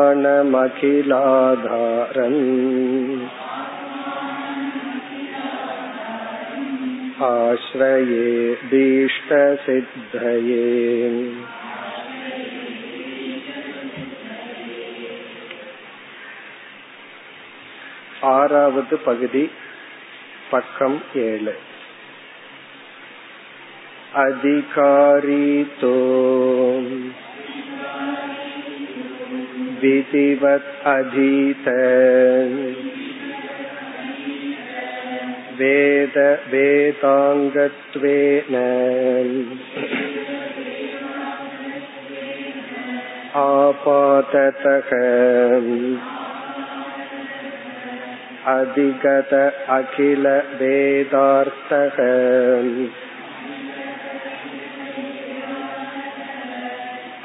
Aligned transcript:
आश्रये 7.30 8.28
भीष्टसिद्धये 8.72 10.64
ஆறாவது 18.36 18.96
பகுதி 19.06 19.44
பக்கம் 20.52 21.00
ஏழு 21.24 21.54
अधिकारितो 24.20 25.96
विधिवत् 29.82 30.72
अधीत 30.86 31.68
वेद 35.60 36.18
वेदाङ्गत्वेन 36.52 38.56
आपाततः 43.40 44.90
अधिगत 48.56 49.34
अखिल 49.78 50.28
वेदार्थः 50.60 51.98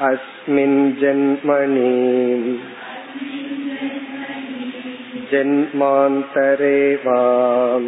अस्मिन् 0.07 0.79
जन्मनि 1.01 1.91
जन्मान्तरे 5.31 6.79
वाम् 7.05 7.87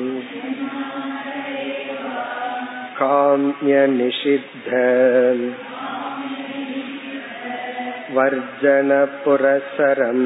काम्यनिषिद्ध 2.99 4.69
वर्जनपुरसरम् 8.15 10.25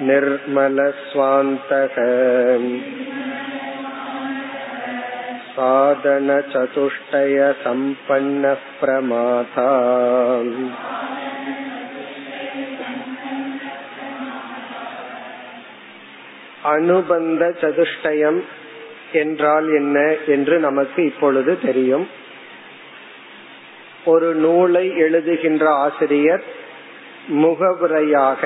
निर्मलस्वान्तक 0.00 1.96
साधनचतुष्टयसम्पन्नः 7.28 8.62
प्रमाता 8.80 9.68
அனுபந்த 16.68 17.42
சதுஷ்டயம் 17.60 18.38
என்றால் 19.12 19.68
என்ன 19.72 19.98
என்று 20.26 20.58
நமக்கு 20.58 21.00
இப்பொழுது 21.04 21.52
தெரியும் 21.58 22.06
ஒரு 24.04 24.34
நூலை 24.34 24.86
எழுதுகின்ற 24.98 25.64
ஆசிரியர் 25.78 26.44
முகவுரையாக 27.36 28.42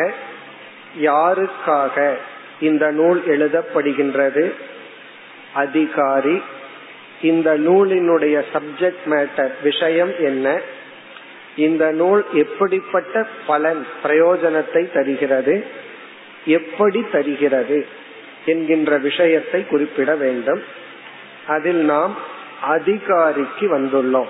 யாருக்காக 1.00 2.16
இந்த 2.60 2.92
நூல் 2.92 3.24
எழுதப்படுகின்றது? 3.28 4.52
அதிகாரி 5.54 6.42
இந்த 7.22 7.58
நூலினுடைய 7.58 8.44
சப்ஜெக்ட் 8.54 9.06
மேட்டர் 9.06 9.52
விஷயம் 9.64 10.14
என்ன? 10.20 10.62
இந்த 11.56 11.92
நூல் 11.92 12.26
எப்படிப்பட்ட 12.34 13.28
பலன் 13.48 13.88
பிரயோஜனத்தை 14.04 14.94
தருகிறது? 14.94 15.66
எப்படி 16.46 17.06
தருகிறது? 17.12 17.88
என்கின்ற 18.46 18.98
விஷயத்தை 18.98 19.68
குறிப்பிட 19.68 20.16
வேண்டும். 20.16 20.64
அதில் 21.48 21.86
நாம் 21.86 22.18
அதிகாரிக்கு 22.62 23.80
வந்துள்ளோம். 23.80 24.28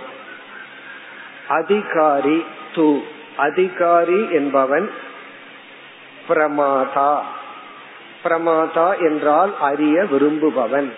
அதிகாரி 1.47 2.45
து 2.75 3.01
அதிகாரி 3.35 4.31
என்பவன் 4.31 4.91
பிரமாதா. 6.29 7.19
பிரமாதா 8.23 8.99
என்றால் 8.99 9.59
அறிய 9.59 10.05
விரும்புபவன். 10.05 10.93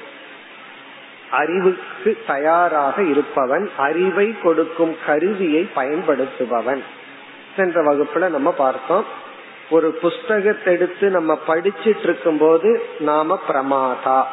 அறிவுக்கு 1.32 2.18
தயாராக 2.28 3.04
இருப்பவன் 3.04 3.70
அறிவை 3.78 4.36
கொடுக்கும் 4.40 4.96
கருவியை 5.06 5.70
பயன்படுத்துபவன். 5.76 6.84
சென்ற 7.56 7.84
வகுப்புல 7.84 8.30
நம்ம 8.30 8.52
பார்த்தோம் 8.52 9.06
ஒரு 9.70 9.92
புஸ்தகத்தை 9.92 10.74
எடுத்து 10.74 11.10
நம்ம 11.10 11.40
படிச்சிட்டு 11.48 12.00
இருக்கும் 12.00 12.38
போது 12.38 12.86
நாம 13.00 13.40
பிரமாதா. 13.48 14.24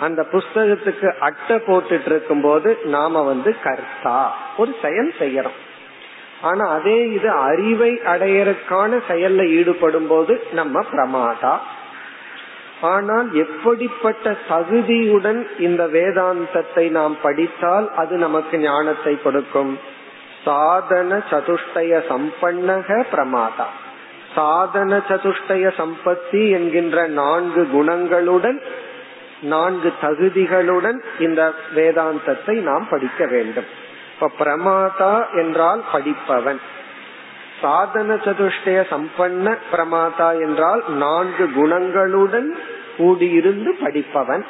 அந்த 0.00 0.26
புஸ்தகத்துக்கு 0.32 1.18
அட்டை 1.18 1.56
போட்டுட்டு 1.56 2.06
இருக்கும் 2.06 2.40
போது 2.40 2.78
நாம 2.84 3.22
வந்து 3.22 3.56
கர்த்தா. 3.60 4.36
ஒரு 4.56 4.76
செயல் 4.82 5.12
செய்யறோம். 5.18 5.58
ஆனா 6.42 6.68
அதே 6.68 7.08
இது 7.08 7.30
அறிவை 7.30 8.00
அடையறதுக்கான 8.04 9.00
செயல்ல 9.08 9.48
ஈடுபடும் 9.48 10.06
போது 10.06 10.46
நம்ம 10.52 10.84
பிரமாதா. 10.92 11.58
ஆனால் 12.80 13.34
எப்படிப்பட்ட 13.34 14.36
தகுதியுடன் 14.48 15.46
இந்த 15.58 15.86
வேதாந்தத்தை 15.86 16.90
நாம் 16.90 17.16
படித்தால் 17.22 17.94
அது 17.94 18.16
நமக்கு 18.16 18.58
ஞானத்தை 18.58 19.22
கொடுக்கும். 19.22 19.78
சாதன 20.44 21.22
சதுஷ்டய 21.30 22.02
சம்பன்னக 22.08 23.04
பிரமாதா. 23.12 23.66
சாதன 24.34 25.00
சதுஷ்டய 25.08 25.72
சம்பத்தி 25.76 26.50
என்கின்ற 26.50 27.06
நான்கு 27.06 27.68
குணங்களுடன் 27.74 28.60
நான்கு 29.42 29.92
தகுதிகளுடன் 30.02 30.98
இந்த 31.18 31.52
வேதாந்தத்தை 31.74 32.54
நாம் 32.60 32.86
படிக்க 32.90 33.26
வேண்டும். 33.26 33.64
இப்ப 34.20 34.44
பிரமாதா 34.44 35.32
என்றால் 35.32 35.84
படிப்பவன். 35.92 36.60
சாதன 37.60 38.14
சதுஷ்டய 38.14 38.84
சம்பன்ன 38.90 39.56
பிரமாதா 39.72 40.40
என்றால் 40.40 40.82
நான்கு 40.88 41.50
குணங்களுடன் 41.56 42.48
கூடியிருந்து 42.98 43.68
படிப்பவன். 43.84 44.42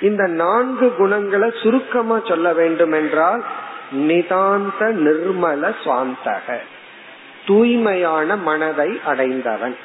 இந்த 0.00 0.26
நான்கு 0.26 0.94
குணங்களை 0.94 1.52
சுருக்கமா 1.62 2.20
சொல்ல 2.28 2.52
வேண்டும் 2.52 2.92
என்றால் 2.92 3.44
நிதாந்த 3.92 4.80
நிர்மல 4.80 5.74
சுவாந்தக. 5.84 6.58
தூய்மையான 7.46 8.36
மனதை 8.36 9.00
அடைந்தவன். 9.04 9.76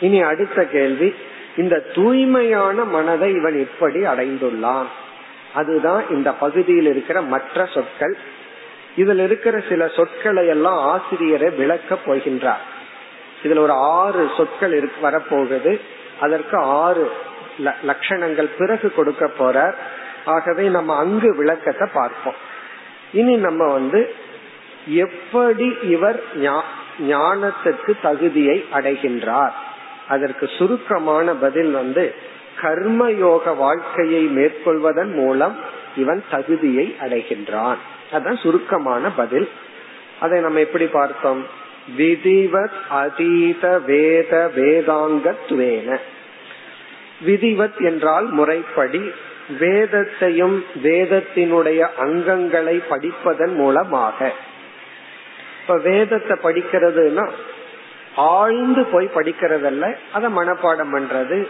இனி 0.00 0.20
அடுத்த 0.22 0.64
கேள்வி 0.64 1.14
இந்த 1.56 1.78
தூய்மையான 1.94 2.84
மனதை 2.84 3.32
இவன் 3.32 3.58
எப்படி 3.58 4.02
அடைந்துள்ளான்? 4.02 4.86
அதுதான் 5.54 6.04
இந்த 6.10 6.32
பகுதியில் 6.32 6.86
இருக்கிற 6.86 7.22
மற்ற 7.22 7.66
சொற்கள். 7.66 8.16
இதில் 8.96 9.18
இருக்கிற 9.18 9.62
சில 9.68 9.88
சொற்களை 9.88 10.46
எல்லாம் 10.46 10.78
ஆசிரியரை 10.78 11.50
விளக்க 11.50 11.98
போகின்றார். 12.06 12.64
இதுல 13.42 13.58
ஒரு 13.58 13.72
ஆறு 13.72 14.30
சொற்கள் 14.36 14.72
இருக்கு 14.72 15.08
வரப்போகுது. 15.08 15.80
அதற்கு 16.20 16.56
ஆறு 16.58 17.12
லட்சணங்கள் 17.86 18.48
பிறகு 18.58 18.92
கொடுக்க 18.92 19.30
போறார். 19.38 19.74
ஆகவே 20.24 20.68
நம்ம 20.68 20.96
அங்கு 20.96 21.36
விளக்கத்தை 21.36 21.88
பார்ப்போம். 21.92 22.34
இனி 23.12 23.36
நம்ம 23.36 23.72
வந்து 23.72 24.14
எப்படி 24.86 25.76
இவர் 25.82 26.22
ஞானத்திற்கு 27.00 27.94
தகுதியை 28.02 28.64
அடைகின்றார். 28.72 29.52
அதற்கு 30.08 30.48
சுருக்கமான 30.58 31.34
பதில் 31.34 31.70
வந்து 31.70 32.14
கர்மயோக 32.62 33.56
வாழ்க்கையை 33.56 34.26
மேற்கொள்வதன் 34.36 35.14
மூலம் 35.14 35.56
இவன் 35.96 36.24
தகுதியை 36.30 36.96
அடைகின்றான். 37.00 37.76
அதான் 38.12 38.38
சுருக்கமான 38.38 39.10
பதில். 39.10 39.48
அதை 40.20 40.40
நம்ம 40.40 40.58
எப்படி 40.58 40.86
பார்த்தோம்? 40.86 41.46
விதிவத் 41.98 42.76
அதீத 42.88 43.78
வேத 43.78 44.50
வேதாங்கத்வேன 44.56 45.96
விதிவத் 47.26 47.80
என்றால் 47.80 48.26
முறைப்படி 48.30 49.10
வேதத்தையும் 49.58 50.64
வேதத்தினுடைய 50.82 51.88
அங்கங்களை 52.00 52.82
படிப்பதன் 52.90 53.54
மூலமாக. 53.54 54.32
இப்ப 55.60 55.78
வேதத்தை 55.78 56.36
படிக்கிறதுனா 56.42 57.30
ஆழ்ந்து 58.16 58.84
போய் 58.84 59.10
படிக்கிறதல்ல 59.14 59.96
அதை 60.12 60.34
மனப்பாடம் 60.36 60.92
பண்றது. 60.92 61.46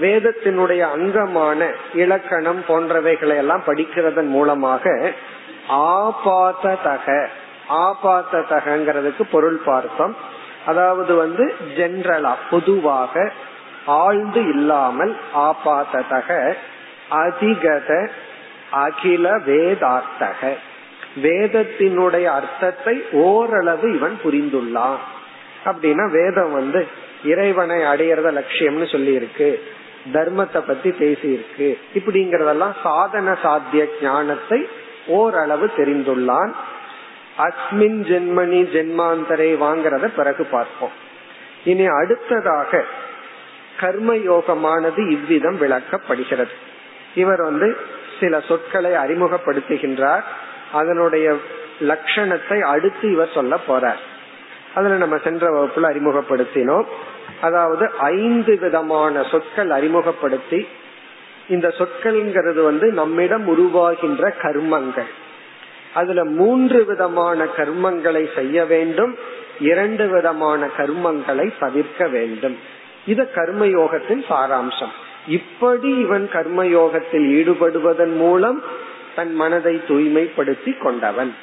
வேதத்தினுடைய 0.00 0.80
அங்கமான 0.80 1.70
இலக்கணம் 1.94 2.64
போன்றவைகளை 2.68 3.36
எல்லாம் 3.36 3.62
படிக்கிறதன் 3.66 4.26
மூலமாக 4.26 5.12
ஆபாத்தக 5.68 7.28
ஆபாத்ததகங்கிறதுக்கு 7.70 9.24
பொருள் 9.30 9.60
பார்த்தோம். 9.64 10.16
அதாவது 10.66 11.14
வந்து 11.14 11.54
ஜென்ரலா 11.76 12.32
பொதுவாக 12.50 13.32
ஆழ்ந்து 13.86 14.42
இல்லாமல் 14.48 15.16
ஆபாத்ததக 15.34 16.56
அதிகத 17.10 18.08
அகில 18.70 19.30
வேதார்த்தக. 19.30 20.42
வேதத்தினுடைய 21.22 22.24
அர்த்தத்தை 22.24 23.02
ஓரளவு 23.10 23.94
இவன் 23.94 24.18
புரிந்துள்ளான். 24.24 25.02
அப்படின்னா 25.64 26.10
வேதம் 26.10 26.52
வந்து 26.52 26.86
இறைவனை 27.24 27.80
அடையறத 27.80 28.30
லட்சியம்னு 28.38 28.90
சொல்லி 28.92 29.12
இருக்கு 29.12 29.48
தர்மத்தை 30.12 30.58
பத்தி 30.66 30.90
பேசியிருக்கு. 30.90 31.78
இப்படிங்கறதெல்லாம் 31.94 32.72
சாதன 32.82 33.38
சாத்திய 33.42 33.86
ஞானத்தை 34.02 34.68
ஓரளவு 35.06 35.70
தெரிந்துள்ளான். 35.76 36.52
அஸ்மின் 37.38 38.00
ஜென்மனி 38.10 38.60
ஜென்மாந்தரை 38.74 39.48
வாங்கறத 39.60 40.06
பிறகு 40.06 40.44
பார்ப்போம். 40.44 40.90
இனி 41.64 41.86
அடுத்ததாக 41.86 42.84
கர்ம 43.80 44.14
யோகமானது 44.14 45.10
இவ்விதம் 45.10 45.60
விளக்கப்படுகிறது. 45.60 46.54
இவர் 47.14 47.42
வந்து 47.42 47.76
சில 48.20 48.40
சொற்களை 48.40 48.90
அறிமுகப்படுத்துகின்றார். 48.92 50.22
அதனுடைய 50.72 51.36
லட்சணத்தை 51.80 52.60
அடுத்து 52.60 53.12
இவர் 53.12 53.30
சொல்ல 53.34 53.58
போறார். 53.68 54.00
அதுல 54.74 54.94
நம்ம 54.94 55.18
சென்ற 55.18 55.50
வகுப்புல 55.50 55.80
அறிமுகப்படுத்தினோம். 55.80 56.84
அதாவது 57.40 57.90
ஐந்து 57.98 58.58
விதமான 58.58 59.22
சொற்கள் 59.22 59.70
அறிமுகப்படுத்தி 59.70 60.66
இந்த 61.48 61.68
சொற்கள்ங்கிறது 61.68 62.64
வந்து 62.64 62.92
நம்மிடம் 62.92 63.46
உருவாகின்ற 63.48 64.32
கர்மங்கள். 64.42 65.10
அதுல 65.94 66.24
மூன்று 66.24 66.84
விதமான 66.84 67.44
கர்மங்களை 67.44 68.34
செய்ய 68.34 68.64
வேண்டும் 68.64 69.16
இரண்டு 69.60 70.08
விதமான 70.08 70.68
கர்மங்களை 70.76 71.52
தவிர்க்க 71.58 72.08
வேண்டும். 72.08 72.58
இது 73.06 73.30
கர்மயோகத்தின் 73.34 74.24
சாராம்சம். 74.28 74.92
இப்படி 75.28 75.88
இவன் 75.88 76.28
கர்மயோகத்தில் 76.32 77.28
ஈடுபடுவதன் 77.28 78.16
மூலம் 78.16 78.62
தன் 79.14 79.34
மனதை 79.34 79.82
தூய்மைப்படுத்தி 79.88 80.78
கொண்டவன். 80.78 81.34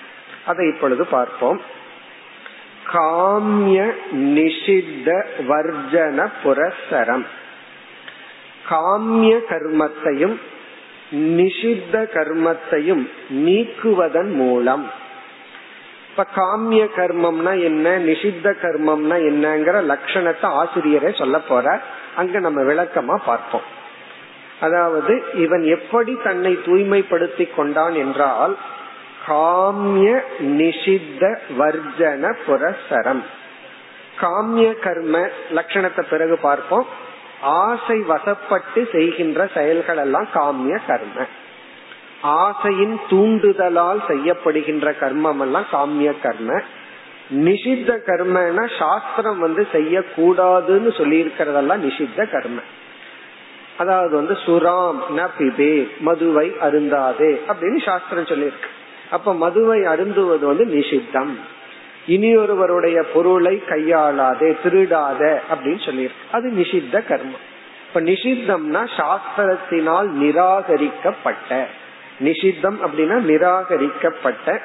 அதை 0.45 0.67
இப்பொழுது 0.67 1.05
பார்ப்போம். 1.05 1.61
காமிய 2.93 3.79
நிஷித்த 4.11 5.09
வர்ஜன 5.49 6.27
புரசரம் 6.43 7.25
காமிய 8.69 9.31
கர்மத்தையும் 9.49 10.35
நிஷித்த 11.37 11.95
கர்மத்தையும் 12.13 13.03
நீக்குவதன் 13.45 14.31
மூலம். 14.33 14.85
இப்ப 16.09 16.25
காமிய 16.35 16.83
கர்மம்னா 16.95 17.53
என்ன 17.63 17.97
நிஷித்த 17.97 18.53
கர்மம்னா 18.61 19.17
என்னங்கிற 19.29 19.77
லட்சணத்தை 19.91 20.47
ஆசிரியரே 20.61 21.11
சொல்ல 21.17 21.39
போற 21.39 21.65
அங்க 22.15 22.39
நம்ம 22.39 22.61
விளக்கமா 22.61 23.15
பார்ப்போம். 23.25 23.67
அதாவது 24.59 25.13
இவன் 25.33 25.63
எப்படி 25.63 26.17
தன்னை 26.23 26.53
தூய்மைப்படுத்தி 26.65 27.47
கொண்டான் 27.55 27.93
என்றால் 27.93 28.55
காமிய 29.27 30.09
நிஷித்த 30.59 31.23
வர்ஜன 31.59 32.33
புரசரம் 32.45 33.23
காமிய 34.21 34.67
கர்ம 34.79 35.15
லட்சணத்தை 35.57 36.03
பிறகு 36.09 36.35
பார்ப்போம். 36.37 36.87
ஆசை 37.41 37.97
வசப்பட்டு 38.09 38.81
செய்கின்ற 38.91 39.47
செயல்கள் 39.53 39.97
எல்லாம் 39.97 40.27
காமிய 40.33 40.75
கர்ம 40.87 41.25
ஆசையின் 42.21 42.99
தூண்டுதலால் 43.09 44.01
செய்யப்படுகின்ற 44.07 44.87
கர்மம் 44.99 45.41
எல்லாம் 45.45 45.67
காமிய 45.71 46.11
கர்ம 46.23 46.59
நிஷித்த 47.45 47.91
கர்மனா 48.09 48.65
சாஸ்திரம் 48.79 49.39
வந்து 49.39 49.63
செய்யக்கூடாதுன்னு 49.73 50.91
சொல்லி 50.97 51.17
இருக்கிறதெல்லாம் 51.23 51.83
நிஷித்த 51.87 52.25
கர்ம 52.31 52.59
அதாவது 53.77 54.13
வந்து 54.15 54.35
சுராம் 54.45 54.99
ந 55.17 55.27
பிபே 55.37 55.73
மதுவை 55.99 56.47
அருந்தாதே 56.61 57.31
அப்படின்னு 57.49 57.79
சாஸ்திரம் 57.85 58.31
சொல்லியிருக்கு. 58.33 58.71
அப்ப 59.11 59.33
மதுவை 59.33 59.79
அருந்துவது 59.79 60.45
வந்து 60.45 60.65
நிஷித்தம். 60.65 61.33
இனியொருவருடைய 62.07 63.03
பொருளை 63.13 63.63
கையாளாதே 63.65 64.55
திருடாத 64.63 65.39
அப்படின்னு 65.51 65.81
சொல்லியிருக்கு. 65.85 66.23
அது 66.31 66.49
நிஷித்த 66.49 67.01
கர்மம். 67.09 67.41
இப்ப 67.87 68.01
நிஷித்தம்னா 68.01 68.87
சாஸ்திரத்தினால் 68.97 70.07
நிராகரிக்கப்பட்ட 70.23 71.65
நிஷித்தம் 72.23 72.77
அப்படின்னா 72.81 73.19
நிராகரிக்கப்பட்ட 73.19 74.61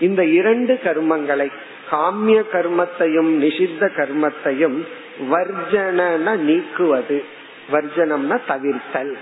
இந்த 0.00 0.24
இரண்டு 0.24 0.80
கர்மங்களை 0.84 1.52
காமிய 1.90 2.42
கர்மத்தையும் 2.52 3.30
நிஷித்த 3.44 3.88
கர்மத்தையும் 3.96 4.86
வர்ஜன 5.30 6.26
நீக்குவது. 6.38 7.24
வர்ஜனம்னா 7.72 8.38
தவிர்த்தல். 8.48 9.14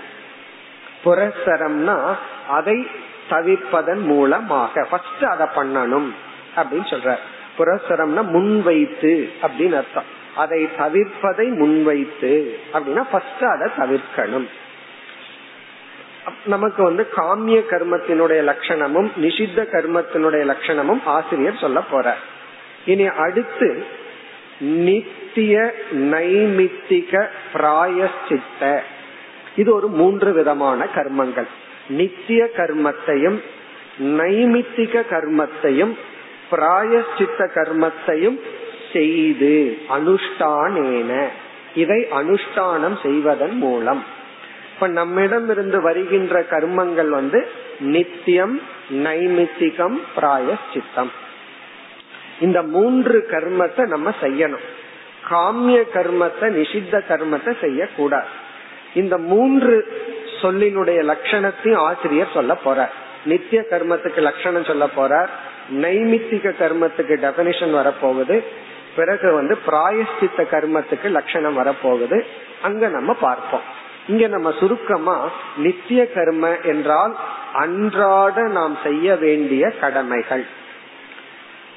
புரசரம்னா 1.05 2.15
அதை 2.47 2.87
தவிர்ப்பதன் 3.29 4.03
மூலமாக. 4.03 4.87
ஃபர்ஸ்ட் 4.89 5.23
அதை 5.23 5.47
பண்ணணும் 5.55 6.09
அப்படின்னு 6.55 6.87
சொல்ற. 6.89 7.15
புரசரம்னா 7.57 8.23
முன்வைத்து 8.23 9.29
அப்படின்னு 9.41 9.75
அர்த்தம். 9.75 10.17
அதை 10.35 10.69
தவிர்ப்பதை 10.77 11.47
முன்வைத்து 11.57 12.59
அப்படின்னா 12.73 13.03
ஃபர்ஸ்ட் 13.11 13.43
அதை 13.43 13.71
தவிர்க்கணும். 13.77 14.49
நமக்கு 16.45 16.83
வந்து 16.83 17.07
காமிய 17.15 17.63
கர்மத்தினுடைய 17.69 18.41
லட்சணமும் 18.49 19.09
நிஷித்த 19.21 19.65
கர்மத்தினுடைய 19.71 20.43
லட்சணமும் 20.51 21.01
ஆசிரியர் 21.05 21.57
சொல்ல 21.57 21.81
போற 21.81 22.15
இனி 22.85 23.07
அடுத்து 23.07 23.85
நித்திய 24.59 25.73
நைமித்திக 25.91 27.27
பிராயச்சித்த 27.53 28.83
இது 29.55 29.75
ஒரு 29.75 29.87
மூன்று 29.87 30.33
விதமான 30.33 30.87
கர்மங்கள். 30.95 31.47
நித்திய 31.89 32.49
கர்மத்தையும் 32.57 33.39
நைமித்திக 33.99 35.03
கர்மத்தையும் 35.11 35.93
பிராயச்சித்த 36.51 37.51
கர்மத்தையும் 37.55 38.39
செய்து 38.93 39.77
அனுஷ்டானேன. 39.89 41.27
இதை 41.75 42.07
அனுஷ்டானம் 42.11 43.01
செய்வதன் 43.01 43.57
மூலம். 43.57 44.03
இப்ப 44.73 44.87
நம்மிடம் 44.87 45.49
இருந்து 45.49 45.81
வருகின்ற 45.81 46.45
கர்மங்கள் 46.49 47.09
வந்து 47.09 47.47
நித்தியம் 47.79 48.61
நைமித்திகம் 48.91 49.97
பிராயச்சித்தம் 50.15 51.11
இந்த 52.41 52.61
மூன்று 52.61 53.27
கர்மத்தை 53.31 53.87
நம்ம 53.87 54.13
செய்யணும். 54.21 54.65
காமிய 55.29 55.83
கர்மத்தை 55.93 56.47
நிஷித்த 56.49 57.01
கர்மத்தை 57.09 57.53
செய்யக்கூடாது. 57.61 58.27
இந்த 58.93 59.17
மூன்று 59.17 59.75
சொல்லினுடைய 60.41 61.15
லட்சணத்தையும் 61.15 61.75
ஆசிரியர் 61.75 62.31
சொல்ல 62.33 62.57
போறார். 62.65 62.89
நித்திய 63.25 63.65
கர்மத்துக்கு 63.69 64.17
லட்சணம் 64.17 64.63
சொல்ல 64.63 64.87
போறார். 64.97 65.27
நைமித்திக 65.73 66.53
கர்மத்துக்கு 66.59 67.15
டெபனிஷன் 67.15 67.73
வரப்போகுது. 67.73 68.43
பிறகு 68.95 69.33
வந்து 69.33 69.57
பிராயஷ்டித்த 69.67 70.37
கர்மத்துக்கு 70.37 71.09
லட்சணம் 71.09 71.57
வரப்போகுது. 71.57 72.21
அங்க 72.61 72.87
நம்ம 72.87 73.13
பார்ப்போம். 73.13 73.61
இங்க 74.07 74.27
நம்ம 74.27 74.51
சுருக்கமா 74.51 75.29
நித்திய 75.57 76.11
கர்ம 76.11 76.57
என்றால் 76.63 77.15
அன்றாட 77.53 78.41
நாம் 78.41 78.77
செய்ய 78.83 79.15
வேண்டிய 79.15 79.69
கடமைகள். 79.69 80.45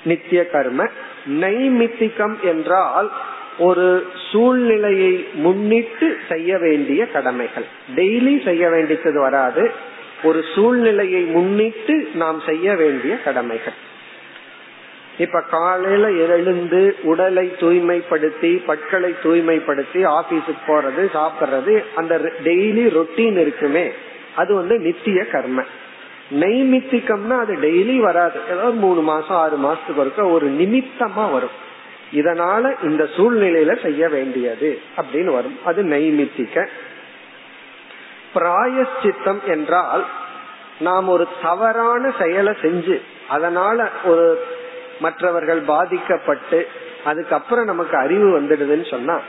நித்திய 0.04 0.50
கர்ம. 0.50 0.88
நைமித்திகம் 1.26 2.40
என்றால் 2.40 3.12
ஒரு 3.58 4.06
சூழ்நிலையை 4.32 5.26
முன்னிட்டு 5.34 6.16
செய்ய 6.28 6.58
வேண்டிய 6.58 7.06
கடமைகள். 7.06 7.64
டெய்லி 7.96 8.44
செய்ய 8.44 8.68
வேண்டியது 8.68 9.20
வராது. 9.20 9.70
ஒரு 10.22 10.44
சூழ்நிலையை 10.54 11.22
முன்னிட்டு 11.22 12.08
நாம் 12.14 12.42
செய்ய 12.46 12.74
வேண்டிய 12.74 13.16
கடமைகள். 13.16 13.72
இப்ப 15.18 15.42
காலையில 15.50 16.10
எழுந்து 16.10 16.96
உடலை 17.02 17.52
தூய்மைப்படுத்தி 17.60 18.62
பற்களை 18.66 19.14
தூய்மைப்படுத்தி 19.22 20.06
ஆபீஸுக்கு 20.06 20.58
போறது 20.66 21.08
சாப்பிடுறது 21.14 21.84
அந்த 21.94 22.32
டெய்லி 22.44 22.88
ரொட்டீன் 22.88 23.40
இருக்குமே. 23.40 23.90
அது 24.36 24.54
வந்து 24.54 24.78
நித்திய 24.78 25.24
கர்ம. 25.24 25.62
நெய்மித்திக்கம்னா 26.30 27.38
அது 27.38 27.54
டெய்லி 27.54 27.96
வராது. 27.96 28.40
ஏதாவது 28.52 28.74
மூணு 28.74 29.00
மாசம் 29.00 29.36
ஆறு 29.36 29.56
மாசத்துக்கு 29.56 29.96
ஒருக்க 29.96 30.30
ஒரு 30.30 30.50
நிமித்தமா 30.50 31.32
வரும். 31.32 31.70
இதனால 32.12 32.84
இந்த 32.84 33.04
சூழ்நிலையில 33.16 33.82
செய்ய 33.82 34.08
வேண்டியது 34.08 34.80
அப்படின்னு 34.96 35.32
வரும். 35.32 35.58
அது 35.64 35.82
நெய்மித்திக்க 35.82 36.66
பிராயச்சித்தம் 38.34 39.42
என்றால் 39.46 40.04
நாம் 40.80 41.08
ஒரு 41.08 41.28
தவறான 41.42 42.12
செயலை 42.18 42.54
செஞ்சு 42.62 43.00
அதனால 43.28 43.88
ஒரு 44.04 44.44
மற்றவர்கள் 45.00 45.60
பாதிக்கப்பட்டு 45.60 46.68
அதுக்கப்புறம் 47.04 47.64
நமக்கு 47.64 47.96
அறிவு 47.96 48.40
வந்துடுதுன்னு 48.40 48.90
சொன்னா 48.90 49.20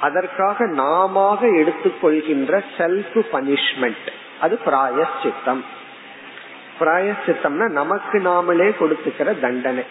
அதற்காக 0.00 0.66
நாம 0.66 1.38
எடுத்துக்கொள்கின்ற 1.42 2.64
செல்ஃப் 2.78 3.20
பனிஷ்மெண்ட் 3.32 4.08
அது 4.40 4.58
பிராயச்சித்தம் 4.64 5.64
பிராயச்சித்தம்னா 6.80 7.68
நமக்கு 7.70 8.18
நாமளே 8.18 8.76
கொடுத்துக்கிற 8.76 9.40
தண்டனை. 9.40 9.82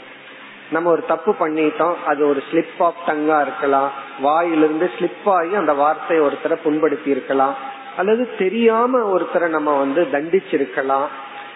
நம்ம 0.72 0.92
ஒரு 0.92 1.04
தப்பு 1.06 1.36
பண்ணிட்டோம் 1.40 1.94
அது 2.06 2.28
ஒரு 2.28 2.44
ஸ்லிப் 2.52 2.80
ஆஃப் 2.80 3.02
டங்கா 3.08 3.42
இருக்கலாம். 3.42 3.92
வாயிலிருந்து 4.22 4.92
ஸ்லிப் 5.00 5.30
ஆகி 5.30 5.56
அந்த 5.56 5.74
வார்த்தையை 5.74 6.28
ஒருத்தரை 6.28 6.56
புண்படுத்தி 6.64 7.08
இருக்கலாம் 7.08 7.56
அல்லது 7.98 8.36
தெரியாம 8.38 9.18
ஒருத்தரை 9.18 9.48
நம்ம 9.48 9.78
வந்து 9.78 10.08
தண்டிச்சிருக்கலாம். 10.12 11.08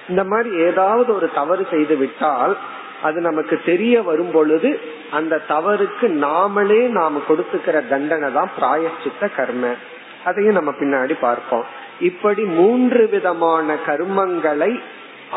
இந்த 0.09 0.23
மாதிரி 0.23 0.55
ஏதாவது 0.55 1.15
ஒரு 1.15 1.29
தவறு 1.33 1.67
செய்து 1.71 1.95
விட்டால் 1.95 2.57
அது 3.03 3.21
நமக்கு 3.21 3.61
தெரிய 3.65 4.01
வரும் 4.01 4.31
பொழுது 4.31 4.79
அந்த 5.11 5.41
தவறுக்கு 5.49 6.01
நாமளே 6.01 6.87
நாம 6.87 7.21
கொடுத்துக்கிற 7.27 7.87
தண்டனை 7.87 8.33
தான் 8.33 8.51
பிராயச்சித்த 8.59 9.27
கர்ம. 9.35 9.73
அதையும் 10.25 10.53
நம்ம 10.53 10.71
பின்னாடி 10.71 11.15
பார்ப்போம். 11.21 11.63
இப்படி 11.99 12.43
மூன்று 12.43 13.07
விதமான 13.07 13.75
கர்மங்களை 13.87 14.79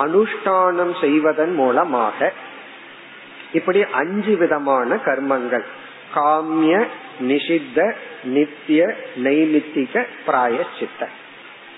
அனுஷ்டானம் 0.05 1.01
செய்வதன் 1.01 1.55
மூலமாக 1.55 2.33
இப்படி 3.53 3.85
அஞ்சு 3.85 4.37
விதமான 4.37 4.95
கர்மங்கள். 4.95 5.65
காமிய 6.15 6.87
நிஷித்த 7.21 7.93
நித்திய 8.25 8.95
நைமித்திக 9.25 10.05
பிராயச்சித்த. 10.27 11.09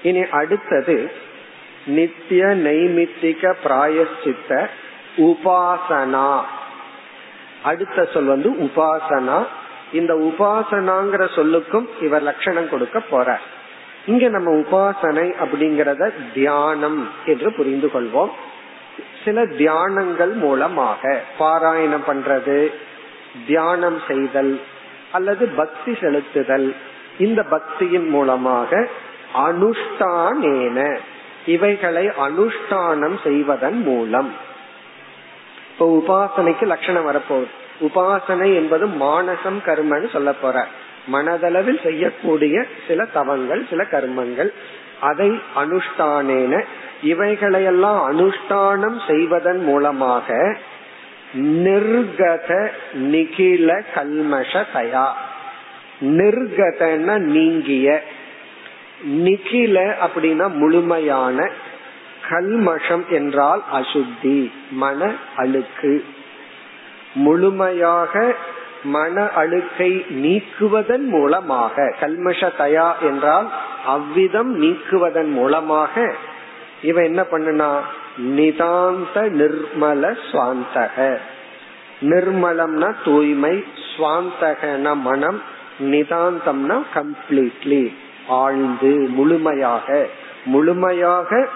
இனி 0.03 0.29
அடுத்தது 0.29 1.11
நித்திய 1.87 2.45
நைமித்திக 2.45 3.55
பிராயச்சித்த 3.63 4.69
உபாசனா. 5.17 6.41
அடுத்த 7.63 8.09
சொல் 8.15 8.25
வந்து 8.25 8.51
உபாசனா. 8.51 9.47
இந்த 9.93 10.15
உபாசனாங்கிற 10.15 11.29
சொல்லுக்கும் 11.37 11.87
இவர் 12.01 12.23
லட்சணம் 12.23 12.69
கொடுக்க 12.69 13.03
போறார். 13.11 13.41
இங்க 14.07 14.29
நம்ம 14.29 14.51
உபாசனை 14.51 15.35
அப்படிங்கறத 15.41 16.11
தியானம் 16.35 17.09
என்று 17.27 17.53
புரிந்து 17.53 17.91
கொள்வோம். 17.95 18.31
சில 19.25 19.43
தியானங்கள் 19.43 20.33
மூலமாக 20.33 21.21
பாராயணம் 21.39 22.05
பண்றது 22.07 22.73
தியானம் 23.47 24.01
செய்தல் 24.09 24.61
அல்லது 25.13 25.49
பக்தி 25.49 25.93
செலுத்துதல் 25.93 26.75
இந்த 27.19 27.45
பக்தியின் 27.51 28.09
மூலமாக 28.09 28.89
அனுஷ்டானேன 29.37 30.99
இவைகளை 31.47 32.09
அனுஷ்டானம் 32.09 33.17
செய்வதன் 33.23 33.83
மூலம். 33.83 34.33
இப்ப 35.73 35.87
உபாசனைக்கு 35.87 36.63
லட்சணம் 36.63 37.11
வரப்போகுது. 37.11 37.51
உபாசனை 37.81 38.55
என்பது 38.55 38.87
மானசம் 38.87 39.59
கர்மன்னு 39.67 40.11
சொல்ல 40.11 40.33
போற. 40.33 40.67
மனதளவில் 41.13 41.83
செய்யக்கூடிய 41.83 42.65
சில 42.89 43.05
தவங்கள் 43.05 43.67
சில 43.71 43.83
கர்மங்கள் 43.83 44.53
அதை 45.05 45.41
அனுஷ்டானேன 45.57 46.65
இவைகளையெல்லாம் 47.03 48.01
அனுஷ்டானம் 48.11 49.01
செய்வதன் 49.07 49.65
மூலமாக 49.65 50.57
நிர்கத 51.35 52.69
நிகில 52.95 53.83
கல்மஷ 53.95 54.65
தயா. 54.75 55.09
நிர்கதன 56.01 57.19
நீங்கிய. 57.19 58.03
நிகில 59.07 59.95
அப்படின்னா 60.07 60.49
முழுமையான. 60.49 61.51
கல்மஷம் 62.31 63.09
என்றால் 63.09 63.63
அசுத்தி 63.73 64.51
மன 64.71 65.13
அழுக்கு. 65.37 66.05
முழுமையாக 67.15 68.35
மன 68.85 69.29
அழுக்கை 69.29 70.05
நீக்குவதன் 70.11 71.07
மூலமாக 71.07 71.95
கல்மஷ 72.01 72.49
தயா 72.59 72.89
என்றால் 73.01 73.49
அவ்விதம் 73.87 74.63
நீக்குவதன் 74.63 75.31
மூலமாக 75.31 76.15
இவன் 76.83 77.05
என்ன 77.05 77.23
பண்ணுனா 77.31 77.71
நிதாந்த 78.37 79.15
நிர்மல 79.15 80.17
சுவாந்தக. 80.33 81.19
நிர்மலம்னா 82.03 82.95
தூய்மை 83.05 83.65
சுவாந்தகன 83.97 84.97
மனம் 84.97 85.41
நிதாந்தம்னா 85.81 86.77
கம்ப்ளீட்லி 86.95 87.93
ஆழ்ந்து 88.29 89.09
முழுமையாக. 89.09 90.07
முழுமையாக 90.45 91.49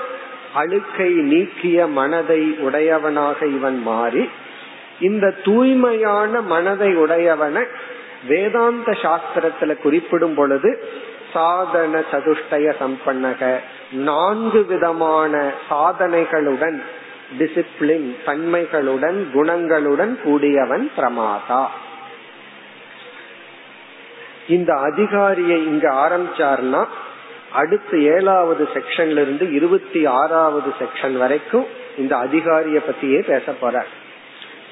அழுக்கை 0.54 1.12
நீக்கிய 1.14 1.87
மனதை 1.87 2.56
உடையவனாக 2.58 3.47
இவன் 3.47 3.82
மாறி 3.82 4.28
இந்த 5.00 5.35
தூய்மையான 5.45 6.40
மனதை 6.40 6.97
உடையவன 6.97 7.64
வேதாந்த 8.28 8.93
சாஸ்திரத்துல 8.93 9.76
குறிப்பிடும் 9.76 10.35
பொழுது 10.35 10.85
சாதன 11.33 12.02
சதுஷ்டய 12.12 12.73
சம்பன்னக 12.81 13.59
நான்கு 13.93 14.64
விதமான 14.64 15.52
சாதனைகளுடன் 15.71 16.83
டிசிப்ளின் 17.38 18.09
தன்மைகளுடன் 18.26 19.19
குணங்களுடன் 19.35 20.23
கூடியவன் 20.23 20.90
பிரமாதா. 20.97 21.67
இந்த 24.49 24.73
அதிகாரியை 24.75 25.64
இங்க 25.64 25.90
ஆரம்பிச்சார்னா 25.90 26.85
அடுத்த 27.52 27.99
ஏழாவது 27.99 28.69
செக்ஷன்ல 28.75 29.21
இருந்து 29.21 29.52
இருபத்தி 29.52 30.07
ஆறாவது 30.07 30.73
செக்ஷன் 30.78 31.17
வரைக்கும் 31.17 31.67
இந்த 31.99 32.17
அதிகாரிய 32.17 32.78
பத்தியே 32.88 33.23
பேச 33.26 33.52
போற 33.52 33.87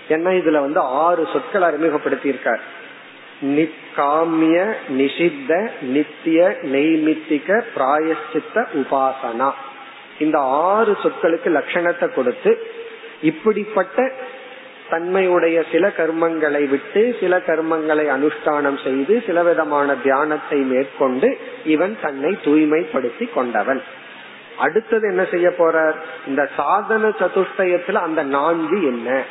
ஏன்னா 0.08 0.30
இதுல 0.40 0.60
வந்து 0.60 0.80
ஆறு 0.80 1.28
சொற்கள் 1.32 1.62
அறிமுகப்படுத்தி 1.62 2.28
இருக்கார். 2.28 2.60
நிக்காமிய 3.42 4.74
நிஷித்த 4.88 5.70
நித்திய 5.80 6.56
நெய்மித்திக 6.62 7.62
பிராயசித்த 7.76 8.54
உபாசனா. 8.54 9.50
இந்த 10.18 10.38
ஆறு 10.40 10.96
சொற்களுக்கு 11.02 11.48
லட்சணத்தை 11.48 12.14
கொடுத்து 12.14 12.66
இப்படிப்பட்ட 13.22 14.12
தன்மையுடைய 14.90 15.64
சில 15.72 15.92
கர்மங்களை 15.96 16.68
விட்டு 16.68 17.16
சில 17.20 17.36
கர்மங்களை 17.36 18.06
அனுஷ்டானம் 18.10 18.82
செய்து 18.84 19.22
சில 19.26 19.42
விதமான 19.42 19.94
தியானத்தை 19.94 20.58
மேற்கொண்டு 20.58 21.38
இவன் 21.64 21.98
தன்னை 22.02 22.38
தூய்மைப்படுத்தி 22.44 23.32
கொண்டவன். 23.34 23.82
அடுத்தது 24.58 25.08
என்ன 25.08 25.24
செய்ய 25.24 25.48
போறார்? 25.48 25.94
இந்த 26.26 26.48
சாதன 26.56 27.08
சதுஷ்டயத்துல 27.08 27.92
அந்த 27.92 28.22
நான்கு 28.22 28.82
என்ன? 28.82 29.22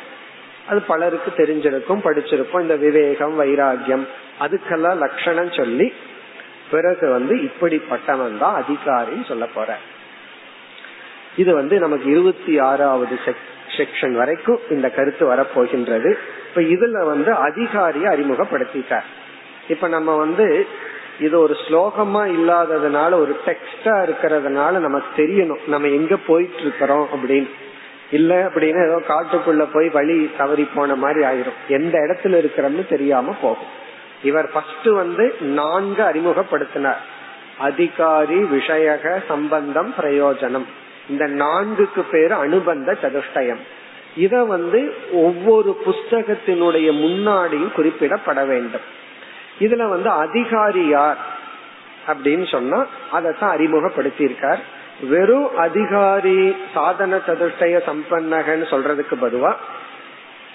அது 0.68 0.80
பலருக்கு 0.80 1.30
தெரிஞ்சிருக்கும் 1.36 2.04
படிச்சிருக்கும். 2.04 2.60
இந்த 2.60 2.76
விவேகம் 2.76 3.40
வைராகியம் 3.40 4.06
அதுக்கெல்லாம் 4.40 4.96
லட்சணம் 4.96 5.52
சொல்லி 5.52 5.92
பிறகு 6.70 7.10
வந்து 7.10 7.34
இப்படிப்பட்டவன் 7.36 8.38
தான் 8.38 8.64
அதிகாரின்னு 8.64 9.24
சொல்ல 9.28 9.46
போற. 9.46 9.76
இது 11.36 11.54
வந்து 11.54 11.78
நமக்கு 11.78 12.10
இருபத்தி 12.10 12.58
ஆறாவது 12.58 13.18
செக்ஷன் 13.76 14.12
வரைக்கும் 14.12 14.58
இந்த 14.70 14.90
கருத்து 14.90 15.34
வரப்போகின்றது. 15.34 16.14
இப்ப 16.48 16.60
இதுல 16.60 17.04
வந்து 17.04 17.34
அதிகாரியை 17.34 18.14
அறிமுகப்படுத்திட்டார். 18.14 19.08
இப்ப 19.68 19.88
நம்ம 19.88 20.16
வந்து 20.16 20.66
இது 21.20 21.40
ஒரு 21.40 21.56
ஸ்லோகமா 21.68 22.22
இல்லாததுனால 22.38 23.12
ஒரு 23.12 23.36
டெக்ஸ்டா 23.46 23.94
இருக்கிறதுனால 24.02 24.70
நமக்கு 24.70 25.22
தெரியணும். 25.22 25.68
நம்ம 25.68 25.88
எங்க 25.88 26.16
போயிட்டு 26.16 26.60
இருக்கிறோம் 26.60 27.08
அப்படின்னு. 27.14 27.50
இல்ல 28.10 28.46
அப்படின்னா 28.46 28.86
ஏதோ 28.88 29.02
காட்டுக்குள்ள 29.08 29.68
போய் 29.72 29.88
வழி 29.88 30.30
தவறி 30.38 30.68
போன 30.74 30.94
மாதிரி 30.94 31.24
ஆயிரும். 31.24 31.68
எந்த 31.68 31.98
இடத்துல 31.98 32.24
இருக்கிறோம்னு 32.24 32.88
தெரியாம 32.88 33.36
போகும். 33.42 33.84
இவர் 34.22 34.50
ஃபர்ஸ்ட் 34.52 34.84
வந்து 34.84 35.34
நான்கு 35.40 36.02
அறிமுகப்படுத்தினார். 36.02 36.96
அதிகாரி 37.58 38.42
விஷயக 38.42 39.24
சம்பந்தம் 39.28 39.94
பிரயோஜனம். 40.00 40.64
இந்த 41.08 41.24
நான்குக்கு 41.24 42.00
பேர் 42.10 42.32
அனுபந்த 42.32 42.96
சதுஷ்டயம். 43.02 43.60
இத 44.16 44.44
வந்து 44.44 44.94
ஒவ்வொரு 45.12 45.82
புஸ்தகத்தினுடைய 45.86 46.92
முன்னாடியும் 46.92 47.72
குறிப்பிடப்பட 47.72 48.46
வேண்டும். 48.46 48.94
இதுல 49.58 49.88
வந்து 49.88 50.10
அதிகாரி 50.10 50.86
யார் 50.86 51.16
அப்படின்னு 52.06 52.50
சொன்னா 52.50 52.86
அதைத்தான் 53.10 53.50
அறிமுகப்படுத்தி 53.50 54.24
இருக்கார் 54.24 54.74
வெறும் 55.00 55.56
அதிகாரி 55.56 56.56
சாதன 56.74 57.16
சதுஷ்டய 57.16 57.80
சம்பன்னகன்னு 57.86 58.66
சொல்றதுக்கு 58.70 59.14
பதுவா 59.20 59.54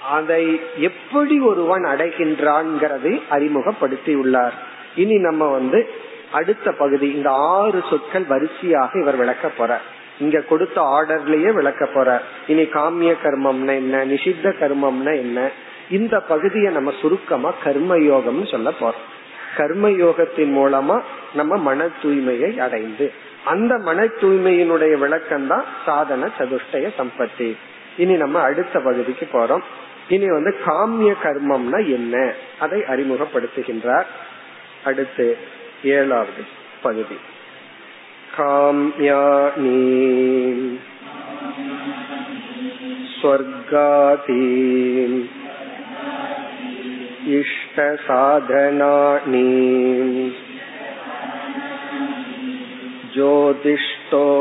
அதை 0.10 0.62
எப்படி 0.76 1.40
ஒருவன் 1.40 1.84
அடைகின்றான்ங்கிறதை 1.84 3.22
அறிமுகப்படுத்தி 3.30 4.16
உள்ளார் 4.16 4.54
இனி 4.96 5.18
நம்ம 5.18 5.48
வந்து 5.48 5.90
அடுத்த 6.32 6.72
பகுதி 6.72 7.12
இந்த 7.12 7.30
ஆறு 7.32 7.84
சொற்கள் 7.90 8.24
வரிசையாக 8.24 9.00
இவர் 9.00 9.16
விளக்க 9.16 9.48
போற 9.48 9.82
இங்க 10.20 10.42
கொடுத்த 10.42 10.82
ஆர்டர்லயே 10.82 11.54
விளக்க 11.54 11.86
போற 11.86 12.22
இனி 12.48 12.62
காமிய 12.62 13.16
கர்மம்னா 13.24 13.76
என்ன 13.76 14.06
நிஷித்த 14.06 14.44
கர்மம்னா 14.44 15.16
என்ன 15.18 15.50
இந்த 15.90 16.20
பகுதியை 16.20 16.72
நம்ம 16.72 16.94
சுருக்கமா 17.02 17.54
கர்மயோகம்னு 17.64 18.52
சொல்ல 18.52 18.72
போறோம். 18.82 19.10
கர்மயோகத்தின் 19.58 20.54
மூலமா 20.56 21.02
நம்ம 21.34 21.58
மன 21.58 21.86
தூய்மையை 21.86 22.60
அடைந்து 22.60 23.12
அந்த 23.47 23.73
மன 23.79 24.07
தூய்மையினுடைய 24.21 24.95
விளக்கம் 24.99 25.47
தான் 25.47 25.67
சாதன 25.85 26.29
சதுஷ்டய 26.39 26.87
சம்பத்தி 26.99 27.49
இனி 27.97 28.15
நம்ம 28.17 28.39
அடுத்த 28.41 28.81
பகுதிக்கு 28.81 29.27
போறோம் 29.33 29.65
இனி 30.09 30.27
வந்து 30.31 30.53
காமிய 30.65 31.13
கர்மம்னா 31.23 31.81
என்ன 31.91 32.17
அதை 32.59 32.81
அறிமுகப்படுத்துகின்றார் 32.87 34.09
அடுத்து 34.85 35.27
ஏழாவது 35.91 36.45
பகுதி 36.83 37.19
காமியானி 38.37 39.81
ஸ்வர்காதி 43.17 44.43
इष्टसाधनानि 48.19 49.47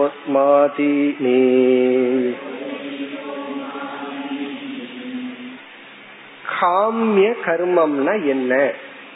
ज्योतिष्टोत्मादीनि 0.05 1.41
காமிய 6.55 7.29
கர்மம்னா 7.45 8.13
என்ன 8.25 8.53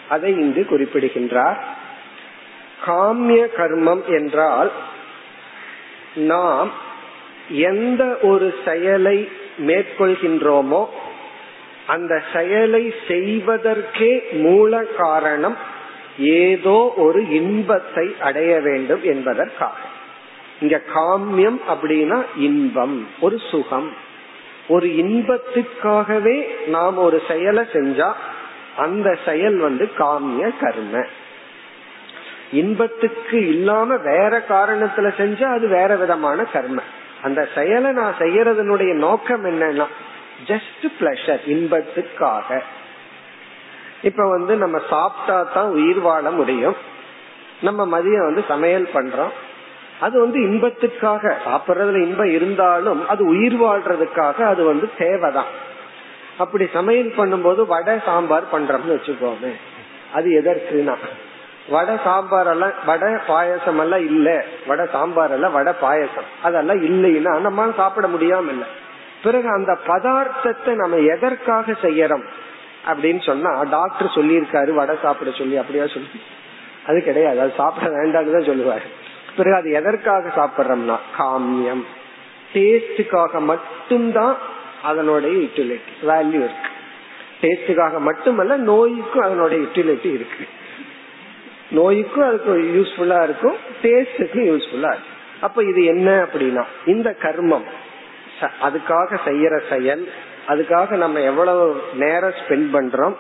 அதை 0.10 0.30
இங்கு 0.40 0.62
குறிப்பிடுகின்றார் 0.66 1.60
காமிய 2.86 3.42
கர்மம் 3.58 4.04
என்றால் 4.10 4.72
நாம் 6.24 6.70
எந்த 7.70 8.04
ஒரு 8.22 8.48
செயலை 8.66 9.18
மேற்கொள்கின்றோமோ 9.66 10.82
அந்த 11.88 12.14
செயலை 12.34 12.84
செய்வதற்கே 13.08 14.12
மூல 14.42 14.82
காரணம் 14.98 15.58
ஏதோ 16.19 16.93
ஒரு 16.97 17.29
இன்பத்தை 17.29 18.17
அடைய 18.21 18.61
வேண்டும் 18.61 19.03
என்பதற்காக 19.03 19.77
இங்க 20.61 20.81
காமியம் 20.95 21.61
அப்படின்னா 21.69 22.23
இன்பம் 22.37 23.09
ஒரு 23.21 23.41
சுகம். 23.51 23.93
ஒரு 24.69 24.87
இன்பத்திற்காகவே 24.87 26.67
நாம் 26.67 26.97
ஒரு 26.97 27.23
செயலை 27.29 27.65
செஞ்சா 27.73 28.13
அந்த 28.77 29.19
செயல் 29.25 29.57
வந்து 29.57 29.91
காமிய 29.99 30.51
கர்ம. 30.61 31.05
இன்பத்துக்கு 32.53 33.49
இல்லாம 33.49 33.97
வேற 33.97 34.45
காரணத்துல 34.49 35.13
செஞ்சா 35.19 35.45
அது 35.45 35.69
வேற 35.69 35.97
விதமான 35.97 36.45
கர்ம. 36.45 36.83
அந்த 37.23 37.49
செயலை 37.55 37.93
நான் 37.93 38.15
செய்யறதனுடைய 38.19 38.93
நோக்கம் 38.95 39.45
என்னன்னா 39.45 39.87
ஜஸ்ட் 40.47 40.87
பிளஷர் 41.01 41.41
இன்பத்துக்காக. 41.47 42.61
இப்ப 44.05 44.29
வந்து 44.29 44.57
நம்ம 44.57 44.81
சாப்பிட்டா 44.91 45.43
தான் 45.43 45.71
உயிர் 45.71 46.01
வாழ 46.01 46.31
முடியும். 46.31 46.77
நம்ம 47.61 47.87
மதியம் 47.87 48.25
வந்து 48.25 48.45
சமையல் 48.49 48.89
பண்றோம். 48.95 49.35
அது 50.01 50.21
வந்து 50.21 50.39
இன்பத்துக்காக 50.41 51.35
சாப்பிட்றதுல 51.47 52.03
இன்பம் 52.03 52.31
இருந்தாலும் 52.31 53.09
அது 53.09 53.27
உயிர் 53.27 53.61
வாழ்றதுக்காக 53.61 54.35
அது 54.35 54.65
வந்து 54.65 54.91
தேவைதான். 54.99 55.51
அப்படி 56.39 56.67
சமையல் 56.73 57.13
பண்ணும்போது 57.17 57.67
வடை 57.67 57.99
சாம்பார் 58.05 58.51
பண்றோம்னு 58.53 58.95
வச்சுக்கோமே. 58.95 59.53
அது 60.13 60.29
எதற்குனா 60.31 60.95
வடை 61.69 61.95
சாம்பார் 62.05 62.47
எல்லாம் 62.47 62.73
வடை 62.87 63.13
பாயசம் 63.27 63.79
எல்லாம் 63.79 64.05
இல்ல. 64.07 64.45
வடை 64.67 64.87
சாம்பார் 64.93 65.31
எல்லாம் 65.31 65.53
வடை 65.53 65.73
பாயசம். 65.81 66.29
அதெல்லாம் 66.43 66.83
இல்லைன்னா 66.83 67.39
நம்ம 67.39 67.73
சாப்பிட 67.77 68.09
முடியாம 68.09 68.49
இல்ல. 68.49 68.65
பிறகு 69.23 69.49
அந்த 69.49 69.79
பதார்த்தத்தை 69.87 70.75
நம்ம 70.75 70.97
எதற்காக 70.97 71.73
செய்யறோம்? 71.83 72.25
அப்படின்னு 72.87 73.23
சொன்னா 73.23 73.63
டாக்டர் 73.63 74.15
சொல்லியிருக்காரு 74.15 74.71
வடை 74.71 74.97
சாப்பிட 75.03 75.31
சொல்லி 75.31 75.57
அப்படியா 75.57 75.87
சொல்லி. 75.87 76.09
அது 76.87 77.03
கிடையாது 77.03 77.41
அது 77.41 77.53
சாப்பிட 77.57 77.91
வேண்டாம்னு 77.91 78.37
தான் 78.37 78.51
சொல்லுவாரு. 78.51 78.87
பிறகு 79.37 79.57
அது 79.57 79.71
எதற்காக 79.71 80.33
சாப்பிடுறோம்னா 80.39 80.97
காமியம். 81.19 81.85
டேஸ்டுக்காக 82.55 83.41
மட்டும்தான் 83.41 84.37
அதனுடைய 84.83 85.37
யூட்டிலிட்டி 85.37 85.93
வேல்யூ 86.03 86.41
இருக்கு. 86.47 86.71
டேஸ்டுக்காக 87.41 87.99
மட்டுமல்ல 87.99 88.57
நோய்க்கும் 88.57 89.25
அதனுடைய 89.29 89.65
யூட்டிலிட்டி 89.65 90.11
இருக்கு. 90.19 90.45
நோய்க்கும் 91.71 92.29
அதுக்கு 92.29 92.53
யூஸ்ஃபுல்லா 92.77 93.23
இருக்கும் 93.23 93.57
டேஸ்டுக்கும் 93.83 94.47
யூஸ்ஃபுல்லா 94.51 94.91
இருக்கும். 94.95 95.13
அப்ப 95.41 95.65
இது 95.65 95.85
என்ன 95.85 96.11
அப்படின்னா 96.25 96.65
இந்த 96.87 97.17
கர்மம் 97.23 97.67
அதுக்காக 98.63 99.19
செய்யற 99.27 99.55
செயல் 99.69 100.09
அதுக்காக 100.49 100.91
நம்ம 100.91 101.21
எவ்வளவு 101.21 101.83
நேரம் 101.95 102.31
ஸ்பெண்ட் 102.31 102.75
பண்றோம் 102.75 103.15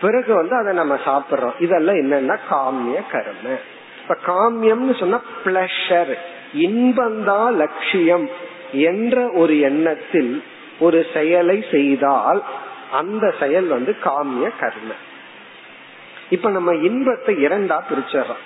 பிறகு 0.00 0.34
வந்து 0.34 0.56
அதை 0.56 0.74
நம்ம 0.74 0.94
சாப்பிடுறோம். 0.94 1.62
இதெல்லாம் 1.62 1.94
என்னன்னா 1.94 2.38
காமிய 2.50 3.02
கர்ம. 3.10 3.58
இப்ப 4.02 4.16
காமியம்னு 4.26 4.98
சொன்னா 4.98 5.20
பிளஷர் 5.44 6.14
இன்பந்தான் 6.54 7.52
லட்சியம் 7.52 8.28
என்ற 8.72 9.30
ஒரு 9.30 9.60
எண்ணத்தில் 9.60 10.42
ஒரு 10.78 11.06
செயலை 11.14 11.64
செய்தால் 11.70 12.42
அந்த 12.92 13.34
செயல் 13.40 13.66
வந்து 13.66 13.96
காமிய 14.04 14.50
கர்ம. 14.60 14.92
இப்ப 16.30 16.50
நம்ம 16.50 16.74
இன்பத்தை 16.74 17.46
இரண்டா 17.46 17.80
பிரிச்சறோம் 17.90 18.42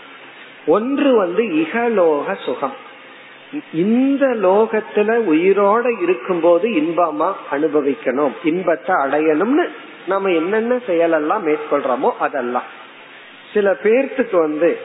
ஒன்று 0.66 1.16
வந்து 1.16 1.42
இகலோக 1.42 2.44
சுகம். 2.44 2.86
இந்த 3.72 4.26
லோகத்துல 4.26 5.10
உயிரோட 5.32 6.02
இருக்கும்போது 6.02 6.68
இன்பமா 6.68 7.32
அனுபவிக்கணும். 7.52 8.30
இன்பத்தை 8.44 8.94
அடையணும்னு 9.04 9.68
நம்ம 10.06 10.30
என்னென்ன 10.30 10.74
செயலெல்லாம் 10.86 11.44
மேற்கொள்றோமோ 11.44 12.10
அதெல்லாம். 12.18 12.68
சில 13.54 13.76
பேர்த்துக்கு 13.82 14.36
வந்து 14.38 14.78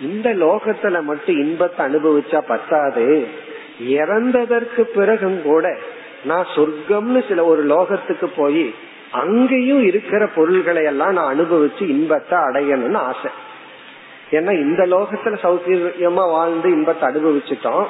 இந்த 0.00 0.34
லோகத்துல 0.34 1.02
மட்டும் 1.02 1.36
இன்பத்தை 1.36 1.86
அனுபவிச்சா 1.86 2.40
பத்தாது. 2.46 3.26
இறந்ததற்கு 3.88 4.80
பிறகும் 4.80 5.42
கூட 5.42 5.78
நான் 6.24 6.46
சொர்க்கம்னு 6.54 7.28
சில 7.28 7.44
ஒரு 7.44 7.66
லோகத்துக்கு 7.66 8.28
போய் 8.36 8.74
அங்கேயும் 9.10 9.84
இருக்கிற 9.84 10.26
பொருள்களை 10.26 10.84
எல்லாம் 10.84 11.12
நான் 11.12 11.38
அனுபவிச்சு 11.38 11.82
இன்பத்தை 11.88 12.38
அடையணும்னு 12.38 12.94
ஆசை. 12.94 13.30
ஏன்னா 14.30 14.52
இந்த 14.52 14.82
லோகத்துல 14.86 15.36
சௌகரியமா 15.42 16.30
வாழ்ந்து 16.30 16.70
இன்பத்தை 16.70 17.08
அனுபவிச்சுட்டோம். 17.08 17.86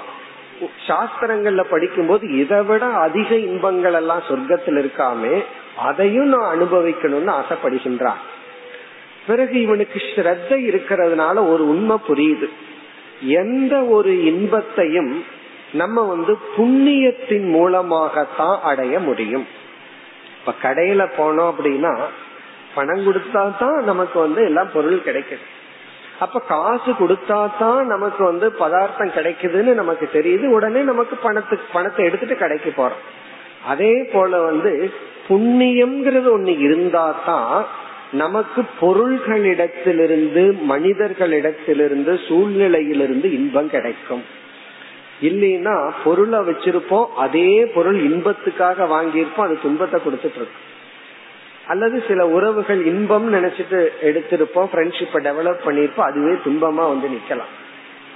சாஸ்திரங்கள்ல 0.89 1.63
படிக்கும்போது 1.71 2.39
இதை 2.39 2.63
விட 2.63 2.87
அதிக 2.87 3.35
இன்பங்கள் 3.35 3.93
எல்லாம் 3.93 4.23
சொர்க்கத்தில் 4.29 4.79
இருக்காமே 4.79 5.45
அதையும் 5.77 6.29
நான் 6.29 6.59
அனுபவிக்கணும்னு 6.59 7.35
ஆசைப்படுகின்றான். 7.41 8.23
பிறகு 9.27 9.61
இவனுக்கு 9.61 9.99
ஸ்ரத்த 9.99 10.51
இருக்கிறதுனால 10.51 11.49
ஒரு 11.49 11.69
உண்மை 11.69 11.97
புரியுது. 12.09 12.49
எந்த 13.21 13.83
ஒரு 13.83 14.25
இன்பத்தையும் 14.25 15.25
நம்ம 15.73 16.03
வந்து 16.03 16.39
புண்ணியத்தின் 16.57 17.51
மூலமாகத்தான் 17.51 18.61
அடைய 18.63 18.99
முடியும். 18.99 19.47
இப்ப 20.39 20.53
கடையில 20.69 21.09
போனோம் 21.19 21.53
அப்படின்னா 21.53 21.97
பணம் 22.75 23.07
கொடுத்தா 23.07 23.59
தான் 23.59 23.85
நமக்கு 23.85 24.21
வந்து 24.21 24.45
எல்லாம் 24.45 24.73
பொருள் 24.73 25.03
கிடைக்கும். 25.03 25.45
அப்ப 26.25 26.41
காசு 26.53 26.91
கொடுத்தா 27.01 27.41
தான் 27.59 27.81
நமக்கு 27.87 28.23
வந்து 28.25 28.47
பதார்த்தம் 28.61 29.15
கிடைக்குதுன்னு 29.17 29.73
நமக்கு 29.81 30.07
தெரியுது. 30.17 30.47
உடனே 30.57 30.81
நமக்கு 30.91 31.17
பணத்துக்கு 31.27 31.67
பணத்தை 31.73 32.05
எடுத்துட்டு 32.09 32.37
கடைக்கு 32.37 32.71
போறோம். 32.77 33.05
அதே 33.73 33.93
போல 34.13 34.41
வந்து 34.49 34.73
புண்ணியம்ங்கிறது 35.29 36.29
ஒண்ணு 36.37 36.55
இருந்தா 36.67 37.07
தான் 37.27 37.55
நமக்கு 38.23 38.61
பொருள்களிடத்திலிருந்து 38.81 40.43
மனிதர்களிடத்திலிருந்து 40.73 42.13
சூழ்நிலையிலிருந்து 42.27 43.31
இன்பம் 43.39 43.73
கிடைக்கும். 43.75 44.25
இல்லைன்னா 45.29 45.75
பொருளை 46.05 46.41
வச்சிருப்போம் 46.49 47.07
அதே 47.25 47.51
பொருள் 47.75 47.99
இன்பத்துக்காக 48.09 48.87
வாங்கியிருப்போம் 48.95 49.47
அது 49.47 49.57
துன்பத்தை 49.67 49.99
கொடுத்துட்டு 50.05 50.41
இருக்கும் 50.41 50.67
அல்லது 51.69 51.97
சில 52.09 52.21
உறவுகள் 52.27 52.83
இன்பம் 52.87 53.27
நினைச்சிட்டு 53.35 53.79
எடுத்திருப்போம் 54.09 54.69
ஃப்ரெண்ட்ஷிப்பை 54.73 55.21
டெவலப் 55.29 55.65
பண்ணிருப்போம் 55.67 56.09
அதுவே 56.11 56.35
துன்பமா 56.45 56.85
வந்து 56.93 57.09
நிக்கலாம். 57.15 57.53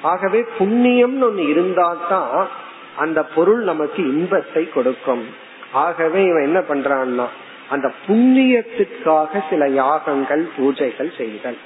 ஆகவே 0.02 0.40
புண்ணியம்னு 0.58 1.26
ஒண்ணு 1.28 1.44
இருந்தா 1.48 1.88
தான் 2.08 2.48
அந்த 2.96 3.20
பொருள் 3.34 3.62
நமக்கு 3.70 4.00
இன்பத்தை 4.14 4.62
கொடுக்கும். 4.68 5.24
ஆகவே 5.72 6.22
இவன் 6.24 6.42
என்ன 6.42 6.60
பண்றான்னா 6.70 7.26
அந்த 7.68 7.88
புண்ணியத்துக்காக 8.06 9.42
சில 9.50 9.68
யாகங்கள் 9.80 10.42
பூஜைகள் 10.56 11.12
செய்தல். 11.16 11.60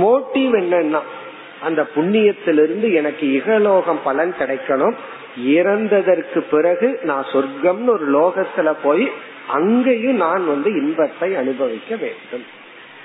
மோட்டிவ் 0.00 0.54
என்னன்னா 0.60 1.02
அந்த 1.62 1.80
புண்ணியத்திலிருந்து 1.96 2.88
எனக்கு 2.92 3.26
இகலோகம் 3.32 4.02
பலன் 4.04 4.34
கிடைக்கணும். 4.40 4.96
இறந்ததற்கு 5.58 6.40
பிறகு 6.50 6.88
நான் 7.02 7.24
சொர்க்கம்னு 7.32 7.92
ஒரு 7.96 8.06
லோகத்துல 8.16 8.74
போய் 8.82 9.06
அங்கேயும் 9.48 10.16
நான் 10.16 10.46
வந்து 10.46 10.70
இன்பத்தை 10.70 11.36
அனுபவிக்க 11.36 11.96
வேண்டும். 11.96 12.44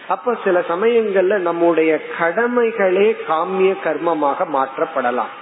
அப்ப 0.07 0.37
சில 0.43 0.59
சமயங்கள்ல 0.59 1.37
நம்முடைய 1.37 2.01
கடமைகளே 2.19 3.15
காமிய 3.27 3.75
கர்மமாக 3.83 4.47
மாற்றப்படலாம். 4.53 5.33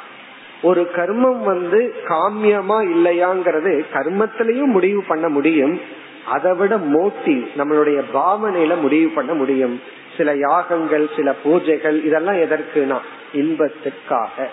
ஒரு 0.61 0.91
கர்மம் 0.95 1.43
வந்து 1.43 1.95
காமியமா 2.05 2.81
இல்லையாங்கிறது 2.83 3.83
கர்மத்திலையும் 3.93 4.71
முடிவு 4.71 5.03
பண்ண 5.07 5.27
முடியும். 5.27 5.81
அதை 6.27 6.53
விட 6.53 6.77
மோட்டிவ் 6.77 7.47
நம்மளுடைய 7.57 8.03
பாவனையில 8.13 8.79
முடிவு 8.81 9.09
பண்ண 9.09 9.33
முடியும். 9.33 9.81
சில 10.17 10.33
யாகங்கள் 10.35 11.09
சில 11.15 11.35
பூஜைகள் 11.45 12.05
இதெல்லாம் 12.05 12.35
எதற்குனா 12.35 12.97
இன்பத்துக்காக 13.33 14.47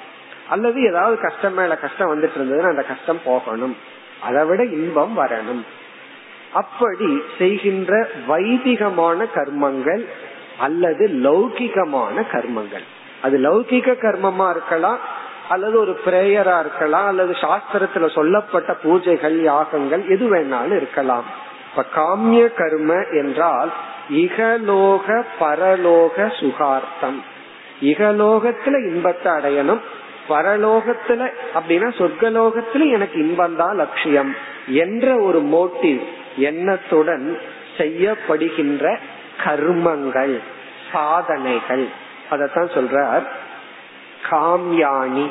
அல்லது 0.48 0.83
ஏதாவது 0.83 1.20
கஷ்டம் 1.20 1.54
மேல 1.54 1.76
கஷ்டம் 1.76 2.11
வந்துட்டு 2.14 2.38
இருந்ததுன்னா 2.38 2.68
அந்த 2.68 2.83
கஷ்டம் 2.83 3.20
போகணும். 3.24 3.76
அதை 4.22 4.44
விட 4.44 4.64
இன்பம் 4.64 5.18
வரணும். 5.18 5.64
அப்படி 6.54 7.10
செய்கின்ற 7.38 7.92
வைதிகமான 8.28 9.26
கர்மங்கள் 9.34 10.02
அல்லது 10.58 11.04
லௌகிகமான 11.26 12.16
கர்மங்கள். 12.32 12.84
அது 13.22 13.36
லௌகிக 13.38 13.96
கர்மமா 14.04 14.46
இருக்கலாம் 14.50 15.00
அல்லது 15.48 15.76
ஒரு 15.78 15.94
பிரேயரா 16.06 16.56
இருக்கலாம் 16.60 17.06
அல்லது 17.06 17.32
சாஸ்திரத்துல 17.44 18.08
சொல்லப்பட்ட 18.14 18.76
பூஜைகள் 18.84 19.36
யாகங்கள் 19.42 20.02
எது 20.08 20.26
வேணாலும் 20.34 20.76
இருக்கலாம். 20.76 21.26
இப்ப 21.68 21.84
காமிய 21.96 22.42
கர்ம 22.54 22.90
என்றால் 23.20 23.70
இகலோக 24.22 25.06
பரலோக 25.40 26.26
சுகார்த்தம். 26.40 27.18
இகலோகத்துல 27.82 28.80
இன்பத்தை 28.90 29.30
அடையணும் 29.32 29.82
பரலோகத்துல 30.28 31.22
அப்படின்னா 31.54 31.88
சொர்க்கலோகத்துல 32.00 32.86
எனக்கு 32.90 33.16
இன்பம் 33.18 33.56
தான் 33.56 33.74
லட்சியம் 33.76 34.30
என்ற 34.82 35.06
ஒரு 35.18 35.40
மோட்டிவ் 35.54 36.00
எண்ணத்துடன் 36.37 37.38
செய்யப்படுகின்ற 37.79 38.99
கர்மங்கள் 39.44 40.38
சாதனைகள். 40.92 41.88
அதத்தான் 42.31 42.70
சொல்றார். 42.75 43.27
காம்யாணி. 44.31 45.31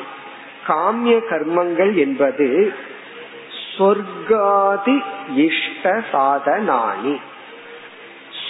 காமிய 0.68 1.20
கர்மங்கள் 1.30 1.94
என்பது 1.94 2.74
சொர்க்காதி 3.78 5.02
இஷ்ட 5.34 6.02
சாதனானி 6.12 7.20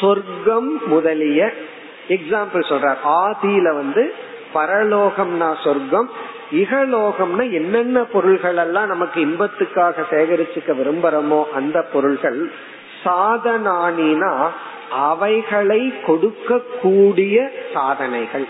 சொர்க்கம் 0.01 0.88
முதலிய 0.88 1.53
எக்ஸாம்பிள் 2.09 2.55
சொல்றார். 2.55 2.97
ஆதியில 3.05 3.62
வந்து 3.62 4.14
பரலோகம்னா 4.55 5.64
சொர்க்கம் 5.64 6.11
இகலோகம்னா 6.61 7.45
என்னென்ன 7.53 8.05
பொருள்கள் 8.05 8.57
எல்லாம் 8.57 8.87
நமக்கு 8.87 9.19
இன்பத்துக்காக 9.27 10.05
சேகரிச்சுக்க 10.11 10.73
விரும்புறோமோ 10.81 11.40
அந்த 11.55 11.83
பொருள்கள் 11.83 12.40
சாதனானினா 13.05 14.33
அவைகளை 15.09 15.93
கொடுக்க 16.07 16.59
கூடிய 16.83 17.37
சாதனைகள். 17.73 18.47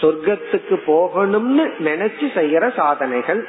சொர்க்கத்துக்கு 0.00 0.76
போகணும்னு 0.86 1.64
நினைச்சு 1.84 2.26
செய்யற 2.38 2.64
சாதனைகள் 2.76 3.40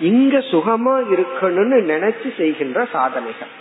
இங்க 0.00 0.38
சுகமா 0.52 0.94
இருக்கணும்னு 1.14 1.78
நினைச்சு 1.92 2.28
செய்கின்ற 2.36 2.86
சாதனைகள். 2.92 3.52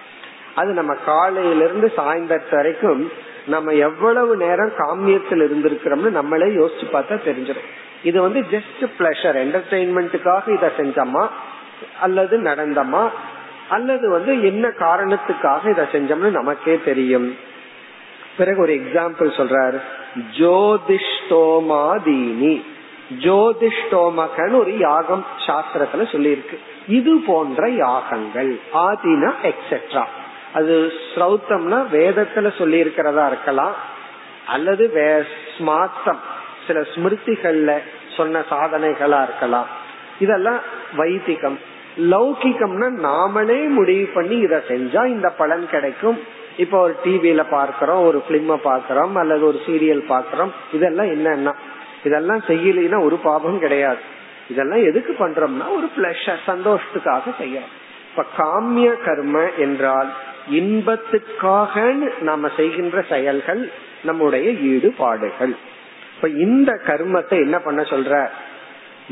அது 0.56 0.72
நம்ம 0.74 0.94
காலையிலிருந்து 1.06 1.88
சாயந்தரத்து 1.96 2.56
வரைக்கும் 2.56 3.02
நம்ம 3.46 3.74
எவ்வளவு 3.88 4.38
நேரம் 4.38 4.72
காமியத்தில் 4.78 5.44
இருந்திருக்கிறோம்னு 5.48 6.12
நம்மளே 6.12 6.48
யோசிச்சு 6.60 6.88
பார்த்தா 6.94 7.18
தெரிஞ்சிடும் 7.26 7.70
இது 8.08 8.22
வந்து 8.22 8.46
ஜஸ்ட் 8.52 8.86
பிளஷர் 9.00 9.44
என்டர்டைன்மெண்ட்டுக்காக 9.44 10.54
இதை 10.54 10.70
செஞ்சோமா? 10.78 11.28
அல்லது 12.02 12.38
நடந்தமா? 12.38 13.10
அல்லது 13.70 14.10
வந்து 14.10 14.44
என்ன 14.44 14.68
காரணத்துக்காக 14.68 15.70
இதை 15.70 15.86
செஞ்சோம்னு 15.92 16.16
நமக்கே 16.16 16.80
தெரியும். 16.86 17.38
பிறகு 18.38 18.62
ஒரு 18.62 18.74
எக்ஸாம்பிள் 18.74 19.20
சொல்றார். 19.20 19.82
ஜோதிஷ்டோமாதீனி. 20.38 22.64
ஜோதிஷ்டோமகன்னு 23.20 24.60
ஒரு 24.60 24.78
யாகம் 24.78 25.26
சாஸ்திரத்துல 25.48 25.96
சொல்லியிருக்கு. 25.96 26.58
இது 26.88 27.22
போன்ற 27.28 27.70
யாகங்கள் 27.70 28.60
ஆதினா 28.74 29.34
எக்ஸெட்ரா 29.44 30.04
அது 30.54 30.94
ஸ்ரௌத்தம்னா 31.16 31.86
வேதத்துல 31.92 32.58
சொல்லி 32.58 32.78
இருக்கிறதா 32.78 33.28
இருக்கலாம். 33.28 33.76
அல்லது 34.48 35.24
ஸ்மார்த்தம். 35.58 36.18
சில 36.68 36.80
ஸ்மிருதிகள்ல 36.80 37.78
சொன்ன 38.18 38.44
சாதனைகளா 38.50 39.20
இருக்கலாம். 39.24 39.70
இதெல்லாம் 40.20 40.60
வைதிகம். 40.96 41.60
லௌகிகம்னா 42.12 42.88
நாமளே 43.06 43.60
முடிவு 43.68 44.08
பண்ணி 44.14 44.36
இத 44.38 44.64
செஞ்சா 44.68 45.02
இந்த 45.06 45.30
பலன் 45.30 45.66
கிடைக்கும். 45.70 46.20
இப்ப 46.58 46.76
ஒரு 46.80 46.96
டிவியில 47.04 47.42
பாக்கிறோம் 47.52 48.04
ஒரு 48.06 48.20
பிலிம 48.30 48.58
பாக்கிறோம் 48.64 49.16
அல்லது 49.16 49.44
ஒரு 49.46 49.60
சீரியல் 49.66 50.04
பாக்கிறோம் 50.12 50.54
இதெல்லாம் 50.74 51.10
என்னன்னா 51.16 51.54
இதெல்லாம் 52.04 52.42
செய்யலைன்னா 52.48 52.98
ஒரு 53.04 53.18
பாபம் 53.28 53.60
கிடையாது. 53.60 54.04
இதெல்லாம் 54.50 54.84
எதுக்கு 54.84 55.14
பண்றோம்னா 55.20 55.66
ஒரு 55.78 55.88
பிளஷர் 55.98 56.46
சந்தோஷத்துக்காக 56.48 57.34
செய்யறோம். 57.42 57.74
இப்ப 58.10 58.26
காமிய 58.38 58.90
கர்ம 59.06 59.38
என்றால் 59.58 60.12
இன்பத்துக்காக 60.52 61.76
நாம 62.22 62.50
செய்கின்ற 62.58 62.98
செயல்கள் 63.10 63.64
நம்முடைய 64.04 64.48
ஈடுபாடுகள். 64.72 65.56
இப்ப 66.18 66.30
இந்த 66.30 66.72
கர்மத்தை 66.86 67.40
என்ன 67.40 67.60
பண்ண 67.60 67.82
சொல்ற? 67.82 68.30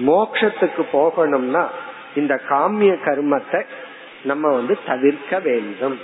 மோக்ஷத்துக்கு 0.08 0.86
போகணும்னா 0.94 1.68
இந்த 2.16 2.42
காமிய 2.50 2.98
கர்மத்தை 3.06 3.64
நம்ம 4.24 4.52
வந்து 4.52 4.78
தவிர்க்க 4.86 5.40
வேண்டும். 5.40 6.00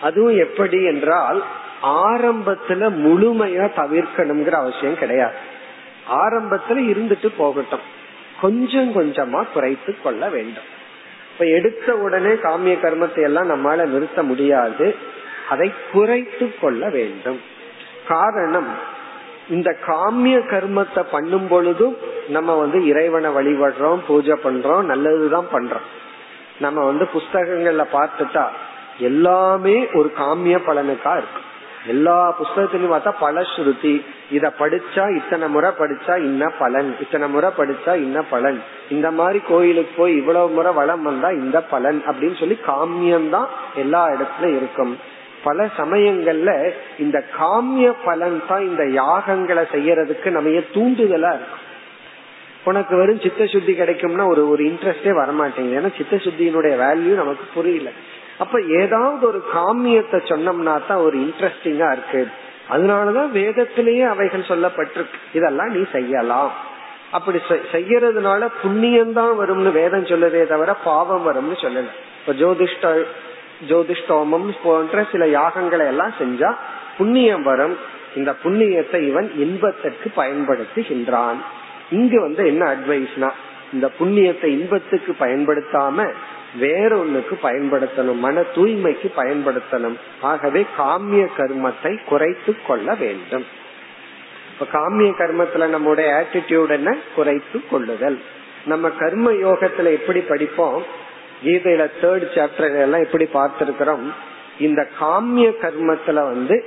அதுவும் 0.00 0.36
எப்படி 0.36 0.84
என்றால் 0.84 1.44
ஆரம்பத்துல 1.82 2.90
முழுமையா 3.04 3.66
தவிர்க்கணுங்கிற 3.76 4.50
அவசியம் 4.50 4.98
கிடையாது. 4.98 5.34
ஆரம்பத்துல 6.10 6.78
இருந்துட்டு 6.92 7.28
போகட்டும். 7.36 7.86
கொஞ்சம் 8.40 9.02
கொஞ்சமா 9.02 9.46
குறைத்து 9.52 9.96
கொள்ள 10.02 10.28
வேண்டும். 10.28 10.70
இப்ப 11.32 11.44
எடுத்த 11.44 11.96
உடனே 11.96 12.28
காமிய 12.28 12.76
கர்மத்தை 12.82 13.22
எல்லாம் 13.22 13.50
நம்மால 13.50 13.84
நிறுத்த 13.84 14.22
முடியாது. 14.22 14.96
அதை 15.48 15.72
குறைத்து 15.92 16.54
கொள்ள 16.60 16.88
வேண்டும். 16.88 17.40
காரணம் 18.08 18.90
இந்த 19.56 19.70
காமிய 19.86 20.36
கர்மத்தை 20.52 21.02
பண்ணும் 21.10 21.48
பொழுதும் 21.48 21.96
நம்ம 22.28 22.54
வந்து 22.62 22.78
இறைவனை 22.90 23.30
வழிபடுறோம் 23.38 24.02
பூஜை 24.08 24.36
பண்றோம் 24.44 24.82
நல்லதுதான் 24.92 25.48
பண்றோம். 25.54 25.86
நம்ம 26.60 26.84
வந்து 26.90 27.04
புஸ்தகங்கள்ல 27.14 27.84
பார்த்துட்டா 27.96 28.44
எல்லாமே 29.08 29.76
ஒரு 29.98 30.08
காமிய 30.20 30.56
பலனுக்கா 30.68 31.12
இருக்கு. 31.20 31.40
எல்லா 31.86 32.16
புஸ்தகத்திலையும் 32.40 32.92
பார்த்தா 32.94 33.12
பலஸ்ருதி 33.20 33.94
இத 34.30 34.52
படிச்சா 34.58 35.04
இத்தனை 35.16 35.46
முறை 35.48 35.70
படிச்சா 35.78 36.14
இன்ன 36.28 36.42
பலன். 36.58 36.90
இத்தனை 37.00 37.26
முறை 37.28 37.48
படிச்சா 37.56 37.92
இன்ன 38.06 38.18
பலன். 38.34 38.58
இந்த 38.94 39.08
மாதிரி 39.18 39.38
கோயிலுக்கு 39.48 39.94
போய் 39.96 40.12
இவ்வளவு 40.20 40.54
முறை 40.56 40.72
வளம் 40.80 41.02
வந்தா 41.02 41.30
இந்த 41.42 41.60
பலன் 41.72 41.98
அப்படின்னு 42.10 42.38
சொல்லி 42.38 42.58
காமியம் 42.66 43.28
தான் 43.30 43.48
எல்லா 43.74 44.02
இடத்துலயும் 44.14 44.58
இருக்கும். 44.60 44.94
பல 45.44 45.68
சமயங்கள்ல 45.76 46.72
இந்த 46.98 47.24
காமிய 47.38 47.92
பலன் 48.04 48.42
தான் 48.48 48.62
இந்த 48.62 49.02
யாகங்களை 49.02 49.64
செய்யறதுக்கு 49.72 50.28
நம்ம 50.30 50.50
தூண்டுதலா 50.50 51.30
இருக்கும்? 51.34 51.66
உனக்கு 52.64 52.96
வெறும் 52.96 53.20
சித்த 53.20 53.46
சுத்தி 53.46 53.72
கிடைக்கும்னா 53.72 54.26
ஒரு 54.26 54.48
ஒரு 54.48 54.64
இன்ட்ரெஸ்டே 54.64 55.12
வரமாட்டேங்குது. 55.20 55.78
ஏன்னா 55.78 55.96
சித்த 55.96 56.16
சுத்தியினுடைய 56.16 56.74
வேல்யூ 56.84 57.14
நமக்கு 57.14 57.44
புரியல. 57.54 57.90
அப்ப 58.38 58.60
ஏதாவது 58.60 59.26
ஒரு 59.26 59.42
காமியத்தை 59.54 60.18
சொன்னோம்னா 60.30 60.86
தான் 60.86 60.98
ஒரு 60.98 61.18
இன்ட்ரெஸ்டிங்கா 61.18 61.92
இருக்கு. 61.92 62.28
அதனாலதான் 62.70 63.30
வேதத்திலேயே 63.30 64.02
அவைகள் 64.02 64.48
சொல்லப்பட்டிருக்கு. 64.48 65.18
இதெல்லாம் 65.32 65.68
நீ 65.68 65.84
செய்யலாம். 65.92 66.52
அப்படி 67.10 67.40
செய்யறதுனால 67.72 68.48
புண்ணியம் 68.62 69.12
தான் 69.12 69.38
வரும்னு 69.40 69.72
வேதம் 69.72 70.06
சொல்லுதே 70.06 70.46
தவிர 70.46 70.74
பாவம் 70.74 71.26
வரும்னு 71.28 71.56
சொல்லல. 71.60 71.90
இப்ப 72.20 72.32
ஜோதிஷ்ட 72.32 73.04
ஜோதிஷ்டோமம் 73.68 74.54
போன்ற 74.62 75.06
சில 75.12 75.26
யாகங்களை 75.26 75.86
எல்லாம் 75.86 76.14
செஞ்சா 76.18 76.54
புண்ணியம் 76.98 77.42
வரும். 77.42 77.76
இந்த 78.16 78.34
புண்ணியத்தை 78.44 79.08
இவன் 79.08 79.32
இன்பத்திற்கு 79.36 80.10
பயன்படுத்துகின்றான். 80.16 81.36
இங்கு 81.90 82.20
வந்து 82.20 82.46
என்ன 82.46 82.74
அட்வைஸ்னா 82.74 83.30
இந்த 83.72 83.90
புண்ணியத்தை 84.00 84.44
இன்பத்துக்கு 84.44 85.14
பயன்படுத்தாம 85.20 86.12
வேற 86.58 86.96
ஒண்ணுக்கு 86.96 87.34
பயன்படுத்தணும் 87.42 88.18
மன 88.18 88.40
தூய்மைக்கு 88.40 89.12
பயன்படுத்தணும். 89.16 89.94
ஆகவே 90.20 90.66
காமிய 90.78 91.26
கர்மத்தை 91.38 92.04
குறைத்து 92.04 92.56
கொள்ள 92.66 92.94
வேண்டும். 92.94 93.46
இப்ப 94.52 94.78
காமிய 94.78 95.12
கர்மத்துல 95.18 95.66
நம்முடைய 95.66 96.10
ஆட்டிடியூட் 96.10 96.68
என்ன? 96.68 96.96
குறைத்து 97.14 97.60
கொள்ளுதல். 97.70 98.20
நம்ம 98.66 98.88
கர்ம 98.88 99.32
யோகத்துல 99.32 99.92
எப்படி 99.92 100.20
படிப்போம்? 100.20 100.82
கீதையில 101.44 101.90
தேர்ட் 102.02 102.26
சாப்டர் 102.34 102.80
எல்லாம் 102.80 103.02
எப்படி 103.02 103.24
பார்த்திருக்கிறோம். 103.34 104.04
இந்த 104.58 104.88
காமிய 105.00 105.48
கர்மத்துல 105.62 106.14
வந்து 106.14 106.64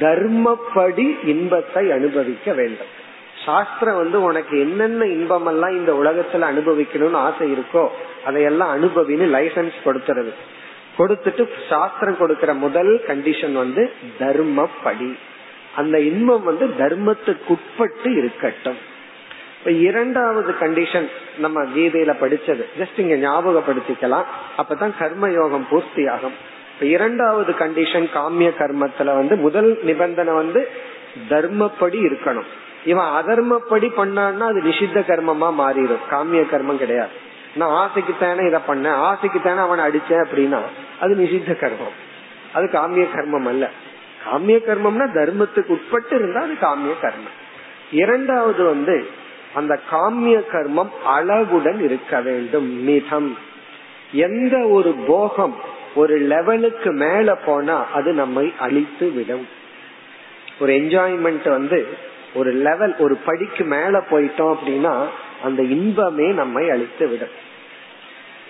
தர்மப்படி 0.00 1.06
இன்பத்தை 1.24 1.90
அனுபவிக்க 1.90 2.52
வேண்டும். 2.52 2.92
சாஸ்திரம் 3.44 3.96
வந்து 3.96 4.22
உனக்கு 4.22 4.60
என்னென்ன 4.60 5.04
இன்பம் 5.04 5.46
எல்லாம் 5.46 5.70
இந்த 5.70 5.92
உலகத்துல 5.92 6.46
அனுபவிக்கணும்னு 6.52 7.22
ஆசை 7.26 7.52
இருக்கோ 7.52 7.88
அதையெல்லாம் 8.24 8.72
அனுபவின்னு 8.76 9.26
லைசன்ஸ் 9.36 9.76
கொடுத்துறது 9.84 10.32
கொடுத்துட்டு 10.98 11.48
சாஸ்திரம் 11.68 12.16
கொடுக்கிற 12.16 12.54
முதல் 12.54 13.02
கண்டிஷன் 13.08 13.52
வந்து 13.52 13.92
தர்மப்படி. 14.18 15.10
அந்த 15.76 16.00
இன்பம் 16.00 16.44
வந்து 16.44 16.66
தர்மத்துக்குட்பட்டு 16.78 18.10
இருக்கட்டும். 18.16 18.78
இப்ப 19.66 19.78
இரண்டாவது 19.78 20.54
கண்டிஷன் 20.60 21.10
நம்ம 21.38 21.64
கீதையில 21.64 22.14
படிச்சது. 22.20 22.64
ஜஸ்ட் 22.78 23.00
இங்க 23.00 23.28
ஞாபகப்படுத்திக்கலாம். 23.28 24.24
அப்பதான் 24.58 24.92
கர்ம 24.98 25.30
யோகம் 25.30 25.66
பூர்த்தி 25.70 26.06
ஆகும் 26.06 26.32
இப்ப 26.74 26.86
இரண்டாவது 26.86 27.52
கண்டிஷன் 27.52 28.06
காமிய 28.14 28.52
கர்மத்துல 28.58 29.04
வந்து 29.04 29.36
முதல் 29.36 29.78
நிபந்தனை 29.82 30.34
வந்து 30.34 30.68
தர்மப்படி 31.28 32.00
இருக்கணும். 32.02 32.44
இவன் 32.84 33.04
அதர்மப்படி 33.04 33.90
பண்ணான்னா 33.96 34.38
அது 34.38 34.62
நிஷித்த 34.62 35.00
கர்மமா 35.00 35.54
மாறிடும். 35.58 36.04
காமிய 36.10 36.46
கர்மம் 36.52 36.76
கிடையாது. 36.76 37.10
நான் 37.56 37.68
ஆசைக்கு 37.68 38.14
தானே 38.20 38.46
இதை 38.46 38.60
பண்ணேன். 38.68 38.92
ஆசைக்கு 38.92 39.40
தானே 39.42 39.58
அவனை 39.58 39.84
அடிச்சேன் 39.84 40.24
அப்படின்னா 40.24 40.58
அது 41.00 41.14
நிஷித்த 41.14 41.50
கர்மம். 41.50 41.96
அது 42.52 42.66
காமிய 42.66 43.06
கர்மம் 43.14 43.46
அல்ல. 43.46 43.70
காமிய 44.24 44.60
கர்மம்னா 44.66 45.10
தர்மத்துக்கு 45.14 45.66
உட்பட்டு 45.66 46.14
இருந்தா 46.14 46.40
அது 46.40 46.52
காமிய 46.52 46.94
கர்மம். 47.02 47.36
இரண்டாவது 47.90 48.64
வந்து 48.64 49.24
அந்த 49.56 49.74
காமிய 49.90 50.36
கர்மம் 50.52 50.92
அளவுடன் 51.04 51.80
இருக்க 51.84 52.20
வேண்டும் 52.20 52.68
மிதம். 52.84 53.30
எந்த 54.12 54.56
ஒரு 54.66 54.92
போகம் 55.06 55.56
ஒரு 55.94 56.16
லெவலுக்கு 56.18 56.90
மேல 56.92 57.34
போனா 57.46 57.76
அது 57.92 58.12
நம்மை 58.12 58.52
அழித்து 58.58 59.06
விடும். 59.10 59.46
ஒரு 60.60 60.72
என்ஜாய்மெண்ட் 60.72 61.48
வந்து 61.48 61.80
ஒரு 62.34 62.50
லெவல் 62.52 62.94
ஒரு 62.98 63.14
படிக்கு 63.16 63.64
மேல 63.64 63.94
போயிட்டோம் 64.10 64.52
அப்படின்னா 64.54 64.94
அந்த 65.42 65.62
இன்பமே 65.62 66.28
நம்மை 66.32 66.70
அழித்து 66.70 67.08
விடும். 67.08 67.34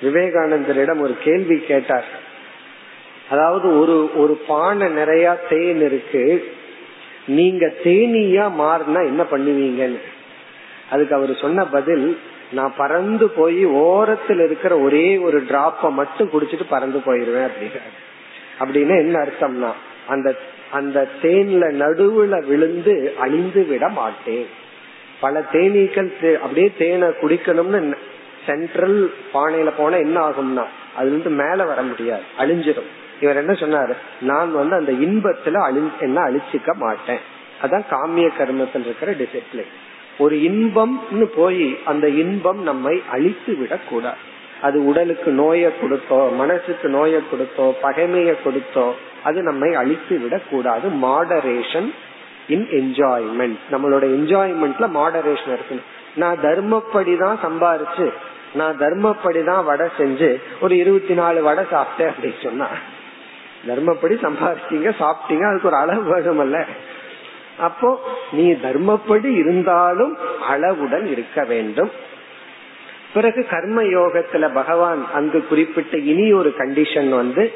விவேகானந்தரிடம் 0.02 1.00
ஒரு 1.00 1.16
கேள்வி 1.24 1.58
கேட்டார். 1.60 2.08
அதாவது 3.30 3.78
ஒரு 3.78 3.96
ஒரு 4.16 4.34
பானை 4.48 4.88
நிறைய 4.88 5.26
தேன் 5.50 5.80
இருக்கு 5.80 6.24
நீங்க 7.26 7.64
தேனியா 7.84 8.44
மாறினா 8.62 9.00
என்ன 9.04 9.22
பண்ணுவீங்கன்னு? 9.30 10.00
அதுக்கு 10.90 11.14
அவர் 11.14 11.34
சொன்ன 11.34 11.64
பதில் 11.66 12.18
நான் 12.52 12.72
பறந்து 12.76 13.28
போய் 13.28 13.64
ஓரத்தில் 13.64 14.40
இருக்கிற 14.40 14.78
ஒரே 14.78 15.18
ஒரு 15.18 15.42
டிராப்ப 15.42 15.90
மட்டும் 15.90 16.30
குடிச்சிட்டு 16.30 16.66
பறந்து 16.68 16.98
போயிருவேன் 16.98 17.48
அப்படிங்கிற 17.48 17.82
அப்படின்னு 18.60 18.96
என்ன 18.98 19.18
அர்த்தம்னா 19.18 19.72
அந்த 20.06 20.36
அந்த 20.70 21.08
தேன்ல 21.22 21.64
நடுவுல 21.82 22.46
விழுந்து 22.46 23.14
அழிந்து 23.18 23.66
விட 23.66 23.88
மாட்டேன். 23.88 24.46
பல 25.20 25.42
தேனீக்கள் 25.52 26.36
அப்படியே 26.36 26.72
தேனை 26.78 27.08
குடிக்கணும்னு 27.08 27.94
சென்ட்ரல் 28.46 29.12
பானையில 29.34 29.70
போனா 29.76 29.96
என்ன 29.96 30.28
ஆகும்னா 30.28 30.64
அதுல 30.96 31.14
இருந்து 31.14 31.30
மேல 31.30 31.64
வர 31.64 31.82
முடியாது 31.82 32.22
அழிஞ்சிடும். 32.38 32.90
இவர் 33.20 33.36
என்ன 33.36 33.52
சொன்னாரு? 33.52 33.94
நான் 34.20 34.52
வந்து 34.52 34.76
அந்த 34.76 34.92
இன்பத்துல 34.92 35.54
அழி 35.54 35.90
என்ன 36.00 36.20
அழிச்சுக்க 36.20 36.74
மாட்டேன். 36.74 37.22
அதான் 37.62 37.84
காமிய 37.90 38.30
கர்மத்தில் 38.38 38.84
இருக்கிற 38.84 39.12
டிசிப்ளின் 39.12 39.72
ஒரு 40.18 40.36
இன்பம்னு 40.36 41.26
போய் 41.36 41.78
அந்த 41.84 42.08
இன்பம் 42.08 42.62
நம்மை 42.62 43.02
அழித்து 43.10 43.56
விடக்கூடாது. 43.56 44.20
அது 44.62 44.86
உடலுக்கு 44.86 45.30
நோயை 45.30 45.70
கொடுத்தோ 45.82 46.36
மனசுக்கு 46.36 46.88
நோயை 46.88 47.20
கொடுத்தோ 47.32 47.66
பகைமையை 47.82 48.34
கொடுத்தோ 48.44 48.86
அது 49.24 49.42
நம்மை 49.42 49.74
அழித்து 49.74 50.18
விடக்கூடாது. 50.18 50.88
மாடரேஷன் 50.88 51.88
இன் 52.48 52.66
என்ஜாய்மெண்ட் 52.80 53.60
நம்மளோட 53.70 54.04
என்ஜாய்மெண்ட்ல 54.16 54.86
மாடரேஷன் 54.98 55.54
இருக்கணும் 55.56 55.86
நான் 56.14 56.38
தர்மப்படிதான் 56.42 57.38
சம்பாரிச்சு 57.42 58.06
நான் 58.54 58.76
தர்மப்படிதான் 58.78 59.64
வடை 59.64 59.86
செஞ்சு 59.98 60.28
ஒரு 60.60 60.76
இருபத்தி 60.76 61.14
நாலு 61.14 61.42
வடை 61.42 61.64
சாப்பிட்டேன் 61.72 62.10
அப்படின்னு 62.12 62.42
சொன்னா 62.42 62.68
தர்மப்படி 63.68 64.14
சம்பாரிச்சீங்க 64.26 64.90
சாப்பிட்டீங்க 64.98 65.44
அதுக்கு 65.48 65.68
ஒரு 65.68 65.76
அளவு 65.76 66.02
வேணுமல்ல 66.12 66.58
அப்போ 67.58 68.00
நீ 68.32 68.52
தர்மப்படி 68.52 69.36
இருந்தாலும் 69.36 70.16
அளவுடன் 70.48 71.06
இருக்க 71.06 71.44
வேண்டும். 71.44 71.90
பிறகு 73.14 73.46
கர்ம 73.46 73.82
யோகத்துல 73.82 74.54
பகவான் 74.54 75.06
அங்கு 75.14 75.46
குறிப்பிட்ட 75.46 75.96
இனி 75.96 76.32
ஒரு 76.32 76.54
கண்டிஷன் 76.58 77.08
வந்து 77.08 77.52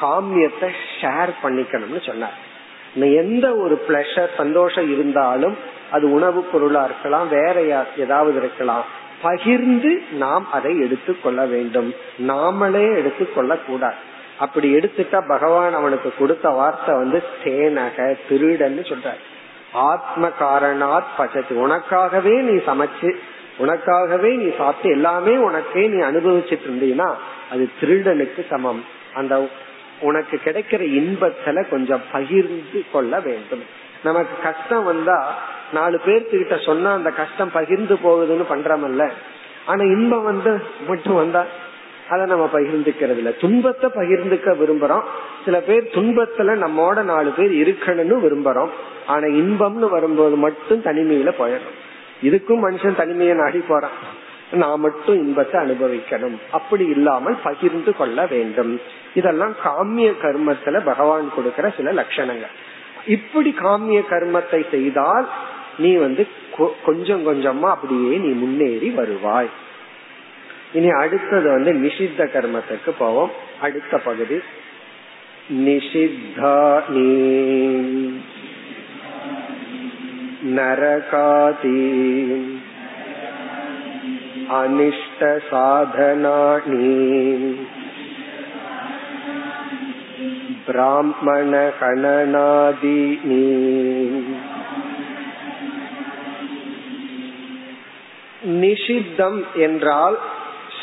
காமியத்தை 0.00 0.70
ஷேர் 1.00 1.32
பண்ணிக்கணும்னு 1.42 2.06
சொன்னார். 2.06 2.48
எந்த 2.94 3.56
ஒரு 3.56 3.82
பிளஷர் 3.88 4.36
சந்தோஷம் 4.36 4.92
இருந்தாலும் 4.92 5.56
அது 5.90 6.12
உணவு 6.12 6.42
பொருளா 6.42 6.84
இருக்கலாம் 6.84 7.28
வேற 7.28 7.86
ஏதாவது 7.96 8.38
இருக்கலாம். 8.38 8.84
பகிர்ந்து 9.22 10.02
நாம் 10.12 10.52
அதை 10.52 10.80
எடுத்து 10.80 11.20
கொள்ள 11.20 11.44
வேண்டும். 11.44 11.94
நாமளே 12.18 12.96
எடுத்து 12.96 13.32
கொள்ள 13.32 13.56
கூடாது. 13.56 14.08
அப்படி 14.38 14.74
எடுத்துட்டா 14.74 15.28
பகவான் 15.28 15.74
அவனுக்கு 15.74 16.12
கொடுத்த 16.18 16.48
வார்த்தை 16.50 16.94
வந்து 16.94 17.22
தேனக 17.44 18.16
திருடன்னு 18.28 18.82
சொல்றாரு. 18.92 19.28
ஆத்ம 19.72 20.30
காரணாத் 20.40 21.18
பச்சத்து 21.18 21.50
உனக்காகவே 21.50 22.40
நீ 22.40 22.52
சமைச்சு 22.52 23.14
உனக்காகவே 23.58 24.36
நீ 24.36 24.56
சாப்பிட்டு 24.56 24.90
எல்லாமே 24.90 25.36
உனக்கே 25.36 25.86
நீ 25.86 26.02
அனுபவிச்சுட்டு 26.02 26.66
இருந்தீங்கன்னா 26.68 27.14
அது 27.50 27.70
திருடனுக்கு 27.80 28.46
சமம். 28.48 28.84
அந்த 29.14 29.48
உனக்கு 30.00 30.40
கிடைக்கிற 30.44 30.82
இன்பத்துல 30.98 31.68
கொஞ்சம் 31.70 32.02
பகிர்ந்து 32.12 32.84
கொள்ள 32.92 33.20
வேண்டும். 33.20 33.64
நமக்கு 34.04 34.42
கஷ்டம் 34.42 34.84
வந்தா 34.84 35.34
நாலு 35.72 36.00
பேர்த்துக்கிட்ட 36.06 36.64
சொன்னா 36.64 36.92
அந்த 36.92 37.10
கஷ்டம் 37.10 37.50
பகிர்ந்து 37.50 37.94
போகுதுன்னு 37.94 38.52
பண்றமல்ல. 38.52 39.12
ஆனா 39.66 39.82
இன்பம் 39.82 40.24
வந்து 40.24 40.62
மட்டும் 40.88 41.14
வந்தா 41.14 41.44
அதை 42.10 42.24
நம்ம 42.26 42.46
பகிர்ந்துக்கிறது 42.52 43.20
இல்ல 43.22 43.32
துன்பத்தை 43.42 43.88
பகிர்ந்துக்க 43.94 44.54
விரும்புறோம். 44.62 45.04
சில 45.44 45.56
பேர் 45.68 45.92
துன்பத்துல 45.94 46.56
நம்மோட 46.64 47.02
நாலு 47.12 47.30
பேர் 47.30 47.52
இருக்கணும்னு 47.62 48.16
விரும்புறோம். 48.24 48.72
ஆனா 49.06 49.26
இன்பம்னு 49.42 49.88
வரும்போது 49.96 50.36
மட்டும் 50.46 50.84
தனிமையில 50.88 51.32
போயிடும் 51.42 51.76
இதுக்கும் 52.28 52.64
மனுஷன் 52.64 52.98
தனிமையை 53.02 53.34
நாடி 53.36 53.60
போறான். 53.68 53.98
நான் 54.52 54.80
மட்டும் 54.80 55.18
இன்பத்தை 55.24 55.56
அனுபவிக்கணும். 55.60 56.36
அப்படி 56.50 56.84
இல்லாமல் 56.94 57.36
பகிர்ந்து 57.42 57.92
கொள்ள 57.96 58.18
வேண்டும். 58.26 58.72
இதெல்லாம் 59.14 59.54
காமிய 59.64 60.08
கர்மத்துல 60.22 60.80
பகவான் 60.84 61.32
கொடுக்கிற 61.36 61.66
சில 61.76 61.92
லட்சணங்கள். 62.00 62.54
இப்படி 63.06 63.50
காமிய 63.58 64.00
கர்மத்தை 64.10 64.60
செய்தால் 64.70 65.28
நீ 65.78 65.90
வந்து 66.04 66.22
கொஞ்சம் 66.84 67.22
கொஞ்சமா 67.26 67.68
அப்படியே 67.74 68.16
நீ 68.24 68.30
முன்னேறி 68.42 68.88
வருவாய். 68.90 69.50
இனி 70.72 70.88
அடுத்தது 70.88 71.50
வந்து 71.50 71.72
நிஷித்த 71.72 72.18
கர்மத்துக்கு 72.18 72.90
போவோம். 72.98 73.30
அடுத்த 73.60 73.98
பகுதி. 73.98 74.38
நிஷித்தா 75.52 76.82
நரகாதி 80.46 81.80
அனிஷ்ட 84.50 85.38
சாதனானி 85.50 86.94
பிராமண 90.66 91.70
கணனாதீனி 91.80 93.44
நிஷித்தம் 98.46 99.44
என்றால் 99.54 100.18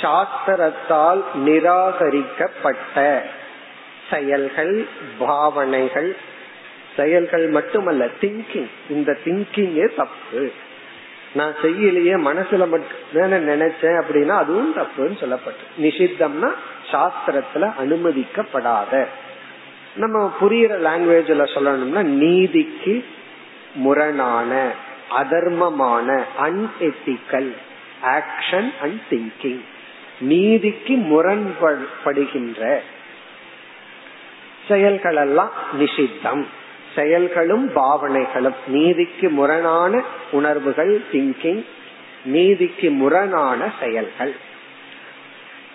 சாஸ்திரத்தால் 0.01 1.21
நிராகரிக்கப்பட்ட 1.35 3.21
செயல்கள் 4.09 4.87
பாவனைகள் 5.17 6.15
செயல்கள் 6.97 7.47
மட்டுமல்ல 7.47 8.05
திங்கிங் 8.21 8.69
இந்த 8.89 9.17
திங்கிங்கே 9.25 9.95
தப்பு. 9.95 10.51
நான் 11.33 11.53
செய்யலையே 11.61 12.15
மனசுல 12.27 12.63
மட்டும் 12.67 13.47
நினைச்சேன் 13.47 14.01
அப்படின்னா 14.01 14.27
அதுவும் 14.27 14.75
தப்புன்னு 14.75 15.17
சொல்லப்பட்டு. 15.21 15.63
நிஷித்தம்னா 15.81 16.51
சாஸ்திரத்துல 16.91 17.71
அனுமதிக்கப்படாத. 17.83 19.05
நம்ம 19.95 20.31
புரியுற 20.41 20.73
லாங்குவேஜ்ல 20.87 21.45
சொல்லணும்னா 21.55 22.01
நீதிக்கு 22.03 23.05
முரணான 23.75 24.71
அதர்மமான 25.15 26.23
அன்எத்திக்கல் 26.41 27.51
ஆக்ஷன் 28.03 28.69
அண்ட் 28.81 28.99
திங்கிங் 29.09 29.61
நீதிக்கு 30.19 30.95
முரண்படுகின்ற 30.95 32.77
செயல்கள் 34.67 35.15
எல்லாம் 35.15 35.51
நிஷித்தம். 35.79 36.45
செயல்களும் 36.95 37.75
பாவனைகளும். 37.75 38.53
நீதிக்கு 38.67 39.29
முரணான 39.29 40.03
உணர்வுகள் 40.31 41.01
திங்கிங் 41.11 41.65
நீதிக்கு 42.25 42.91
முரணான 42.91 43.71
செயல்கள். 43.79 44.35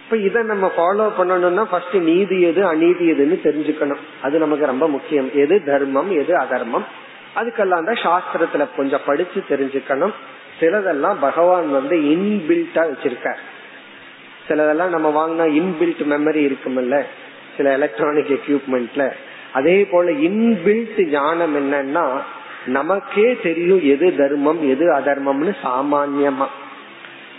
இப்ப 0.05 0.16
இத 0.16 0.42
நம்ம 0.42 0.72
ஃபாலோ 0.76 1.12
பண்ணணும்னா 1.18 1.62
ஃபர்ஸ்ட் 1.62 1.96
நீதி 1.96 2.40
எது 2.40 2.66
அநீதி 2.66 3.11
எதுன்னு 3.11 3.46
தெரிஞ்சுக்கணும். 3.46 3.98
அது 4.22 4.38
நமக்கு 4.38 4.66
ரொம்ப 4.66 4.88
முக்கியம். 4.88 5.31
எது 5.35 5.64
தர்மம் 5.64 6.11
எது 6.11 6.37
அதர்மம்? 6.37 6.85
அதுக்கெல்லாம் 7.37 7.94
தான் 7.94 8.22
சாஸ்திரத்துல 8.22 8.66
கொஞ்சம் 8.76 9.00
படிச்சு 9.07 9.44
தெரிஞ்சுக்கணும். 9.48 10.12
சிலதெல்லாம் 10.61 11.16
பகவான் 11.20 11.70
வந்து 11.70 11.96
இன்பில்ட்டா 11.96 12.78
வச்சிருக்கார். 12.78 13.38
சிலதெல்லாம் 14.48 14.88
நம்ம 14.88 15.09
வாங்கினா 15.18 15.46
இன்பில்ட் 15.61 16.02
மெமரி 16.12 16.42
இருக்குமில்ல 16.48 17.02
சில 17.57 17.70
எலக்ட்ரானிக் 17.72 18.38
எக்யூப்மெண்ட்ல 18.38 19.12
அதே 19.52 19.85
போல 19.85 20.11
இன்பில்ட் 20.11 21.09
ஞானம் 21.11 21.57
என்னன்னா 21.57 22.05
நமக்கே 22.66 23.37
தெரியும் 23.42 23.83
எது 23.85 24.16
தர்மம் 24.16 24.68
எது 24.68 24.94
அதர்மம்னு 24.94 25.52
சாமான்யமா. 25.64 26.46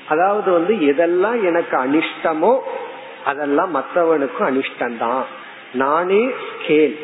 அதாவது 0.08 0.52
வந்து 0.52 0.74
எதெல்லாம் 0.74 1.44
எனக்கு 1.44 1.76
அனிஷ்டமோ 1.78 2.54
அதெல்லாம் 3.26 3.76
மற்றவனுக்கும் 3.76 4.48
அனிஷ்டம்தான். 4.50 5.24
நானே 5.74 6.24
ஸ்கேல் 6.48 6.96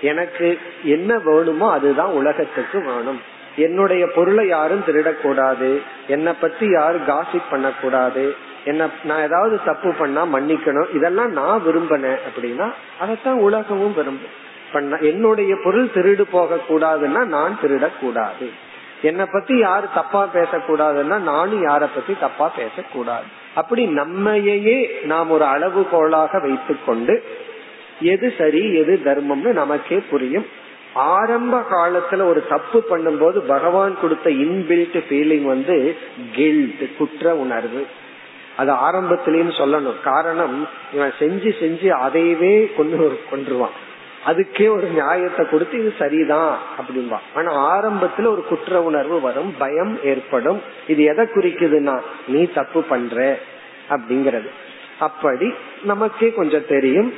எனக்கு 0.00 0.58
என்ன 0.82 1.18
வேணுமோ 1.18 1.70
அதுதான் 1.70 2.10
உலகத்துக்கு 2.10 2.78
வேணும். 2.80 3.20
என்னுடைய 3.56 4.06
பொருளை 4.06 4.46
யாரும் 4.48 4.84
திருடக்கூடாது. 4.86 5.82
என்னை 6.06 6.32
பத்தி 6.40 6.70
யாரும் 6.70 7.06
காசிப் 7.06 7.50
பண்ணக்கூடாது. 7.50 8.36
என்ன 8.64 8.88
நான் 9.04 9.22
ஏதாவது 9.22 9.60
தப்பு 9.64 9.92
பண்ணா 9.92 10.26
மன்னிக்கணும். 10.26 10.94
இதெல்லாம் 10.94 11.32
நான் 11.32 11.62
விரும்பினேன் 11.66 12.18
அப்படின்னா 12.28 12.72
அதைத்தான் 13.00 13.38
உலகமும் 13.38 13.94
விரும்பும் 13.94 14.44
பண்ண 14.72 14.96
என்னுடைய 14.96 15.56
பொருள் 15.64 15.90
திருடு 15.94 16.24
போக 16.30 16.58
கூடாதுன்னா 16.68 17.24
நான் 17.24 17.58
திருடக்கூடாது. 17.62 18.50
என்னை 19.02 19.24
பத்தி 19.32 19.58
யாரு 19.58 19.86
தப்பா 19.94 20.28
பேசக்கூடாதுன்னா 20.34 21.18
நானும் 21.20 21.66
யார 21.66 21.78
பத்தி 21.78 22.16
தப்பா 22.20 22.52
பேசக்கூடாது. 22.56 23.24
அப்படி 23.54 23.86
நம்மையே 23.86 25.00
நாம் 25.02 25.30
ஒரு 25.30 25.44
அளவுகோலாக 25.44 26.40
வைத்துக்கொண்டு 26.40 27.24
எது 28.00 28.34
சரி 28.38 28.74
எது 28.74 29.00
தர்மம்னு 29.04 29.52
நமக்கே 29.52 30.02
புரியும். 30.10 30.46
ஆரம்ப 30.96 31.60
காலத்துல 31.70 32.24
ஒரு 32.26 32.46
தப்பு 32.46 32.84
பண்ணும்போது 32.90 33.38
பகவான் 33.38 34.00
கொடுத்த 34.00 34.30
இன்பில்ட் 34.30 35.02
ஃபீலிங் 35.08 35.42
வந்து 35.42 35.96
கில்ட் 36.32 36.96
குற்ற 36.96 37.36
உணர்வு. 37.36 37.86
அது 38.56 38.72
ஆரம்பத்திலயும் 38.72 39.58
சொல்லணும். 39.58 40.00
காரணம் 40.04 40.68
இவன் 40.92 41.12
செஞ்சு 41.18 41.50
செஞ்சு 41.60 41.88
அதையவே 42.06 42.74
கொண்டு 42.76 43.20
கொண்டுருவான் 43.30 43.76
அதுக்கே 44.26 44.68
ஒரு 44.68 44.86
நியாயத்தை 44.86 45.48
கொடுத்து 45.48 45.78
இது 45.78 45.92
சரிதான் 45.98 46.58
அப்படின்பா. 46.78 47.18
ஆனா 47.34 47.50
ஆரம்பத்துல 47.72 48.26
ஒரு 48.26 48.44
குற்ற 48.44 48.82
உணர்வு 48.82 49.20
வரும் 49.20 49.54
பயம் 49.58 49.98
ஏற்படும். 50.04 50.62
இது 50.88 51.02
எதை 51.02 51.24
குறிக்குதுன்னா 51.24 52.00
நீ 52.28 52.44
தப்பு 52.44 52.82
பண்ற 52.82 53.38
அப்படிங்கறது. 53.90 54.48
அப்படி 54.98 55.54
நமக்கே 55.84 56.32
கொஞ்சம் 56.32 56.66
தெரியும். 56.68 57.12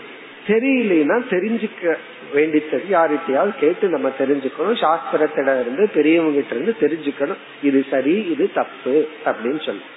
தெரியலனா 0.46 1.16
தெரிஞ்சுக்க 1.30 1.96
வேண்டித்தது. 2.34 2.84
யார்கிட்டயாவது 2.90 3.58
கேட்டு 3.58 3.88
நம்ம 3.88 4.12
தெரிஞ்சுக்கணும். 4.18 4.84
சாஸ்திரத்திட 4.84 5.60
இருந்து 5.60 5.90
பெரியவங்க 5.94 6.40
கிட்ட 6.40 6.54
இருந்து 6.54 6.74
தெரிஞ்சுக்கணும். 6.80 7.38
இது 7.62 7.84
சரி 7.90 8.14
இது 8.30 8.50
தப்பு 8.54 9.08
அப்படின்னு 9.24 9.64
சொல்லும் 9.64 9.96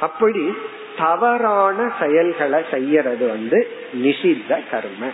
அப்படி 0.00 0.54
தவறான 0.98 1.92
செயல்களை 2.00 2.62
செய்யறது 2.70 3.28
வந்து 3.28 3.68
நிஷித்த 4.02 4.60
கர்ம. 4.70 5.10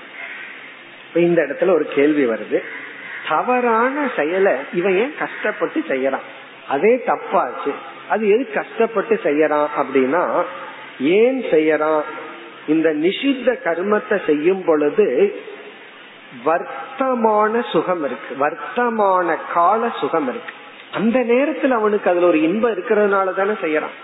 இந்த 1.15 1.43
இடத்துல 1.43 1.71
ஒரு 1.71 1.85
கேள்வி 1.85 2.27
வருது. 2.27 2.61
தவறான 3.29 4.11
செயலை 4.17 4.53
இவன் 4.75 4.97
ஏன் 4.97 5.15
கஷ்டப்பட்டு 5.19 5.85
செய்யறான்? 5.89 6.27
அதே 6.69 7.03
தப்பாச்சு. 7.07 7.73
அது 8.09 8.29
எது 8.29 8.49
கஷ்டப்பட்டு 8.55 9.21
செய்யறான் 9.23 9.67
அப்படின்னா 9.77 10.45
ஏன் 11.01 11.43
செய்யறான்? 11.43 12.03
இந்த 12.69 12.89
நிஷித்த 12.95 13.55
கர்மத்தை 13.65 14.27
செய்யும் 14.27 14.65
பொழுது 14.65 15.35
வர்த்தமான 16.45 17.71
சுகம் 17.71 18.05
இருக்கு. 18.05 18.47
வர்த்தமான 18.47 19.37
கால 19.55 19.93
சுகம் 20.01 20.29
இருக்கு. 20.29 20.53
அந்த 20.93 21.21
நேரத்துல 21.21 21.69
அவனுக்கு 21.69 22.11
அதுல 22.11 22.27
ஒரு 22.27 22.43
இன்பம் 22.43 22.75
இருக்கிறதுனால 22.75 23.35
தானே 23.35 23.51
செய்யறான். 23.51 23.95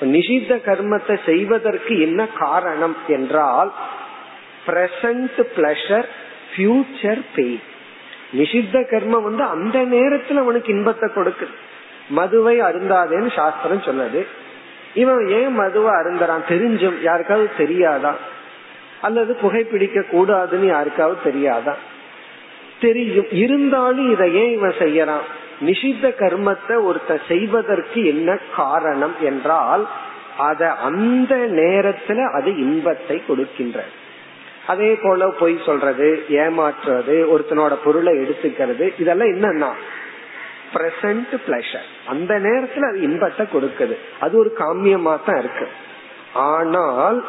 நிஷித்த 0.00 0.56
கர்மத்தை 0.56 1.18
செய்வதற்கு 1.24 2.00
என்ன 2.00 2.26
காரணம் 2.26 2.96
என்றால் 3.08 3.72
பிரசன்ட் 4.66 5.42
பிளஷர் 5.56 6.04
ஃபியூச்சர் 6.56 7.20
பெயின் 7.34 7.60
நிஷித்த 8.32 8.84
கர்மம் 8.90 9.22
வந்து 9.22 9.42
அந்த 9.42 9.78
நேரத்துல 9.78 10.34
அவனுக்கு 10.34 10.72
இன்பத்தை 10.72 11.10
கொடுக்குது. 11.14 11.54
மதுவை 12.08 12.60
அருந்தாதேன்னு 12.60 13.34
சாஸ்திரம் 13.34 13.82
சொன்னது. 13.82 14.26
இவன் 14.94 15.28
ஏன் 15.28 15.54
மதுவை 15.54 15.90
அருந்தறான்? 15.90 16.42
தெரிஞ்சும். 16.48 17.02
யாருக்காவது 17.02 17.50
தெரியாதா? 17.56 18.14
அல்லது 19.00 19.36
புகைப்பிடிக்க 19.42 20.02
கூடாதுன்னு 20.12 20.66
யாருக்காவது 20.66 21.22
தெரியாதா? 21.22 21.76
தெரியும். 22.80 23.26
இருந்தாலும் 23.30 24.12
இதை 24.12 24.34
ஏன் 24.34 24.52
இவன் 24.52 24.74
செய்யறான்? 24.78 25.26
நிஷித்த 25.60 26.08
கர்மத்தை 26.18 26.76
ஒருத்த 26.84 27.20
செய்வதற்கு 27.28 28.06
என்ன 28.06 28.38
காரணம் 28.56 29.14
என்றால் 29.20 29.88
அத 30.38 30.72
அந்த 30.72 31.36
நேரத்துல 31.36 32.32
அது 32.32 32.56
இன்பத்தை 32.56 33.22
கொடுக்கின்ற. 33.26 33.84
அதே 34.66 34.98
போல 35.02 35.28
பொய் 35.28 35.60
சொல்றது 35.66 36.24
ஏமாற்றுறது 36.28 37.26
ஒருத்தனோட 37.34 37.76
பொருளை 37.84 38.14
எடுத்துக்கிறது 38.14 38.92
இதெல்லாம் 38.98 39.28
என்னன்னா 39.28 39.70
பிரசன்ட் 40.74 41.34
பிளஷர் 41.46 41.86
அந்த 42.06 42.38
நேரத்துல 42.38 42.88
அது 42.88 43.00
இன்பத்தை 43.00 43.46
கொடுக்குது. 43.52 43.96
அது 44.20 44.38
ஒரு 44.38 44.56
காமியமா 44.58 45.18
தான் 45.26 45.38
இருக்கு. 45.38 45.68
ஆனால் 46.34 47.24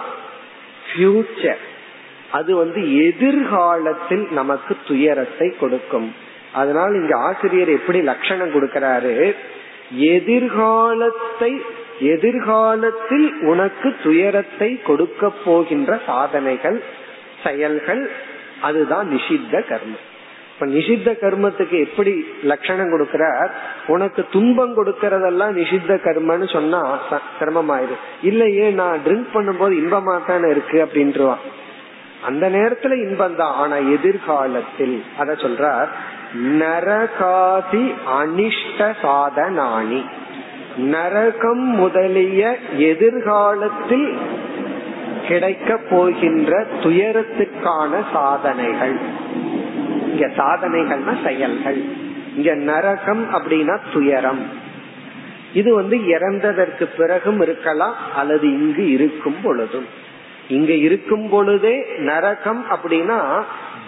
ஃபியூச்சர் 0.98 1.64
அது 2.32 2.56
வந்து 2.56 3.06
எதிர்காலத்தில் 3.08 4.28
நமக்கு 4.32 4.78
துயரத்தை 4.88 5.48
கொடுக்கும். 5.60 6.14
அதனால் 6.54 6.94
இங்க 6.94 7.18
ஆசிரியர் 7.18 7.70
எப்படி 7.70 8.02
லட்சணம் 8.02 8.54
கொடுக்கிறாரு? 8.54 9.36
எதிர்காலத்தை 10.16 11.62
எதிர்காலத்தில் 12.00 13.28
உனக்கு 13.42 13.96
துயரத்தை 14.04 14.82
கொடுக்க 14.82 15.30
போகின்ற 15.46 16.00
சாதனைகள் 16.06 16.84
செயல்கள் 17.44 18.12
அதுதான் 18.62 19.08
நிஷித்த 19.14 19.64
கர்மம். 19.70 20.06
இப்ப 20.60 20.68
நிஷித்த 20.68 21.10
கர்மத்துக்கு 21.22 21.80
எப்படி 21.88 22.26
லட்சணம் 22.44 22.92
கொடுக்கிறார்? 22.94 23.50
உனக்கு 23.88 24.26
துன்பம் 24.32 24.74
கொடுக்கறதெல்லாம் 24.78 25.54
நிஷித்த 25.58 25.98
கர்மன்னு 26.06 26.52
சொன்னா 26.52 27.00
சிரமமாயிரு 27.40 27.96
இல்லையே 28.22 28.70
நான் 28.70 29.04
ட்ரிங்க் 29.06 29.30
பண்ணும்போது 29.34 29.74
இன்பமா 29.82 30.16
தானே 30.28 30.50
இருக்கு 30.50 30.78
அப்படின்ட்டுருவான் 30.86 31.44
அந்த 32.22 32.50
நேரத்துல 32.50 33.10
இன்பம் 33.10 33.36
தான் 33.36 33.54
ஆனா 33.54 33.76
எதிர்காலத்தில் 33.76 35.04
அத 35.18 35.34
சொல்றார் 35.34 35.88
நரகாதி 36.60 37.86
அனிஷ்ட 38.20 38.90
சாதனானி 39.02 40.02
நரகம் 40.78 41.66
முதலிய 41.76 42.58
எதிர்காலத்தில் 42.78 44.18
கிடைக்க 45.28 45.78
போகின்ற 45.90 46.66
துயரத்துக்கான 46.84 48.02
சாதனைகள். 48.14 48.98
இங்க 50.02 50.28
சாதனைகள்னா 50.28 51.24
செயல்கள். 51.24 51.84
இங்க 52.36 52.56
நரகம் 52.56 53.34
அப்படின்னா 53.34 53.80
துயரம். 53.94 54.46
இது 55.54 55.76
வந்து 55.76 55.98
இறந்ததற்கு 55.98 56.84
பிறகும் 56.98 57.42
இருக்கலாம் 57.42 57.96
அல்லது 58.16 58.48
இங்கு 58.48 58.90
இருக்கும் 58.90 59.36
பொழுதும். 59.44 59.86
இங்க 60.48 60.74
இருக்கும் 60.74 61.30
பொழுதே 61.30 61.86
நரகம் 61.98 62.66
அப்படின்னா 62.70 63.44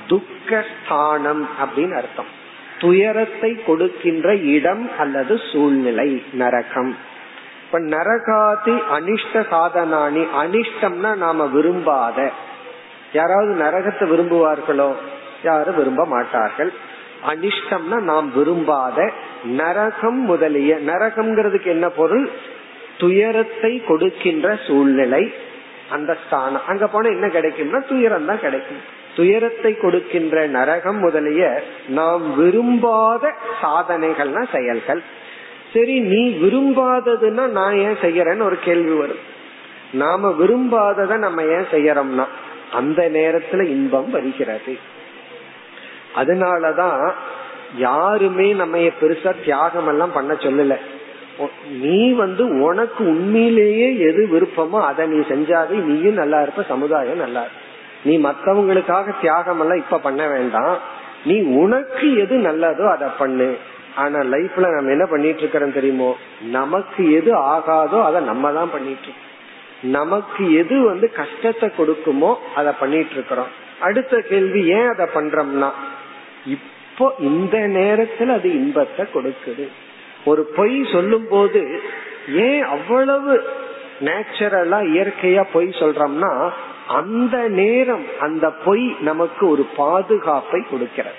துக்கஸ்தானம் 0.08 1.44
அப்படின்னு 1.62 1.92
அர்த்தம். 1.92 2.38
துயரத்தை 2.80 3.64
கொடுக்கின்ற 3.64 4.36
இடம் 4.36 4.90
அல்லது 5.00 5.40
சூழ்நிலை 5.52 6.24
நரகம். 6.34 6.98
இப்ப 7.66 7.80
நரகாதி 7.80 8.82
அனிஷ்ட 8.98 9.46
சாதனானி 9.52 10.28
அனிஷ்டம்னா 10.42 11.16
நாம 11.16 11.46
விரும்பாத. 11.46 12.32
யாராவது 13.14 13.54
நரகத்தை 13.54 14.06
விரும்புவார்களோ? 14.08 14.96
யாரும் 15.44 15.76
விரும்ப 15.76 16.06
மாட்டார்கள்? 16.06 16.72
அனிஷ்டம்னா 17.28 18.00
நாம் 18.02 18.32
விரும்பாத 18.32 19.12
நரகம் 19.44 20.22
முதலிய 20.22 20.76
நரகம்ங்கிறதுக்கு 20.76 21.66
என்ன 21.66 21.90
பொருள்? 21.90 22.30
துயரத்தை 22.98 23.84
கொடுக்கின்ற 23.84 24.58
சூழ்நிலை 24.68 25.34
அந்த 25.90 26.18
ஸ்தானம். 26.26 26.66
அங்க 26.68 26.88
போனா 26.88 27.10
என்ன 27.10 27.28
கிடைக்கும்னா 27.28 27.88
துயரம் 27.88 28.26
தான் 28.26 28.40
கிடைக்கும். 28.40 28.82
துயரத்தை 29.16 29.78
கொடுக்கின்ற 29.78 30.48
நரகம் 30.48 31.00
முதலிய 31.00 31.64
நாம் 31.88 32.36
விரும்பாத 32.36 33.34
சாதனைகள்னா 33.62 34.44
செயல்கள். 34.52 35.02
சரி 35.74 36.00
நீ 36.00 36.30
விரும்பாததுன்னா 36.30 37.48
நான் 37.48 37.76
ஏன் 37.76 38.00
செய்யறேன்னு 38.02 38.42
ஒரு 38.42 38.60
கேள்வி 38.60 38.98
வரும். 38.98 39.24
நாம 39.92 40.30
விரும்பாதத 40.30 41.18
நம்ம 41.18 41.44
ஏன் 41.44 41.68
செய்யறோம்னா 41.72 42.26
அந்த 42.72 43.10
நேரத்துல 43.14 43.62
இன்பம் 43.62 44.10
வருகிறது. 44.10 44.78
அதனாலதான் 46.16 47.14
யாருமே 47.76 48.54
நம்ம 48.54 48.78
பெருசா 48.78 49.44
தியாகம் 49.44 49.88
எல்லாம் 49.88 50.12
பண்ண 50.12 50.34
சொல்லல. 50.34 50.78
நீ 51.70 52.12
வந்து 52.14 52.60
உனக்கு 52.60 53.08
உண்மையிலேயே 53.08 53.98
எது 53.98 54.28
விருப்பமோ 54.32 54.80
அதை 54.82 55.08
நீ 55.08 55.18
செஞ்சாதே 55.18 55.70
நீயும் 55.70 56.14
நல்லா 56.14 56.42
இருப்ப 56.42 56.64
சமுதாயம் 56.64 57.18
நல்லா 57.18 57.42
இருப்ப 57.42 57.68
நீ 58.04 58.18
மத்தவங்களுக்காக 58.18 59.14
தியாகம் 59.22 59.60
எல்லாம் 59.60 59.78
இப்ப 59.78 59.98
பண்ண 59.98 60.28
வேண்டாம். 60.28 60.78
நீ 61.26 61.42
உனக்கு 61.42 62.16
எது 62.16 62.38
நல்லதோ 62.38 62.92
அதை 62.92 63.08
பண்ணு. 63.18 63.58
ஆனா 63.96 64.20
லைஃப்ல 64.20 64.76
நம்ம 64.76 64.90
என்ன 64.90 65.06
பண்ணிட்டு 65.06 65.40
இருக்கிறோம் 65.40 65.72
தெரியுமோ? 65.72 66.16
நமக்கு 66.42 67.12
எது 67.12 67.36
ஆகாதோ 67.36 68.04
அதை 68.04 68.22
நம்ம 68.22 68.52
தான் 68.52 68.72
பண்ணிட்டு 68.72 69.02
இருக்கோம். 69.02 69.26
நமக்கு 69.82 70.54
எது 70.54 70.82
வந்து 70.82 71.12
கஷ்டத்தை 71.12 71.70
கொடுக்குமோ 71.78 72.36
அதை 72.56 72.74
பண்ணிட்டு 72.80 73.12
இருக்கிறோம். 73.12 73.48
அடுத்த 73.80 74.22
கேள்வி 74.30 74.68
ஏன் 74.68 74.88
அதை 74.88 75.06
பண்றோம்னா? 75.16 75.70
இப்போ 76.46 77.16
இந்த 77.20 77.58
நேரத்துல 77.58 78.28
அது 78.28 78.54
இன்பத்தை 78.54 79.06
கொடுக்குது. 79.14 79.68
ஒரு 80.26 80.44
பொய் 80.56 80.86
சொல்லும் 80.92 81.28
போது 81.30 81.82
ஏன் 82.36 82.62
அவ்வளவு 82.62 83.44
நேச்சுரலா 84.02 84.80
இயற்கையா 84.82 85.44
பொய் 85.54 85.68
சொல்றோம்னா 85.68 86.50
அந்த 86.88 87.48
நேரம் 87.48 88.06
அந்த 88.20 88.52
பொய் 88.66 88.96
நமக்கு 89.00 89.50
ஒரு 89.50 89.66
பாதுகாப்பை 89.78 90.66
கொடுக்கிறது. 90.72 91.16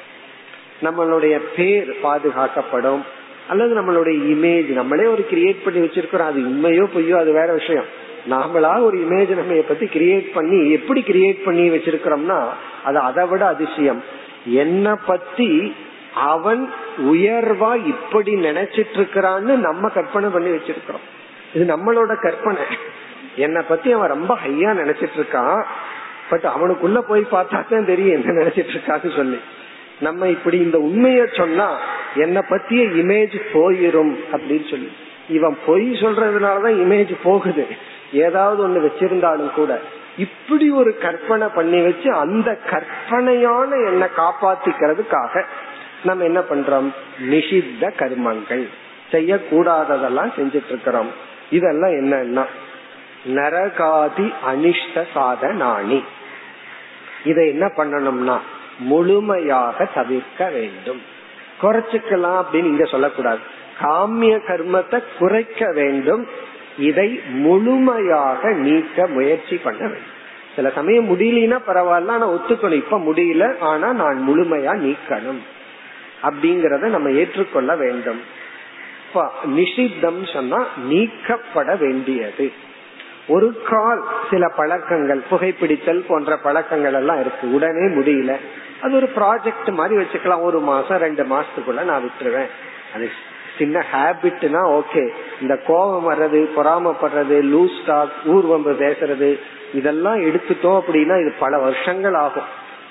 நம்மளுடைய 0.82 1.40
பேர் 1.56 1.96
பாதுகாக்கப்படும். 2.02 3.00
அல்லது 3.48 3.80
நம்மளுடைய 3.80 4.08
இமேஜ் 4.08 4.68
நம்மளே 4.68 5.04
ஒரு 5.04 5.26
கிரியேட் 5.30 5.64
பண்ணி 5.64 5.86
வச்சிருக்கிறோம். 5.86 6.30
அது 6.30 6.40
உண்மையோ 6.40 6.86
பொய்யோ 6.94 7.14
அது 7.18 7.32
வேற 7.32 7.52
விஷயம். 7.52 7.84
நாமளா 8.30 8.82
ஒரு 8.82 8.98
இமேஜ் 8.98 9.28
நம்ம 9.28 9.54
பத்தி 9.54 9.86
கிரியேட் 9.86 10.32
பண்ணி 10.34 10.70
எப்படி 10.70 11.00
கிரியேட் 11.00 11.44
பண்ணி 11.44 11.70
வச்சிருக்கிறோம்னா 11.70 12.48
அது 12.84 12.98
அதை 12.98 13.26
விட 13.26 13.46
அதிசயம். 13.46 14.02
என்ன 14.44 14.96
பத்தி 14.96 15.74
அவன் 16.14 16.70
உயர்வா 16.98 17.86
இப்படி 17.86 18.34
நினைச்சிட்டு 18.34 18.92
இருக்கிறான்னு 18.94 19.56
நம்ம 19.56 19.88
கற்பனை 19.88 20.28
பண்ணி 20.28 20.48
வச்சிருக்கிறோம். 20.48 21.06
இது 21.54 21.76
நம்மளோட 21.76 22.20
கற்பனை. 22.20 22.62
என்னை 23.36 23.62
பத்தி 23.68 23.92
அவன் 23.92 24.08
ரொம்ப 24.08 24.38
ஹையா 24.46 24.70
நினைச்சிட்டு 24.70 25.08
இருக்கான் 25.16 25.62
பட் 26.30 26.44
அவனுக்குள்ள 26.44 26.98
போய் 26.98 27.20
பார்த்தா 27.20 27.68
தான் 27.68 27.84
தெரியும் 27.84 28.24
என்ன 28.24 28.42
நினைச்சிட்டு 28.42 28.76
இருக்கான்னு 28.76 29.16
சொல்லி. 29.16 29.38
நம்ம 30.00 30.28
இப்படி 30.28 30.58
இந்த 30.58 30.78
உண்மைய 30.78 31.36
சொன்னா 31.36 31.76
என்னை 32.14 32.42
பத்திய 32.50 32.82
இமேஜ் 33.02 33.40
போயிரும் 33.52 34.16
அப்படின்னு 34.32 34.70
சொல்லி. 34.70 34.92
இவன் 35.28 35.58
பொய் 35.66 35.92
சொல்றதுனாலதான் 35.92 36.78
இமேஜ் 36.84 37.14
போகுது. 37.22 37.66
ஏதாவது 38.12 38.68
ஒண்ணு 38.68 38.90
வச்சிருந்தாலும் 38.90 39.52
கூட. 39.52 39.80
இப்படி 40.20 40.70
ஒரு 40.70 40.98
கற்பனை 40.98 41.48
பண்ணி 41.54 41.80
வச்சு 41.80 42.12
அந்த 42.12 42.58
கற்பனையான 42.70 43.70
என்ன 43.86 44.08
காப்பாத்திக்கிறதுக்காக 44.16 45.42
நம்ம 46.04 46.24
என்ன 46.24 46.40
பண்றோம்? 46.40 46.88
நிஷித்த 47.30 47.90
கர்மங்கள். 47.98 48.64
செய்யக்கூடாததெல்லாம் 49.12 50.32
செஞ்சிட்டு 50.36 50.68
இருக்கிறோம் 50.68 51.10
இதெல்லாம் 51.50 51.90
என்னன்னா 51.90 52.44
நரகாதி 53.34 54.26
அனிஷ்ட 54.50 55.04
சாதனாணி. 55.14 56.00
இதை 57.24 57.48
என்ன 57.48 57.66
பண்ணணும்னா 57.76 58.38
முழுமையாக 58.78 59.84
தவிர்க்க 59.84 60.48
வேண்டும். 60.48 61.02
குறைச்சுக்கலாம் 61.62 62.38
அப்படின்னு 62.40 62.70
இங்க 62.72 62.84
சொல்லக்கூடாது. 62.84 63.38
காமிய 63.82 64.34
கர்மத்தை 64.48 65.02
குறைக்க 65.18 65.72
வேண்டும். 65.72 66.22
இதை 66.80 67.20
முழுமையாக 67.28 68.50
நீக்க 68.50 69.06
முயற்சி 69.06 69.56
பண்ண 69.56 69.80
வேண்டும். 69.80 70.18
சில 70.56 70.70
சமயம் 70.70 71.08
முடியலன்னா 71.08 71.58
பரவாயில்ல 71.66 72.08
ஆனா 72.08 72.30
ஒத்துக்கணும். 72.30 72.80
இப்ப 72.82 72.98
முடியல 72.98 73.58
ஆனா 73.58 73.92
நான் 73.92 74.24
முழுமையா 74.28 74.72
நீக்கணும் 74.86 75.40
அப்படிங்கறத 76.22 76.86
நம்ம 76.88 77.10
ஏற்றுக்கொள்ள 77.10 77.76
வேண்டும். 77.76 78.20
நிஷித்தம் 79.44 80.32
சொன்னா 80.32 80.66
நீக்கப்பட 80.84 81.76
வேண்டியது. 81.76 82.52
ஒரு 83.28 83.62
கால் 83.68 84.04
சில 84.30 84.52
பழக்கங்கள் 84.56 85.22
புகைப்பிடித்தல் 85.30 86.04
போன்ற 86.06 86.36
பழக்கங்கள் 86.36 86.92
எல்லாம் 86.92 87.20
இருக்கு. 87.20 87.52
உடனே 87.52 87.86
முடியல. 87.86 88.36
அது 88.82 88.94
ஒரு 88.94 89.10
ப்ராஜெக்ட் 89.16 89.72
மாதிரி 89.72 90.02
வச்சுக்கலாம். 90.02 90.42
ஒரு 90.42 90.60
மாசம் 90.60 90.98
ரெண்டு 90.98 91.22
மாசத்துக்குள்ள 91.22 91.82
நான் 91.84 92.02
விட்டுருவேன். 92.02 92.50
அது 92.94 93.10
சின்ன 93.60 93.84
ஹேபிட்னா 93.92 94.62
ஓகே 94.78 95.04
இந்த 95.40 95.56
கோபம் 95.66 96.08
வர்றது 96.10 96.40
பொறாமப்படுறது 96.56 97.36
லூஸ் 97.54 97.78
டாக் 97.86 98.12
ஊர்வம்பு 98.26 98.72
பேசுறது 98.82 99.30
இதெல்லாம் 99.74 100.20
எடுத்துட்டோம் 100.20 100.78
அப்படின்னா 100.80 101.16
இது 101.20 101.32
பல 101.38 101.58
வருஷங்கள் 101.58 102.14
ஆகும். 102.14 102.48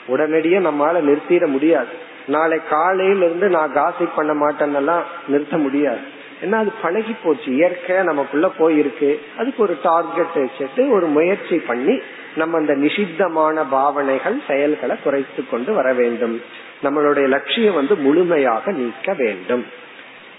உடனடியே 0.08 0.58
நம்மளால 0.58 1.02
நிறுத்திட 1.02 1.46
முடியாது. 1.46 1.94
நாளை 2.28 2.60
காலையில 2.70 3.26
இருந்து 3.26 3.48
நான் 3.50 3.74
காசி 3.74 4.06
பண்ண 4.16 4.32
மாட்டேன்னெல்லாம் 4.34 5.04
நிறுத்த 5.28 5.58
முடியாது. 5.58 6.04
ஏன்னா 6.44 6.58
அது 6.62 6.72
பழகி 6.82 7.16
போச்சு. 7.24 7.52
இயற்கையா 7.52 8.04
நமக்குள்ள 8.04 8.48
போயிருக்கு. 8.60 9.10
அதுக்கு 9.38 9.64
ஒரு 9.64 9.78
டார்கெட் 9.84 10.36
வச்சுட்டு 10.36 10.92
ஒரு 10.92 11.08
முயற்சி 11.08 11.58
பண்ணி 11.60 11.96
நம்ம 12.36 12.58
அந்த 12.58 12.74
நிஷித்தமான 12.76 13.66
பாவனைகள் 13.70 14.38
செயல்களை 14.48 14.96
குறைத்து 15.04 15.44
கொண்டு 15.52 15.74
வர 15.74 15.94
வேண்டும். 15.94 16.42
நம்மளுடைய 16.84 17.28
லட்சியம் 17.28 17.74
வந்து 17.74 17.96
முழுமையாக 17.96 18.72
நீக்க 18.72 19.14
வேண்டும். 19.14 19.66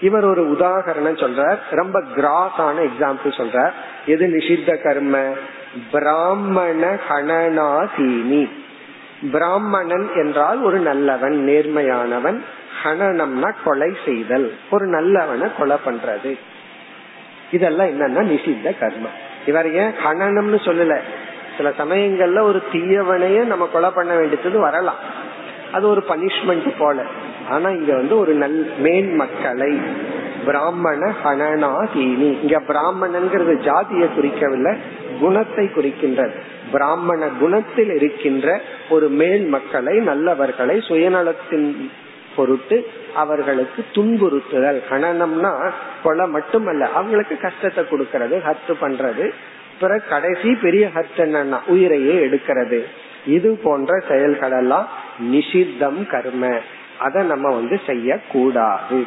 இவர் 0.01 0.25
ஒரு 0.25 0.51
உதாகரணம் 0.51 1.19
சொல்றார். 1.19 1.57
ரொம்ப 1.69 2.01
கிராஸான 2.01 2.89
எக்ஸாம்பிள் 2.89 3.31
சொல்றார். 3.31 3.71
எது 4.05 4.27
நிஷித்த 4.27 4.81
கர்ம? 4.81 5.23
பிராமண 5.91 6.97
ஹனனாதீனி. 7.09 8.49
பிராமணன் 9.31 10.09
என்றால் 10.15 10.61
ஒரு 10.61 10.79
நல்லவன் 10.79 11.45
நேர்மையானவன். 11.47 12.43
ஹனனம்னா 12.83 13.53
கொலை 13.63 13.97
செய்தல். 14.05 14.55
ஒரு 14.69 14.85
நல்லவனை 14.85 15.51
கொலை 15.57 15.77
பண்றது. 15.85 16.39
இதெல்லாம் 17.51 17.87
என்னன்னா 17.87 18.19
நிஷித்த 18.19 18.71
கர்மம் 18.79 19.29
இவர் 19.45 19.73
ஏன் 19.73 19.91
ஹனனம்னு 20.05 20.59
சொல்லல? 20.65 20.99
சில 21.57 21.69
சமயங்கள்ல 21.79 22.41
ஒரு 22.41 22.63
தீயவனையே 22.71 23.45
நம்ம 23.45 23.65
கொலை 23.65 23.89
பண்ண 23.89 24.15
வேண்டியது 24.15 24.59
வரலாம். 24.59 24.95
அது 25.71 25.87
ஒரு 25.87 26.03
பனிஷ்மெண்ட் 26.09 26.73
போல. 26.77 27.03
ஆனா 27.51 27.69
இங்க 27.79 27.91
வந்து 27.99 28.15
ஒரு 28.23 28.33
நல் 28.43 28.59
மேன் 28.77 29.11
மக்களை 29.15 29.71
பிராமண 30.45 31.01
ஹனனாகினி. 31.23 32.29
இங்க 32.43 32.57
பிராமணன்கிறது 32.67 33.53
ஜாதியை 33.59 34.07
குறிக்கவில்லை 34.17 34.73
குணத்தை 35.19 35.65
குறிக்கின்றது. 35.65 36.35
பிராமண 36.71 37.27
குணத்தில் 37.39 37.91
இருக்கின்ற 37.95 38.47
ஒரு 38.89 39.07
மேல் 39.21 39.45
மக்களை 39.45 39.95
நல்லவர்களை 40.07 40.75
சுயநலத்தின் 40.89 41.67
பொருட்டு 42.35 42.77
அவர்களுக்கு 43.15 43.85
துன்புறுத்துதல். 43.95 44.79
கணனம்னா 44.89 45.51
கொலை 46.03 46.27
மட்டுமல்ல 46.27 46.83
அவங்களுக்கு 46.99 47.37
கஷ்டத்தை 47.37 47.83
கொடுக்கறது 47.83 48.35
ஹர்ட் 48.47 48.73
பண்றது. 48.81 49.25
பிறகு 49.79 50.03
கடைசி 50.09 50.49
பெரிய 50.61 50.83
ஹர்ட் 50.95 51.19
என்னன்னா 51.25 51.59
உயிரையே 51.67 52.15
எடுக்கிறது. 52.25 52.79
இது 53.27 53.49
போன்ற 53.63 53.91
செயல்கள் 54.07 54.55
எல்லாம் 54.59 54.87
நிஷித்தம் 55.31 56.01
கர்ம. 56.07 56.45
அதை 57.05 57.21
நம்ம 57.31 57.47
வந்து 57.57 57.77
செய்யக்கூடாது. 57.85 58.99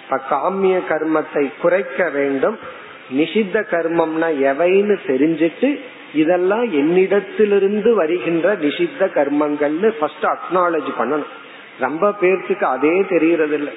இப்ப 0.00 0.18
காமிய 0.32 0.76
கர்மத்தை 0.90 1.44
குறைக்க 1.62 2.08
வேண்டும். 2.16 2.58
நிஷித்த 3.18 3.56
கர்மம்னா 3.72 4.28
எவைன்னு 4.50 4.96
தெரிஞ்சிட்டு 5.10 5.68
இதெல்லாம் 6.14 6.66
என்னிடத்திலிருந்து 6.80 7.90
வருகின்ற 8.00 8.48
நிஷித்த 8.64 9.08
கர்மங்கள்னு 9.18 9.88
ஃபர்ஸ்ட் 9.98 10.26
அக்னாலஜ் 10.32 10.90
பண்ணணும். 11.00 11.32
ரொம்ப 11.84 12.10
பேர்த்துக்கு 12.20 12.66
அதே 12.74 12.94
தெரியறது 13.12 13.56
இல்லை 13.60 13.74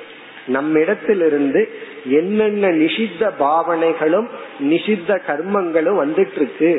நம்மிடத்திலிருந்து 0.55 1.61
என்னென்ன 2.19 2.69
நிஷித்த 2.83 3.31
பாவனைகளும் 3.41 4.27
நிஷித்த 4.71 5.19
கர்மங்களும் 5.27 6.01
வந்துட்டு 6.03 6.37
இருக்கு 6.39 6.71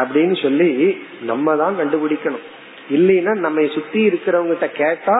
அப்படின்னு 0.00 0.36
சொல்லி 0.42 0.70
நம்ம 1.30 1.54
தான் 1.62 1.78
கண்டுபிடிக்கணும். 1.78 2.44
இல்லைன்னா 2.96 3.32
நம்ம 3.46 3.64
சுத்தி 3.76 4.00
இருக்கிறவங்க 4.08 4.68
கேட்டா 4.82 5.16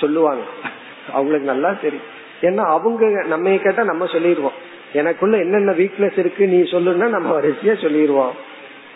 சொல்லுவாங்க. 0.00 0.44
அவங்களுக்கு 1.12 1.48
நல்லா 1.52 1.70
தெரியும். 1.82 2.08
ஏன்னா 2.40 2.62
அவங்க 2.76 3.24
நம்ம 3.26 3.56
கேட்டா 3.56 3.82
நம்ம 3.84 4.06
சொல்லிடுவோம் 4.06 4.58
எனக்குள்ள 4.92 5.36
என்னென்ன 5.36 5.72
வீக்னஸ் 5.72 6.18
இருக்கு 6.18 6.46
நீ 6.46 6.60
சொல்லுன்னா 6.70 7.08
நம்ம 7.08 7.40
வரிசையா 7.40 7.74
சொல்லிடுவோம் 7.82 8.48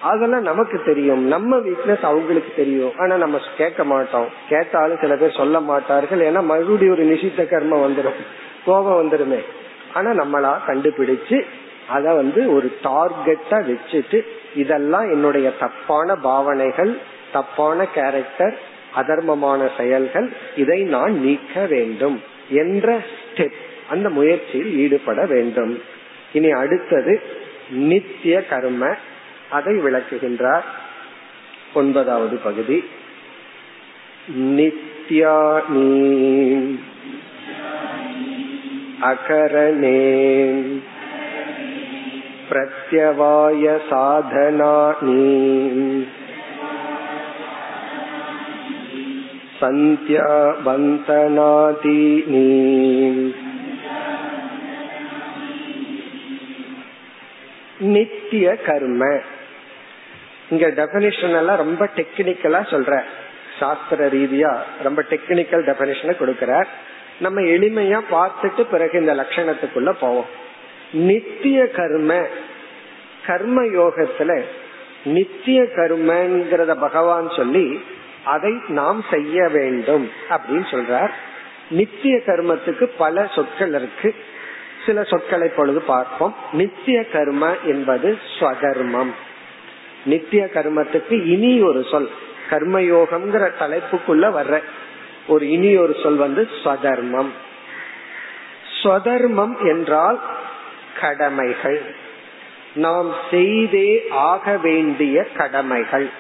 அதெல்லாம் 0.03 0.43
நமக்கு 0.43 0.83
தெரியும். 0.85 1.23
நம்ம 1.27 1.57
வீக்னஸ் 1.57 2.03
அவங்களுக்கு 2.03 2.53
தெரியும். 2.57 2.93
ஆனா 2.99 3.17
நம்ம 3.17 3.39
கேட்க 3.57 3.85
மாட்டோம். 3.85 4.27
கேட்டாலும் 4.49 5.01
சில 5.01 5.17
பேர் 5.17 5.37
சொல்ல 5.37 5.61
மாட்டார்கள். 5.61 6.21
ஏன்னா 6.21 6.43
மறுபடியும் 6.43 6.95
ஒரு 6.95 7.05
நிஷித்த 7.05 7.43
கர்மம் 7.43 7.85
வந்துடும் 7.87 8.21
கோபம் 8.65 8.99
வந்துருமே. 9.03 9.41
ஆனா 9.95 10.11
நம்மளா 10.11 10.53
கண்டுபிடிச்சு 10.67 11.39
அத 11.89 12.15
வந்து 12.15 12.41
ஒரு 12.55 12.69
டார்கெட்டா 12.83 13.59
வச்சுட்டு 13.61 14.19
இதெல்லாம் 14.55 15.11
என்னுடைய 15.11 15.51
தப்பான 15.61 16.17
பாவனைகள் 16.17 16.93
தப்பான 17.33 17.87
கேரக்டர் 17.87 18.59
அதர்மமான 18.96 19.62
செயல்கள் 19.78 20.28
இதை 20.56 20.80
நான் 20.86 21.16
நீக்க 21.20 21.66
வேண்டும் 21.66 22.18
என்ற 22.54 22.88
ஸ்டெப் 23.14 23.60
அந்த 23.90 24.08
முயற்சியில் 24.10 24.72
ஈடுபட 24.76 25.20
வேண்டும் 25.26 25.74
இனி 26.34 26.50
அடுத்தது 26.54 27.14
நித்திய 27.90 28.36
கர்ம 28.50 28.92
அதை 29.50 29.76
விளக்குகின்றார் 29.78 30.68
ஒன்பதாவது 31.74 32.38
பகுதி 32.44 32.78
நித்யானி 34.52 35.90
அகரணே 39.04 39.98
प्रत्यवाय 42.50 43.66
साधनानि 43.90 45.26
सन्त्याबन्तनादीनि 49.64 52.48
நித்திய 57.90 58.58
கர்ம 58.66 59.04
இங்க 60.50 60.68
டெபனிஷன் 60.80 61.40
எல்லாம் 61.40 61.58
ரொம்ப 61.58 61.90
டெக்னிக்கலா 61.98 62.72
சொல்ற 62.72 63.04
சாஸ்திர 63.60 64.10
ரீதியா 64.10 64.64
ரொம்ப 64.84 65.06
டெக்னிக்கல் 65.10 65.64
டெபனிஷனை 65.64 66.18
கொடுக்கிறார் 66.18 66.68
நம்ம 67.20 67.42
எளிமையா 67.54 68.02
பார்த்துட்டு 68.12 68.66
பிறகு 68.72 69.00
இந்த 69.00 69.14
லட்சணத்துக்குள்ள 69.14 70.00
போவோம் 70.00 70.28
நித்திய 71.08 71.70
கர்ம 71.70 72.28
கர்ம 73.28 73.62
யோகத்துல 73.78 74.44
நித்திய 75.14 75.70
கர்மங்கிறத 75.76 76.78
பகவான் 76.78 77.32
சொல்லி 77.32 77.80
அதை 78.25 78.61
நாம் 78.69 79.05
செய்ய 79.11 79.49
வேண்டும் 79.49 80.11
அப்படின்னு 80.29 80.67
சொல்றார். 80.71 81.11
நித்திய 81.71 82.21
கர்மத்துக்கு 82.27 82.91
பல 82.99 83.27
சொற்கள் 83.27 83.69
இருக்கு. 83.69 84.15
சில 84.87 85.03
சொற்களை 85.03 85.49
பொழுது 85.49 85.81
பார்ப்போம். 85.81 86.35
நித்திய 86.53 87.05
கர்ம 87.05 87.57
என்பது 87.65 88.19
ஸ்வகர்மம். 88.41 89.11
நித்திய 90.05 90.51
கர்மத்துக்கு 90.55 91.27
இனி 91.27 91.61
ஒரு 91.61 91.85
சொல். 91.91 92.11
கர்மயோகம்ங்கிற 92.51 93.53
தலைப்புக்குள்ள 93.61 94.31
வர்ற 94.31 94.63
ஒரு 95.27 95.51
இனி 95.51 95.77
ஒரு 95.77 95.97
சொல் 96.03 96.17
வந்து 96.17 96.49
ஸ்வதர்மம். 96.65 97.29
ஸ்வதர்மம் 98.83 99.69
என்றால் 99.69 100.21
கடமைகள். 101.01 101.81
நாம் 102.75 103.15
செய்தே 103.31 104.07
ஆக 104.11 104.57
வேண்டிய 104.57 105.25
கடமைகள். 105.25 106.11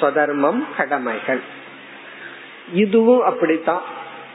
சதர்மம் 0.00 0.64
கடமைகள். 0.76 1.40
இதுவும் 2.72 3.22
அப்படித்தான். 3.22 3.82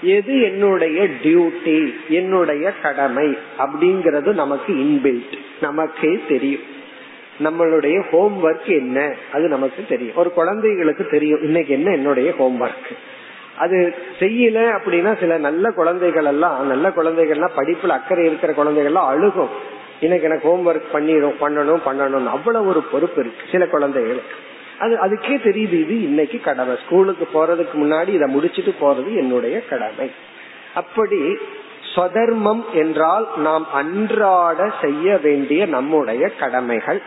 எது 0.04 0.42
என்னுடைய 0.42 1.08
டியூட்டி 1.24 1.94
என்னுடைய 2.10 2.72
கடமை 2.82 3.38
அப்படிங்கறது 3.60 4.34
நமக்கு 4.34 4.74
இன்பில்ட் 4.74 5.38
நமக்கே 5.62 6.20
தெரியும். 6.28 6.62
நம்மளுடைய 7.44 8.10
ஹோம் 8.10 8.44
ஒர்க் 8.44 8.66
என்ன 8.66 9.16
அது 9.34 9.48
நமக்கு 9.48 9.86
தெரியும். 9.90 10.16
ஒரு 10.16 10.32
குழந்தைகளுக்கு 10.32 11.06
தெரியும் 11.06 11.42
இன்னைக்கு 11.42 11.74
என்ன 11.74 11.92
என்னுடைய 11.92 12.34
ஹோம் 12.38 12.62
ஒர்க் 12.62 12.92
அது 13.58 13.96
செய்யல 14.20 14.80
அப்படின்னா 14.80 15.20
சில 15.20 15.38
நல்ல 15.38 15.72
குழந்தைகள் 15.72 16.26
எல்லாம் 16.26 16.68
நல்ல 16.68 16.90
குழந்தைகள்லாம் 16.90 17.58
படிப்புல 17.58 17.88
அக்கறை 17.88 18.26
இருக்கிற 18.26 18.54
குழந்தைகள்லாம் 18.54 19.10
அழுகும். 19.14 19.48
இன்னைக்கு 20.00 20.28
எனக்கு 20.28 20.48
ஹோம் 20.48 20.68
ஒர்க் 20.68 20.92
பண்ணிடும் 20.92 21.36
பண்ணணும் 21.42 21.82
பண்ணணும் 21.86 22.28
அவ்வளவு 22.28 22.68
ஒரு 22.68 22.82
பொறுப்பு 22.82 23.22
இருக்கு 23.22 23.46
சில 23.52 23.68
குழந்தைகளுக்கு. 23.68 24.50
அது 24.84 24.94
அதுக்கே 25.06 25.36
தெரியுது 25.48 25.78
இது 25.84 25.96
இன்னைக்கு 26.04 26.38
கடமை. 26.42 26.76
ஸ்கூலுக்கு 26.86 27.26
போறதுக்கு 27.34 27.76
முன்னாடி 27.76 28.12
இதை 28.18 28.28
முடிச்சிட்டு 28.28 28.74
போறது 28.82 29.10
என்னுடைய 29.16 29.58
கடமை. 29.72 30.08
அப்படி 30.74 31.22
ஸ்வதர்மம் 31.92 32.62
என்றால் 32.74 33.26
நாம் 33.38 33.66
அன்றாட 33.74 34.60
செய்ய 34.82 35.18
வேண்டிய 35.24 35.62
நம்முடைய 35.66 36.24
கடமைகள். 36.42 37.02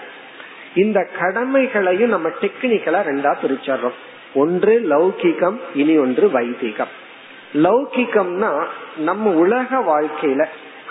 இந்த 0.74 1.00
கடமைகளையும் 1.20 2.14
நம்ம 2.14 2.28
டெக்னிக்கலா 2.42 3.00
ரெண்டா 3.10 3.32
பிரிச்சர்றோம் 3.42 3.98
ஒன்று 4.34 4.74
லௌகிகம் 4.92 5.58
இனி 5.74 5.96
ஒன்று 5.98 6.26
வைதிகம். 6.30 6.92
லௌகிகம்னா 7.64 8.52
நம்ம 8.98 9.30
உலக 9.42 9.80
வாழ்க்கையில 9.90 10.44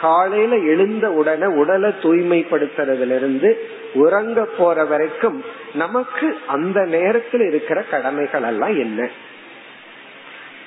காலையில 0.04 0.58
எழுந்த 0.58 1.12
உடனே 1.12 1.46
உடலை 1.46 1.90
தூய்மைப்படுத்துறதுல 2.04 3.16
இருந்து 3.16 3.50
உறங்க 3.94 4.46
போற 4.58 4.86
வரைக்கும் 4.86 5.44
நமக்கு 5.74 6.38
அந்த 6.48 6.80
நேரத்தில் 6.86 7.42
இருக்கிற 7.42 7.82
கடமைகள் 7.82 8.44
எல்லாம் 8.44 8.80
என்ன? 8.80 9.10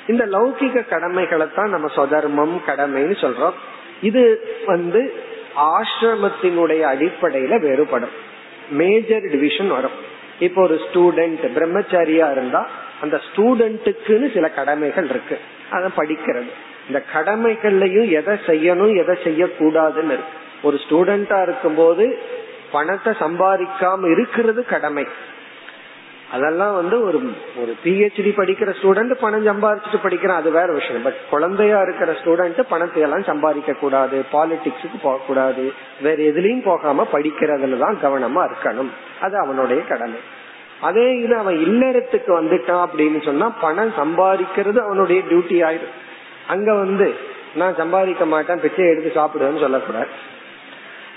இந்த 0.09 0.27
லௌகிக 0.27 0.89
கடமைகளை 0.89 1.47
தான் 1.55 1.71
நம்ம 1.71 1.89
சொதர்மம் 1.97 2.57
கடமைன்னு 2.67 3.17
சொல்றோம். 3.25 3.57
இது 4.03 4.23
வந்து 4.67 5.15
ஆசிரமத்தினுடைய 5.57 6.83
அடிப்படையில 6.93 7.61
வேறுபடும். 7.61 8.15
மேஜர் 8.71 9.31
டிவிஷன் 9.31 9.69
வரும். 9.69 9.97
இப்போ 10.39 10.63
ஒரு 10.63 10.81
ஸ்டூடெண்ட் 10.87 11.45
பிரம்மச்சாரியா 11.57 12.31
இருந்தா 12.33 12.69
அந்த 13.01 13.21
ஸ்டூடெண்ட்டுக்குன்னு 13.27 14.35
சில 14.35 14.49
கடமைகள் 14.49 15.09
இருக்கு. 15.09 15.39
அதை 15.71 15.91
படிக்கிறது. 15.97 16.53
இந்த 16.89 17.03
கடமைகள்லயும் 17.15 18.11
எதை 18.11 18.35
செய்யணும் 18.47 18.95
எதை 19.03 19.15
செய்யக்கூடாதுன்னு 19.25 20.15
இருக்கு. 20.17 20.35
ஒரு 20.63 20.77
ஸ்டூடெண்டா 20.85 21.43
இருக்கும்போது 21.43 22.05
பணத்தை 22.71 23.13
சம்பாதிக்காம 23.19 24.11
இருக்கிறது 24.11 24.61
கடமை. 24.67 25.07
அதெல்லாம் 26.33 26.75
வந்து 26.75 26.97
ஒரு 27.05 27.19
ஒரு 27.61 27.73
பிஹெச்டி 27.85 28.31
படிக்கிற 28.39 28.71
ஸ்டூடெண்ட் 28.79 29.15
பணம் 29.21 29.45
சம்பாதிச்சுட்டு 29.47 29.99
படிக்கிறான் 30.03 30.37
அது 30.37 30.51
வேற 30.51 30.73
விஷயம். 30.73 31.03
பட் 31.03 31.19
குழந்தையா 31.31 31.81
இருக்கிற 31.81 32.13
ஸ்டூடெண்ட் 32.13 32.61
பணத்தை 32.69 33.03
எல்லாம் 33.03 33.23
சம்பாதிக்க 33.23 33.73
கூடாது 33.73 34.25
பாலிடிக்ஸுக்கு 34.33 34.99
போக 35.03 35.21
கூடாது 35.27 35.73
வேற 36.03 36.17
எதுலயும் 36.23 36.65
போகாம 36.65 37.07
படிக்கிறதுல 37.13 37.79
தான் 37.79 38.01
கவனமா 38.03 38.43
இருக்கணும். 38.49 38.91
அது 39.21 39.37
அவனுடைய 39.39 39.83
கடமை. 39.83 40.19
அதே 40.81 41.07
இது 41.17 41.37
அவன் 41.37 41.55
இல்லறத்துக்கு 41.55 42.33
வந்துட்டான் 42.41 42.83
அப்படின்னு 42.87 43.21
சொன்னா 43.25 43.49
பணம் 43.61 43.95
சம்பாதிக்கிறது 43.99 44.79
அவனுடைய 44.79 45.23
டியூட்டி 45.31 45.59
ஆயிடும் 45.69 45.95
அங்க 46.49 46.75
வந்து 46.75 47.15
நான் 47.55 47.77
சம்பாதிக்க 47.77 48.25
மாட்டேன் 48.25 48.61
பிச்சை 48.61 48.87
எடுத்து 48.87 49.11
சாப்பிடுவேன்னு 49.21 49.61
சொல்லக்கூடாது. 49.61 50.09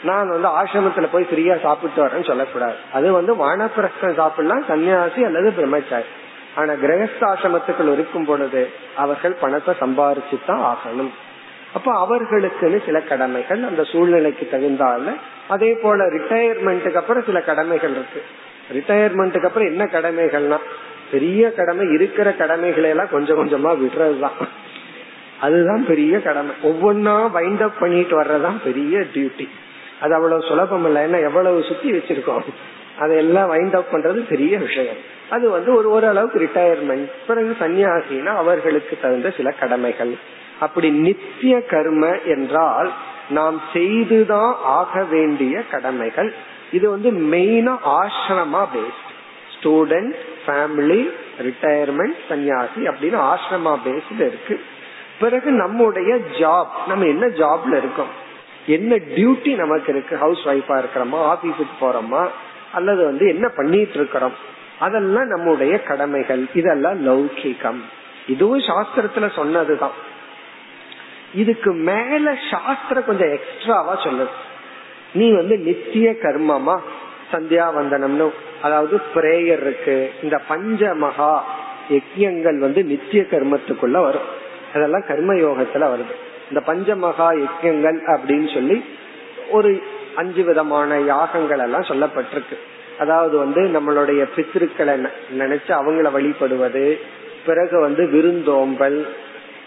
நான் 0.03 0.29
வந்து 0.29 0.47
ஆசிரமத்துல 0.47 1.07
போய் 1.11 1.27
ஃப்ரீயா 1.31 1.61
சாப்பிட்டு 1.61 2.05
வரேன்னு 2.05 2.27
சொல்லக்கூடாது. 2.27 2.75
அது 2.93 3.11
வந்து 3.11 3.33
வானப்பிரஸ்தம் 3.35 4.19
சாப்பிடலாம் 4.21 4.63
சன்னியாசி 4.69 5.25
அல்லது 5.25 5.51
பிரம்மச்சாரி. 5.51 6.09
ஆனா 6.55 6.73
கிரகஸ்தாசிரமத்துக்குள் 6.73 7.91
இருக்கும் 7.91 8.25
பொழுது 8.25 8.69
அவர்கள் 8.95 9.35
பணத்தை 9.41 9.73
சம்பாரிச்சு 9.79 10.37
தான் 10.45 10.63
ஆகணும். 10.71 11.11
அப்ப 11.73 11.89
அவர்களுக்குன்னு 12.03 12.85
சில 12.85 12.99
கடமைகள் 12.99 13.63
அந்த 13.63 13.83
சூழ்நிலைக்கு 13.83 14.45
தகுந்தால 14.51 15.15
அதே 15.47 15.73
போல 15.73 16.05
ரிட்டையர்மெண்ட்டுக்கு 16.05 16.95
அப்புறம் 16.95 17.23
சில 17.25 17.41
கடமைகள் 17.41 17.91
இருக்கு. 17.91 18.21
ரிட்டையர்மெண்ட்டுக்கு 18.73 19.45
அப்புறம் 19.45 19.67
என்ன 19.67 19.83
கடமைகள்னா 19.85 20.57
பெரிய 21.11 21.51
கடமை 21.51 21.85
இருக்கிற 21.91 22.31
கடமைகளை 22.31 22.89
எல்லாம் 22.89 23.11
கொஞ்சம் 23.11 23.39
கொஞ்சமா 23.39 23.71
விடுறதுதான். 23.83 24.39
அதுதான் 25.41 25.85
பெரிய 25.85 26.21
கடமை. 26.21 26.55
ஒவ்வொன்னா 26.63 27.29
வைண்ட் 27.35 27.61
அப் 27.61 27.79
பண்ணிட்டு 27.79 28.21
வர்றதுதான் 28.21 28.63
பெரிய 28.63 28.97
டியூட்டி 28.97 29.49
அது 30.01 30.13
அவ்வளவு 30.13 30.41
சுலபம் 30.41 30.85
இல்லை. 30.85 31.01
ஏன்னா 31.01 31.21
எவ்வளவு 31.21 31.63
சுத்தி 31.63 31.91
வச்சிருக்கோம். 31.91 32.43
அதெல்லாம் 32.99 33.53
வைண்ட் 33.53 33.75
அப் 33.75 33.93
பண்றது 33.93 34.27
பெரிய 34.29 34.57
விஷயம். 34.57 34.95
அது 35.29 35.49
வந்து 35.49 35.73
ஒரு 35.73 35.89
ஓரளவுக்கு 35.89 36.39
ரிட்டையர்மெண்ட் 36.39 37.11
பிறகு 37.27 37.55
சன்னியாசினா 37.59 38.25
அவர்களுக்கு 38.25 38.97
தகுந்த 39.01 39.33
சில 39.37 39.51
கடமைகள். 39.51 40.17
அப்படி 40.59 40.89
நித்திய 40.89 41.61
கர்ம 41.61 42.17
என்றால் 42.25 42.91
நாம் 43.29 43.61
செய்துதான் 43.73 44.55
ஆக 44.63 45.03
வேண்டிய 45.03 45.61
கடமைகள். 45.71 46.33
இது 46.71 46.89
வந்து 46.89 47.11
மெயினா 47.11 47.77
ஆசிரமா 47.85 48.67
பேஸ்ட் 48.75 49.07
ஸ்டூடெண்ட் 49.59 50.13
ஃபேமிலி 50.47 51.09
ரிட்டையர்மெண்ட் 51.41 52.17
சன்னியாசி 52.29 52.77
அப்படின்னு 52.77 53.19
ஆசிரமா 53.19 53.77
பேஸ்ட் 53.85 54.19
இருக்கு. 54.19 54.61
பிறகு 55.19 55.51
நம்முடைய 55.51 56.15
ஜாப் 56.15 56.67
நம்ம 56.87 57.05
என்ன 57.05 57.25
ஜாப்ல 57.25 57.77
இருக்கோம்? 57.77 58.27
என்ன 58.67 58.95
டியூட்டி 58.95 59.55
நமக்கு 59.55 59.93
இருக்கு? 59.93 60.17
ஹவுஸ் 60.17 60.45
ஒய்ஃபா 60.45 60.83
இருக்கிறோமா? 60.83 61.35
ஆபீஸுக்கு 61.35 61.83
போறோமா? 61.83 62.27
அல்லது 62.73 63.05
வந்து 63.05 63.27
என்ன 63.27 63.47
பண்ணிட்டு 63.47 63.93
இருக்கிறோம்? 63.93 64.33
அதெல்லாம் 64.79 65.27
நம்முடைய 65.27 65.83
கடமைகள். 65.83 66.45
இதெல்லாம் 66.53 67.07
லௌகிகம். 67.07 67.81
இதுவும் 68.27 68.59
சாஸ்திரத்துல 68.59 69.31
சொன்னதுதான். 69.31 69.91
இதுக்கு 71.33 71.73
மேல 71.73 72.37
சாஸ்திரம் 72.51 73.05
கொஞ்சம் 73.05 73.31
எக்ஸ்ட்ராவா 73.31 74.03
சொல்லுது. 74.03 74.27
நீ 75.13 75.35
வந்து 75.35 75.57
நித்திய 75.57 76.11
கர்மமா? 76.11 76.79
சந்தியாவந்தனம்னு. 77.31 78.29
அதாவது 78.61 79.01
பிரேயர் 79.15 79.61
இருக்கு. 79.61 80.11
இந்த 80.23 80.41
பஞ்ச 80.47 80.93
மகா 80.93 81.45
யஜ்யங்கள் 81.89 82.57
வந்து 82.57 82.83
நித்திய 82.83 83.21
கர்மத்துக்குள்ள 83.21 84.01
வரும். 84.01 84.47
அதெல்லாம் 84.73 85.07
கர்ம 85.07 85.33
யோகத்துல 85.33 85.85
வருது. 85.93 86.15
இந்த 86.49 86.61
பஞ்ச 86.65 86.95
மகா 86.95 87.31
யஜ்யங்கள் 87.31 87.97
அப்படின்னு 88.07 88.53
சொல்லி 88.53 88.83
ஒரு 89.51 89.81
அஞ்சு 90.15 90.43
விதமான 90.43 90.99
யாகங்கள் 90.99 91.59
எல்லாம் 91.59 91.89
சொல்லப்பட்டிருக்கு. 91.89 92.57
அதாவது 92.99 93.37
வந்து 93.37 93.61
நம்மளுடைய 93.61 94.25
பித்திருக்களை 94.35 95.07
நினைச்சு 95.37 95.71
அவங்கள 95.79 96.11
வழிபடுவது 96.11 96.99
பிறகு 97.45 97.79
வந்து 97.79 98.07
விருந்தோம்பல் 98.07 99.07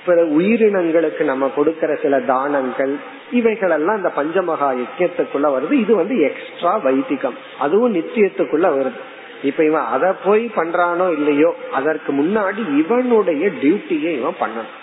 பிறகு 0.06 0.40
உயிரினங்களுக்கு 0.40 1.22
நம்ம 1.22 1.50
கொடுக்கற 1.56 2.02
சில 2.02 2.20
தானங்கள் 2.20 2.96
இவைகள் 3.30 3.70
எல்லாம் 3.70 3.96
இந்த 3.96 4.12
பஞ்சமகா 4.16 4.68
யஜ்யத்துக்குள்ள 4.80 5.46
வருது. 5.54 5.72
இது 5.72 5.94
வந்து 5.94 6.20
எக்ஸ்ட்ரா 6.20 6.76
வைதிகம். 6.76 7.34
அதுவும் 7.58 7.94
நித்தியத்துக்குள்ள 7.94 8.68
வருது. 8.76 9.00
இப்ப 9.42 9.64
இவன் 9.64 9.84
அதை 9.84 10.12
போய் 10.24 10.50
பண்றானோ 10.56 11.12
இல்லையோ 11.12 11.54
அதற்கு 11.72 12.12
முன்னாடி 12.12 12.76
இவனுடைய 12.76 13.48
டியூட்டியை 13.62 14.12
இவன் 14.18 14.40
பண்ணணும். 14.40 14.80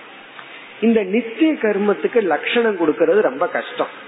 இந்த 0.82 1.04
நித்திய 1.04 1.54
கர்மத்துக்கு 1.54 2.22
லட்சணம் 2.22 2.78
கொடுக்கறது 2.80 3.22
ரொம்ப 3.22 3.48
கஷ்டம். 3.48 4.08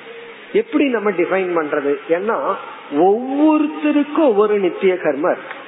எப்படி 0.54 0.86
நம்ம 0.86 1.12
டிஃபைன் 1.12 1.58
பண்றது? 1.60 1.96
ஏன்னா 2.10 2.56
ஒவ்வொருத்தருக்கும் 2.96 4.28
ஒவ்வொரு 4.28 4.60
நித்திய 4.60 4.94
கர்மம் 4.94 5.32
இருக்கு. 5.32 5.60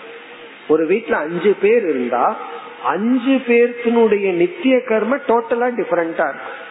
ஒரு 0.68 0.86
வீட்டுல 0.86 1.12
அஞ்சு 1.12 1.56
பேர் 1.62 1.84
இருந்தா 1.84 2.38
அஞ்சு 2.84 3.32
பேர்த்தினுடைய 3.48 4.32
நித்திய 4.32 4.84
கர்ம 4.84 5.16
டோட்டலா 5.16 5.70
டிஃபரெண்டா 5.80 6.34
இருக்கும். 6.34 6.62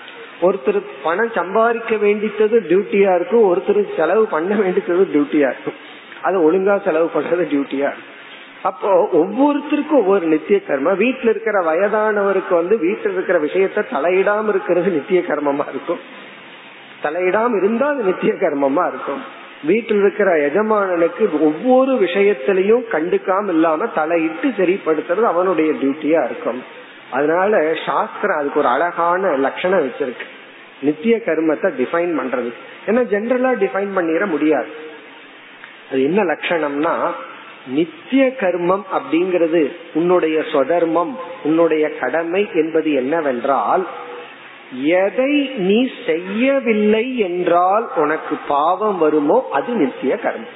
ஒருத்தர் 0.42 0.82
பணம் 1.02 1.30
சம்பாதிக்க 1.34 1.96
வேண்டியது 1.96 2.60
டியூட்டியா 2.60 3.14
இருக்கும். 3.14 3.56
ஒருத்தர் 3.56 3.96
செலவு 3.96 4.26
பண்ண 4.26 4.54
வேண்டியது 4.54 5.04
டியூட்டியா 5.04 5.46
இருக்கும். 5.50 5.74
அது 6.22 6.52
ஒழுங்கா 6.52 6.84
செலவு 6.84 7.10
பண்றது 7.14 7.42
டியூட்டியா 7.42 7.86
இருக்கும். 7.92 8.20
அப்போ 8.62 9.08
ஒவ்வொருத்தருக்கும் 9.12 10.00
ஒவ்வொரு 10.00 10.26
நித்திய 10.26 10.60
கர்மம் 10.68 11.00
வீட்டுல 11.04 11.28
இருக்கிற 11.28 11.60
வயதானவருக்கு 11.60 12.54
வந்து 12.54 12.76
வீட்டுல 12.76 13.12
இருக்கிற 13.12 13.38
விஷயத்த 13.38 13.84
தலையிடாம 13.92 14.48
இருக்கிறது 14.48 14.90
நித்திய 14.90 15.20
கர்மமா 15.20 15.68
இருக்கும். 15.68 15.98
தலையிடாம 17.02 17.56
இருந்தா 17.56 17.88
அது 17.88 18.02
நித்திய 18.02 18.32
கர்மமா 18.32 18.88
இருக்கும். 18.88 19.40
வீட்டில் 19.64 19.98
இருக்கிற 19.98 20.36
எஜமானனுக்கு 20.36 21.40
ஒவ்வொரு 21.40 21.92
விஷயத்திலையும் 21.92 22.84
கண்டுக்காம 22.92 23.48
இல்லாம 23.48 23.86
தலையிட்டு 23.86 24.48
சரிப்படுத்துறது 24.48 25.22
அவனுடைய 25.22 25.72
டியூட்டியா 25.72 26.24
இருக்கும். 26.24 26.62
அதனால 27.10 27.74
சாஸ்திரம் 27.86 28.38
அதுக்கு 28.38 28.58
ஒரு 28.58 28.68
அழகான 28.68 29.36
லட்சணம் 29.36 29.84
வச்சிருக்கு. 29.86 30.26
நித்திய 30.82 31.16
கர்மத்தை 31.26 31.68
டிஃபைன் 31.80 32.14
பண்றது 32.20 32.50
ஏன்னா 32.86 33.02
ஜென்ரலா 33.12 33.50
டிஃபைன் 33.64 33.92
பண்ணிட 33.96 34.26
முடியாது. 34.26 34.70
அது 35.90 36.02
என்ன 36.02 36.22
லட்சணம்னா 36.22 36.94
நித்திய 37.66 38.36
கர்மம் 38.40 38.82
அப்படிங்கிறது 38.92 39.70
உன்னுடைய 39.94 40.40
சொதர்மம் 40.52 41.12
உன்னுடைய 41.42 41.88
கடமை 41.88 42.48
என்பது 42.54 42.92
என்னவென்றால் 42.92 43.86
எதை 44.82 45.50
நீ 45.56 45.90
செய்யவில்லை 46.06 47.18
என்றால் 47.18 47.88
உனக்கு 47.96 48.38
பாவம் 48.48 48.98
வருமோ 48.98 49.48
அது 49.50 49.72
நித்திய 49.72 50.18
கர்மம். 50.22 50.54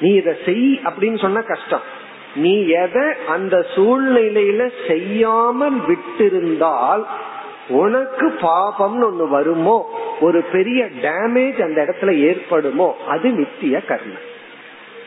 நீ 0.00 0.14
இத 0.14 0.36
செய் 0.44 0.80
அப்படின்னு 0.84 1.18
சொன்ன 1.18 1.42
கஷ்டம். 1.42 1.82
நீ 2.34 2.66
எதை 2.66 3.04
அந்த 3.26 3.66
சூழ்நிலையில 3.74 4.70
செய்யாமல் 4.88 5.78
விட்டிருந்தால் 5.88 7.04
உனக்கு 7.68 8.26
பாபம்னு 8.40 9.06
ஒண்ணு 9.06 9.28
வருமோ 9.28 9.90
ஒரு 10.20 10.42
பெரிய 10.52 10.88
டேமேஜ் 11.02 11.62
அந்த 11.62 11.84
இடத்துல 11.84 12.12
ஏற்படுமோ 12.18 12.92
அது 13.06 13.30
நித்திய 13.30 13.82
கர்மம். 13.88 14.26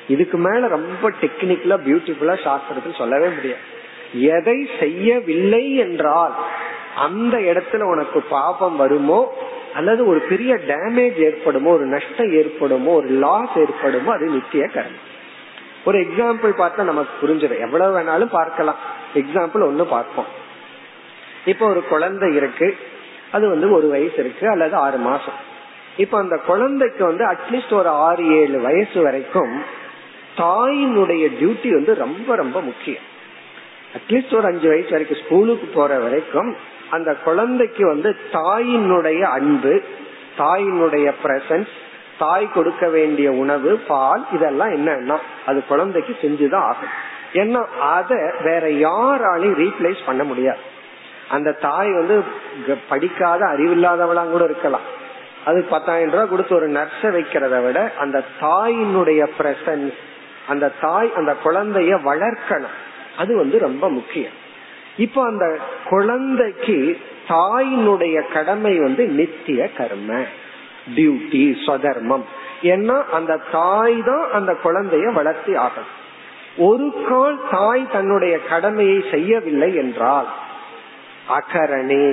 இதுக்கு 0.10 0.38
மேல 0.38 0.68
ரொம்ப 0.68 1.12
டெக்னிக்கலா 1.22 1.78
பியூட்டிஃபுல்லா 1.88 2.36
சாஸ்திரத்தில் 2.46 2.98
சொல்லவே 2.98 3.28
முடியாது. 3.28 3.66
எதை 4.14 4.70
செய்யவில்லை 4.80 5.76
என்றால் 5.76 6.36
அந்த 6.96 7.38
இடத்துல 7.38 7.82
உனக்கு 7.82 8.20
பாபம் 8.30 8.76
வருமோ 8.76 9.34
அல்லது 9.74 10.02
ஒரு 10.08 10.20
பெரிய 10.20 10.54
டேமேஜ் 10.68 11.18
ஏற்படுமோ 11.28 11.70
ஒரு 11.70 11.86
நஷ்டம் 11.86 12.32
ஏற்படுமோ 12.34 12.94
ஒரு 12.94 13.08
லாஸ் 13.08 13.56
ஏற்படுமோ 13.56 14.12
அது 14.12 14.26
நித்திய 14.26 14.66
கர்மம். 14.66 15.06
ஒரு 15.86 15.98
எக்ஸாம்பிள் 16.00 16.54
பார்த்தா 16.62 16.84
நமக்கு 16.84 17.14
புரிஞ்சிடும் 17.22 17.60
எவ்வளவு 17.60 17.94
வேணாலும் 18.00 18.32
பார்க்கலாம். 18.32 18.80
எக்ஸாம்பிள் 19.16 19.68
ஒண்ணு 19.70 19.84
பார்ப்போம். 19.84 20.30
இப்ப 21.46 21.68
ஒரு 21.68 21.82
குழந்தை 21.88 22.36
இருக்கு. 22.36 22.78
அது 23.32 23.50
வந்து 23.50 23.68
ஒரு 23.72 23.88
வயசு 23.90 24.18
இருக்கு 24.18 24.50
அல்லது 24.50 24.76
ஆறு 24.76 24.98
மாசம். 24.98 25.38
இப்ப 25.98 26.18
அந்த 26.18 26.36
குழந்தைக்கு 26.48 27.06
வந்து 27.06 27.24
அட்லீஸ்ட் 27.26 27.74
ஒரு 27.74 27.90
ஆறு 27.90 28.24
ஏழு 28.40 28.58
வயசு 28.62 29.02
வரைக்கும் 29.02 29.54
தாயினுடைய 30.42 31.24
டியூட்டி 31.40 31.70
வந்து 31.70 31.96
ரொம்ப 31.96 32.36
ரொம்ப 32.36 32.58
முக்கியம். 32.62 33.06
அட்லீஸ்ட் 33.98 34.36
ஒரு 34.36 34.46
அஞ்சு 34.46 34.68
வயசு 34.68 34.90
வரைக்கும் 34.90 35.22
ஸ்கூலுக்கு 35.26 35.68
போற 35.74 36.00
வரைக்கும் 36.00 36.52
அந்த 36.90 37.16
குழந்தைக்கு 37.24 37.84
வந்து 37.88 38.10
தாயினுடைய 38.32 39.22
அன்பு 39.38 39.74
தாயினுடைய 40.38 41.08
பிரசன்ஸ் 41.24 41.74
தாய் 42.20 42.48
கொடுக்க 42.54 42.90
வேண்டிய 42.90 43.32
உணவு 43.32 43.72
பால் 43.88 44.24
இதெல்லாம் 44.32 44.72
என்னன்னா 44.78 45.18
அது 45.46 45.60
குழந்தைக்கு 45.66 46.14
செஞ்சுதான் 46.22 46.68
ஆகும் 46.72 46.94
ஏன்னா 47.34 47.62
அத 47.96 48.12
வேற 48.44 48.66
யாராலையும் 48.88 49.60
ரீப்ளேஸ் 49.64 50.00
பண்ண 50.06 50.24
முடியாது. 50.24 50.62
அந்த 51.30 51.52
தாய் 51.52 51.92
வந்து 51.94 52.16
படிக்காத 52.90 53.42
அறிவில்லாதவளா 53.46 54.24
கூட 54.30 54.44
இருக்கலாம். 54.44 54.88
அது 55.46 55.60
பத்தாயிரம் 55.70 56.12
ரூபாய் 56.12 56.30
கொடுத்து 56.30 56.56
ஒரு 56.56 56.68
நர்ஸை 56.70 57.10
வைக்கிறத 57.18 57.64
விட 57.64 57.80
அந்த 58.00 58.24
தாயினுடைய 58.42 59.22
பிரசன்ஸ் 59.38 60.00
அந்த 60.50 60.72
தாய் 60.82 61.10
அந்த 61.16 61.32
குழந்தைய 61.46 61.94
வளர்க்கணும். 62.10 62.78
அது 63.18 63.32
வந்து 63.38 63.60
ரொம்ப 63.60 63.90
முக்கியம். 63.90 64.38
இப்போ 64.98 65.22
அந்த 65.24 65.46
குழந்தைக்கு 65.90 66.78
தாயினுடைய 67.28 68.18
கடமை 68.34 68.74
வந்து 68.80 69.04
நித்திய 69.20 69.70
கர்ம 69.78 70.20
டியூட்டி 70.96 71.44
சுதர்மம் 71.66 72.26
ஏன்னா 72.64 72.98
அந்த 73.12 73.34
தாய் 73.52 73.98
தான் 74.06 74.26
அந்த 74.32 74.52
குழந்தைய 74.64 75.08
வளர்த்தி 75.14 75.54
ஆகும் 75.56 75.90
ஒரு 76.68 76.88
கால் 77.10 77.38
தாய் 77.52 77.84
தன்னுடைய 77.92 78.36
கடமையை 78.50 78.98
செய்யவில்லை 79.12 79.70
என்றால் 79.76 80.30
அகரணே 81.38 82.08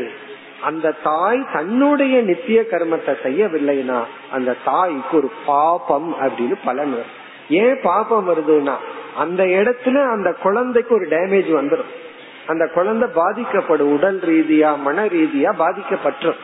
அந்த 0.62 0.94
தாய் 1.02 1.40
தன்னுடைய 1.52 2.16
நித்திய 2.20 2.60
கர்மத்தை 2.70 3.14
செய்யவில்லைன்னா 3.26 4.00
அந்த 4.32 4.56
தாய்க்கு 4.64 5.16
ஒரு 5.16 5.30
பாபம் 5.46 6.10
அப்படின்னு 6.22 6.56
பலன் 6.64 6.94
வரும். 6.98 7.16
ஏன் 7.48 7.80
பாபம் 7.82 8.28
வருதுன்னா 8.28 8.74
அந்த 9.16 9.44
இடத்துல 9.44 10.10
அந்த 10.10 10.32
குழந்தைக்கு 10.32 10.94
ஒரு 10.94 11.06
டேமேஜ் 11.06 11.50
வந்துடும் 11.60 11.92
அந்த 12.46 12.66
குழந்தை 12.74 13.08
பாதிக்கப்படும் 13.14 13.92
உடல் 13.92 14.20
ரீதியா 14.20 14.78
மன 14.78 15.04
ரீதியா 15.04 15.50
பாதிக்கப்பட்டுரும். 15.58 16.36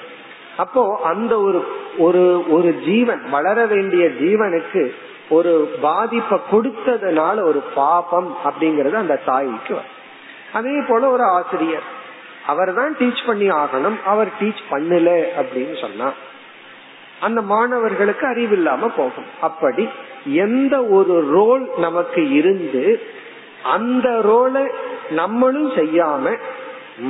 அப்போ 0.56 1.00
அந்த 1.04 1.40
ஒரு 1.40 1.64
ஒரு 1.98 2.44
ஒரு 2.48 2.74
ஜீவன் 2.84 3.30
வளர 3.30 3.66
வேண்டிய 3.66 4.08
ஜீவனுக்கு 4.08 4.92
ஒரு 5.28 5.70
பாதிப்பை 5.80 6.38
கொடுத்ததுனால 6.50 7.42
ஒரு 7.42 7.62
பாபம் 7.74 8.36
அப்படிங்கறது 8.44 8.92
அந்த 8.92 9.20
தாய்க்கு 9.24 9.78
அதே 10.52 10.80
போல 10.88 11.08
ஒரு 11.08 11.22
ஆசிரியர் 11.22 11.82
அவர் 12.46 12.74
தான் 12.74 12.96
டீச் 12.98 13.26
பண்ணி 13.26 13.48
ஆகணும் 13.50 13.96
அவர் 14.04 14.28
டீச் 14.40 14.62
பண்ணல 14.70 15.10
அப்படின்னு 15.38 15.80
சொன்னா 15.80 16.12
அந்த 17.22 17.40
மாணவர்களுக்கு 17.42 18.26
அறிவில்லாம 18.26 18.90
போகும். 18.96 19.28
அப்படி 19.40 19.88
எந்த 20.24 20.84
ஒரு 20.84 21.14
ரோல் 21.30 21.70
நமக்கு 21.76 22.30
இருந்து 22.32 23.00
அந்த 23.64 24.08
ரோலை 24.08 24.64
நம்மளும் 25.12 25.70
செய்யாம 25.70 26.36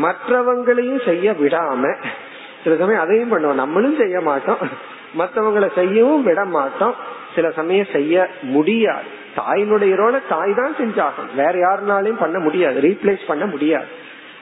மற்றவங்களையும் 0.02 1.04
செய்ய 1.04 1.32
விடாம 1.32 1.94
சில 2.64 2.76
சமயம் 2.76 3.02
அதையும் 3.02 3.32
பண்ணுவோம். 3.32 3.60
நம்மளும் 3.62 3.96
செய்ய 3.98 4.20
மாட்டோம். 4.20 4.58
மற்றவங்களை 5.18 5.68
செய்யவும் 5.74 6.22
விட 6.22 6.44
மாட்டோம். 6.44 6.94
சில 7.34 7.50
சமயம் 7.50 7.92
செய்ய 7.92 8.28
முடியாது. 8.42 9.20
தாயினுடைய 9.36 9.94
ரோலை 9.96 10.20
தாய் 10.28 10.54
தான் 10.54 10.76
செஞ்சாகும் 10.78 11.34
வேற 11.36 11.52
யாருனாலையும் 11.52 12.20
பண்ண 12.20 12.38
முடியாது. 12.38 12.80
ரீப்ளேஸ் 12.80 13.20
பண்ண 13.26 13.46
முடியாது. 13.46 13.86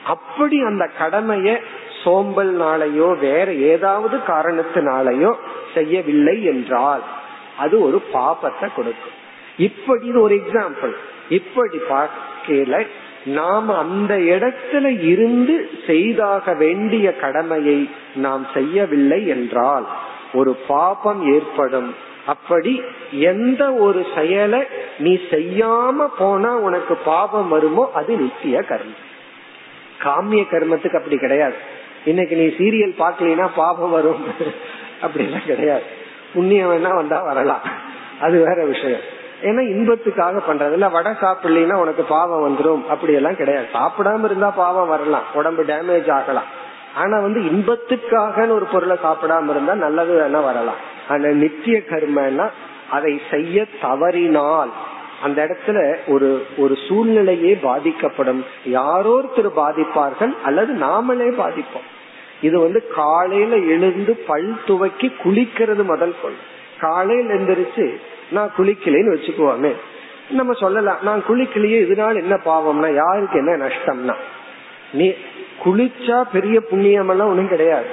அப்படி 0.07 0.61
அந்த 0.61 0.91
கடமைய 0.99 1.59
சோம்பல்னாலையோ 2.05 3.09
வேற 3.19 3.53
ஏதாவது 3.53 4.17
காரணத்தினாலையோ 4.27 5.33
செய்யவில்லை 5.75 6.37
என்றால் 6.45 7.03
அது 7.59 7.77
ஒரு 7.87 8.03
பாபத்தை 8.13 8.69
கொடுக்கும். 8.75 9.17
இப்படி 9.57 10.11
ஒரு 10.13 10.35
எக்ஸாம்பிள் 10.35 10.95
இப்படி 11.29 11.79
பார்க்கல 11.91 12.87
நாம் 13.25 13.69
அந்த 13.69 14.13
இடத்துல 14.35 14.87
இருந்து 15.05 15.55
செய்தாக 15.87 16.55
வேண்டிய 16.55 17.07
கடமையை 17.15 17.81
நாம் 18.15 18.47
செய்யவில்லை 18.55 19.27
என்றால் 19.27 19.87
ஒரு 20.33 20.53
பாபம் 20.69 21.21
ஏற்படும். 21.35 21.91
அப்படி 22.27 22.73
எந்த 23.11 23.63
ஒரு 23.73 24.07
செயலை 24.15 24.63
நீ 24.99 25.13
செய்யாம 25.31 26.09
போனா 26.19 26.53
உனக்கு 26.57 26.95
பாபம் 27.05 27.49
வருமோ 27.49 27.85
அது 27.95 28.17
நித்திய 28.17 28.65
கர்மம். 28.69 29.05
காமிய 30.03 30.43
கர்மத்துக்கு 30.51 30.99
அப்படி 31.01 31.17
கிடையாது. 31.17 31.59
இன்னைக்கு 32.05 32.37
நீ 32.37 32.45
சீரியல் 32.45 32.95
பாக்கலனா 32.99 33.49
பாபம் 33.57 33.91
வரும். 33.91 34.25
அப்படிலாம் 35.03 35.47
கிடையாது. 35.47 35.83
புண்ணியம் 36.35 36.71
வேணா 36.73 36.95
வந்தா 36.95 37.23
வரலாம். 37.23 37.61
அது 38.21 38.39
வேற 38.39 38.65
விஷயம். 38.65 39.01
ஏன்னா 39.43 39.63
இன்பத்துக்காக 39.75 40.41
பண்றது 40.49 40.73
இல்ல. 40.73 40.89
வடை 40.89 41.13
சாப்பிடலாம் 41.21 41.81
உனக்கு 41.81 42.03
பாவம் 42.03 42.57
வந்துடும் 42.57 42.87
அப்படி 42.87 43.13
எல்லாம் 43.13 43.37
கிடையாது. 43.37 43.67
சாப்பிடாம 43.75 44.25
இருந்தா 44.25 44.51
பாவம் 44.51 44.89
வரலாம். 44.89 45.23
உடம்பு 45.35 45.65
டேமேஜ் 45.65 46.11
ஆகலாம். 46.11 46.45
ஆனா 46.95 47.21
வந்து 47.21 47.41
இன்பத்துக்காக 47.41 48.49
ஒரு 48.49 48.65
பொருளை 48.65 48.97
சாப்பிடாம 49.05 49.51
இருந்தா 49.51 49.75
நல்லது 49.75 50.15
வேணா 50.15 50.45
வரலாம். 50.45 50.89
ஆனா 51.09 51.27
நித்திய 51.27 51.83
கர்மன்னா 51.89 52.51
அதை 52.91 53.21
செய்ய 53.31 53.67
தவறினால் 53.81 54.71
அந்த 55.23 55.45
இடத்துல 55.45 55.97
ஒரு 56.07 56.47
ஒரு 56.57 56.77
சூழ்நிலையே 56.89 57.55
பாதிக்கப்படும். 57.55 58.45
யாரோ 58.65 59.23
ஒருத்தர் 59.23 59.51
பாதிப்பார்கள் 59.57 60.35
அல்லது 60.45 60.75
நாமளே 60.75 61.33
பாதிப்போம். 61.43 61.90
இது 62.43 62.61
வந்து 62.61 62.89
காலையில 62.89 63.57
எழுந்து 63.57 64.17
பல் 64.17 64.57
துவக்கி 64.67 65.13
குளிக்கிறது 65.25 65.85
முதல் 65.85 66.15
கொள். 66.23 66.35
காலையில 66.79 67.35
எந்திரிச்சு 67.35 67.97
நான் 68.31 68.53
குளிக்கலைன்னு 68.59 69.15
வச்சுக்குவோமே. 69.15 69.73
நம்ம 70.31 70.53
சொல்லலாம் 70.53 70.99
நான் 71.03 71.23
குளிக்கலையே 71.29 71.79
இதனால 71.87 72.15
என்ன 72.15 72.35
பாவம்னா 72.45 72.95
யாருக்கு 72.95 73.39
என்ன 73.39 73.57
நஷ்டம்னா? 73.57 74.15
நீ 74.93 75.13
குளிச்சா 75.65 76.25
பெரிய 76.33 76.61
புண்ணியம் 76.61 77.09
எல்லாம் 77.09 77.29
ஒண்ணும் 77.29 77.49
கிடையாது. 77.49 77.89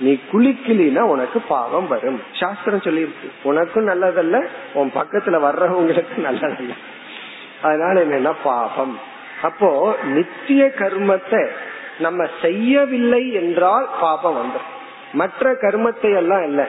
நீ 0.00 0.18
குளிக்கலினா 0.32 1.00
உனக்கு 1.00 1.40
பாவம் 1.40 1.88
வரும். 1.88 2.20
சாஸ்திரம் 2.32 2.80
சொல்லியிருக்கு 2.80 3.28
உனக்கும் 3.42 3.88
நல்லதல்ல 3.88 4.46
உன் 4.72 4.90
பக்கத்துல 4.94 5.40
வர்றவங்களுக்கு 5.40 6.16
நல்லதல்ல. 6.18 6.72
அதனால 7.62 8.04
என்னன்னா 8.04 8.34
பாபம் 8.42 8.98
அப்போ 9.42 9.96
நித்திய 10.04 10.72
கர்மத்தை 10.78 11.46
நம்ம 11.98 12.26
செய்யவில்லை 12.42 13.32
என்றால் 13.32 13.88
பாபம் 14.00 14.36
வந்துடும் 14.36 14.74
மற்ற 15.12 15.52
கர்மத்தை 15.52 16.14
எல்லாம் 16.14 16.44
இல்ல. 16.44 16.68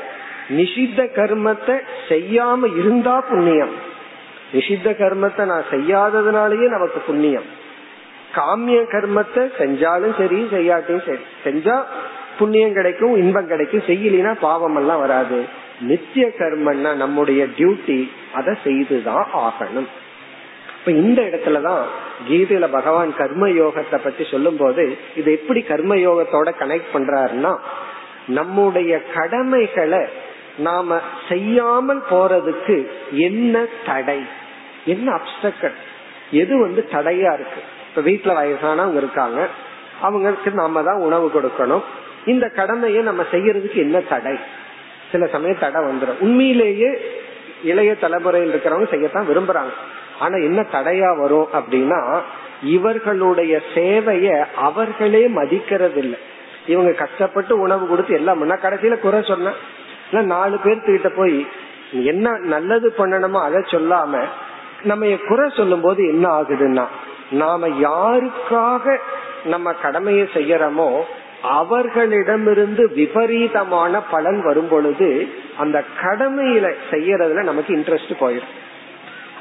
நிஷித்த 0.49 0.99
கர்மத்தை 1.15 1.79
செய்யாம 2.09 2.77
இருந்தா 2.77 3.21
புண்ணியம். 3.21 3.69
நிஷித்த 4.53 4.91
கர்மத்தை 4.91 5.45
நான் 5.45 5.63
செய்யாததுனாலயே 5.71 6.67
நமக்கு 6.69 6.99
புண்ணியம். 6.99 7.43
காமிய 8.35 8.79
கர்மத்தை 8.81 9.49
செஞ்சாலும் 9.57 10.17
சரி 10.17 10.47
செய்யாட்டியும் 10.51 11.05
சரி. 11.05 11.19
செஞ்சா 11.43 11.83
புண்ணியம் 12.39 12.73
கிடைக்கும் 12.73 13.15
இன்பம் 13.15 13.47
கிடைக்கும். 13.47 13.83
செய்யலினா 13.87 14.33
பாவம் 14.39 14.75
எல்லாம் 14.75 14.99
வராது. 14.99 15.45
நித்திய 15.81 16.31
கர்மன்னா 16.39 16.95
நம்முடைய 16.95 17.45
டியூட்டி 17.45 18.11
அதை 18.33 18.53
செய்துதான் 18.63 19.27
ஆகணும். 19.33 19.87
இப்ப 20.87 20.99
இந்த 20.99 21.21
இடத்துலதான் 21.21 21.81
கீதையில 22.29 22.71
பகவான் 22.71 23.15
கர்ம 23.15 23.47
யோகத்தை 23.47 23.97
பத்தி 24.03 24.23
சொல்லும் 24.31 24.57
போது 24.57 24.97
இது 25.15 25.31
எப்படி 25.31 25.61
கர்ம 25.61 25.95
யோகத்தோட 25.95 26.51
கனெக்ட் 26.59 26.93
பண்றாருன்னா 26.93 27.57
நம்முடைய 28.27 29.03
கடமைகளை 29.13 29.99
நாம 30.57 30.99
செய்யாமல் 31.29 32.01
போறதுக்கு 32.11 32.87
என்ன 33.11 33.65
தடை? 33.85 34.21
என்ன 34.85 35.11
அப்சக்கட் 35.11 35.77
எது 36.31 36.59
வந்து 36.59 36.87
தடையா 36.91 37.33
இருக்கு? 37.33 37.61
இப்ப 37.89 38.01
வீட்டுல 38.01 38.37
வயசானவங்க 38.37 38.95
இருக்காங்க. 38.95 39.47
அவங்களுக்கு 40.01 40.51
நாம 40.51 40.83
தான் 40.83 40.99
உணவு 40.99 41.31
கொடுக்கணும். 41.33 41.83
இந்த 42.25 42.47
கடமையை 42.47 43.03
நம்ம 43.03 43.23
செய்யறதுக்கு 43.31 43.75
என்ன 43.75 43.99
தடை? 43.99 44.37
சில 45.11 45.25
சமயம் 45.25 45.59
தடை 45.59 45.81
வந்துடும் 45.81 46.19
உண்மையிலேயே 46.19 47.11
இளைய 47.63 47.95
தலைமுறையில் 47.95 48.53
இருக்கிறவங்க 48.53 48.89
செய்யத்தான் 48.91 49.29
விரும்புறாங்க. 49.33 49.73
ஆனா 50.19 50.37
என்ன 50.39 50.61
தடையா 50.71 51.09
வரும் 51.17 51.49
அப்படின்னா 51.53 51.99
இவர்களுடைய 52.73 53.53
சேவைய 53.75 54.27
அவர்களே 54.59 55.23
மதிக்கிறது 55.33 55.99
இல்லை 56.03 56.19
இவங்க 56.65 56.91
கஷ்டப்பட்டு 56.93 57.53
உணவு 57.59 57.83
கொடுத்து 57.87 58.13
எல்லாம் 58.13 58.39
பண்ணா 58.39 58.57
கடைசியில 58.57 58.95
குறை 58.99 59.19
சொன்ன 59.23 59.53
நாலு 60.31 60.55
பேர்த்துக்கிட்ட 60.63 61.09
போய் 61.15 61.37
என்ன 62.03 62.27
நல்லது 62.45 62.87
பண்ணணுமோ 62.97 63.39
அதை 63.41 63.61
சொல்லாம 63.71 64.21
நம்ம 64.83 65.13
குறை 65.27 65.45
சொல்லும் 65.49 65.81
போது 65.81 66.01
என்ன 66.07 66.25
ஆகுதுன்னா 66.39 66.85
நாம 67.33 67.69
யாருக்காக 67.81 68.95
நம்ம 69.45 69.73
கடமையை 69.81 70.25
செய்யறோமோ 70.33 70.89
அவர்களிடமிருந்து 71.57 72.83
விபரீதமான 72.95 73.99
பலன் 74.11 74.39
வரும் 74.41 74.69
பொழுது 74.69 75.09
அந்த 75.57 75.77
கடமையில 76.01 76.67
செய்யறதுல 76.91 77.43
நமக்கு 77.43 77.71
இன்ட்ரெஸ்ட் 77.77 78.13
போயிடும் 78.19 78.53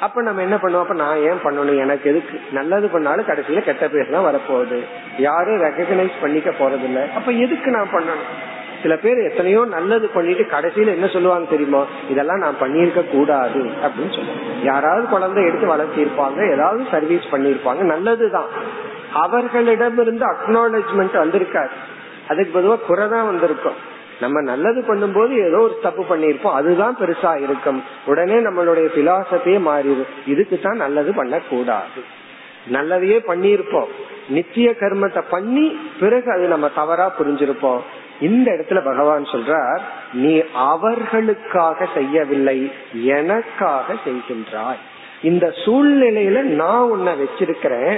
அப்ப 0.00 0.22
நம்ம 0.22 0.42
என்ன 0.42 0.56
பண்ணுவோம்? 0.56 0.80
அப்ப 0.80 0.94
நான் 0.94 1.16
ஏன் 1.16 1.42
பண்ணணும்? 1.44 1.78
எனக்கு 1.78 2.10
எதுக்கு? 2.10 2.40
நல்லது 2.52 2.88
பண்ணாலும் 2.88 3.26
கடைசியில 3.26 3.64
கெட்ட 3.64 3.88
பேர் 3.88 4.10
தான் 4.10 4.26
வரப்போகுது. 4.26 4.84
யாரும் 5.18 5.62
ரெகனைஸ் 5.62 6.20
பண்ணிக்க 6.20 6.50
போறது 6.50 6.84
இல்ல 6.84 7.08
அப்ப 7.14 7.32
எதுக்கு 7.32 7.70
நான் 7.70 7.92
பண்ணணும்? 7.92 8.54
சில 8.82 8.96
பேர் 8.96 9.18
எத்தனையோ 9.18 9.64
நல்லது 9.64 10.08
பண்ணிட்டு 10.08 10.42
கடைசியில 10.42 10.86
என்ன 10.86 11.06
சொல்லுவாங்க 11.06 11.50
தெரியுமா? 11.50 11.84
இதெல்லாம் 12.08 12.38
நான் 12.38 12.60
பண்ணியிருக்க 12.60 13.10
கூடாது 13.10 13.58
அப்படின்னு 13.58 14.14
சொல்லுவாங்க. 14.14 14.62
யாராவது 14.62 15.06
குழந்தை 15.06 15.44
எடுத்து 15.44 15.76
வளர்த்திருப்பாங்க 15.76 16.52
ஏதாவது 16.52 16.84
சர்வீஸ் 16.90 17.32
பண்ணிருப்பாங்க 17.32 17.82
நல்லதுதான் 17.82 18.48
அவர்களிடமிருந்து 19.12 20.26
அக்னாலஜ்மெண்ட் 20.32 21.16
வந்திருக்காரு. 21.24 21.68
அதுக்கு 22.28 22.52
பொதுவாக 22.52 22.82
குறை 22.86 23.08
தான் 23.08 23.26
வந்திருக்கும். 23.26 23.74
நம்ம 24.20 24.40
நல்லது 24.40 24.80
பண்ணும்போது 24.88 25.32
ஏதோ 25.46 25.58
ஒரு 25.58 25.74
தப்பு 25.82 26.02
பண்ணிருப்போம் 26.10 26.58
அதுதான் 26.58 26.96
பெருசா 27.00 27.32
இருக்கும். 27.42 27.80
உடனே 28.06 28.36
நம்மளுடைய 28.46 28.86
பிலாசபியே 28.96 29.58
மாறிடும் 29.68 30.12
இதுக்கு 30.26 30.58
தான் 30.60 30.82
நல்லது 30.84 31.12
பண்ணக்கூடாது. 31.14 32.02
நல்லதையே 32.72 33.18
பண்ணிருப்போம் 33.30 33.92
நித்திய 34.28 34.68
கர்மத்தை 34.80 35.22
பண்ணி 35.30 35.66
பிறகு 36.00 36.28
அது 36.32 36.46
நம்ம 36.54 36.68
தவறா 36.68 37.06
புரிஞ்சிருப்போம். 37.18 37.82
இந்த 38.20 38.46
இடத்துல 38.50 38.80
பகவான் 38.84 39.24
சொல்றார் 39.24 39.80
நீ 40.12 40.32
அவர்களுக்காக 40.72 41.88
செய்யவில்லை 41.94 42.58
எனக்காக 43.16 43.96
செய்கின்றாய். 44.04 44.82
இந்த 45.22 45.46
சூழ்நிலையில 45.64 46.42
நான் 46.60 46.90
உன்னை 46.94 47.12
வச்சிருக்கிறேன். 47.22 47.96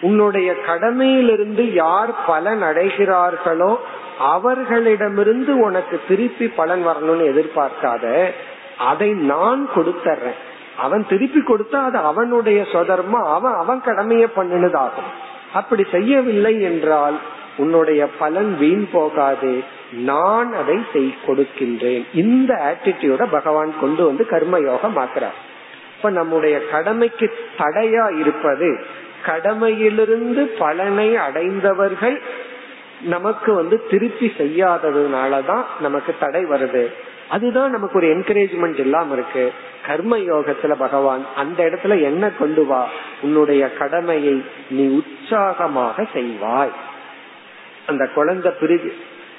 உன்னுடைய 0.00 0.50
கடமையிலிருந்து 0.66 1.64
யார் 1.74 2.12
பலன் 2.26 2.62
அடைகிறார்களோ 2.62 3.72
அவர்களிடமிருந்து 4.20 5.58
உனக்கு 5.58 6.00
திருப்பி 6.08 6.48
பலன் 6.48 6.86
வரணும்னு 6.86 7.26
எதிர்பார்க்காத 7.32 8.30
அதை 8.78 9.10
நான் 9.12 9.68
கொடுத்தர்றேன். 9.76 10.38
அவன் 10.78 11.06
திருப்பி 11.08 11.40
கொடுத்தா 11.40 11.74
அது 11.74 11.98
அவனுடைய 11.98 12.62
சொதர்மா 12.72 13.20
அவன் 13.32 13.52
அவன் 13.52 13.82
கடமையை 13.82 14.28
பண்ணினதாகும். 14.36 15.10
அப்படி 15.52 15.86
செய்யவில்லை 15.92 16.62
என்றால் 16.62 17.18
உன்னுடைய 17.56 18.06
பலன் 18.18 18.56
வீண் 18.58 18.86
போகாது. 18.92 19.62
நான் 19.92 20.54
அதை 20.54 20.78
செய் 20.92 21.14
கொடுக்கின்றேன். 21.26 22.04
இந்த 22.14 22.54
ஆட்டிடியூட 22.70 23.26
பகவான் 23.30 23.72
கொண்டு 23.80 24.04
வந்து 24.04 24.26
கர்மயோகம் 24.30 24.96
ஆக்குறார். 24.96 25.38
இப்ப 25.96 26.10
நம்முடைய 26.10 26.68
கடமைக்கு 26.68 27.26
தடையா 27.58 28.18
இருப்பது 28.18 28.84
கடமையிலிருந்து 29.26 30.42
பலனை 30.58 31.16
அடைந்தவர்கள் 31.16 32.22
நமக்கு 33.02 33.54
வந்து 33.54 33.86
திருப்தி 33.90 34.32
செய்யாததுனாலதான் 34.38 35.62
நமக்கு 35.80 36.14
தடை 36.20 36.44
வருது. 36.44 36.92
அதுதான் 37.28 37.70
நமக்கு 37.70 37.96
ஒரு 37.96 38.06
என்கரேஜ்மெண்ட் 38.06 38.78
இல்லாம 38.78 39.12
இருக்கு. 39.12 39.52
கர்ம 39.86 40.16
யோகத்துல 40.18 40.72
பகவான் 40.78 41.26
அந்த 41.36 41.64
இடத்துல 41.64 42.02
என்ன 42.02 42.30
கொண்டு 42.30 42.66
வா? 42.66 42.88
உன்னுடைய 43.22 43.72
கடமையை 43.72 44.44
நீ 44.70 44.86
உற்சாகமாக 44.86 46.06
செய்வாய். 46.14 46.70
அந்த 47.86 48.08
குழந்தை 48.08 48.52
பிரிவு 48.60 48.94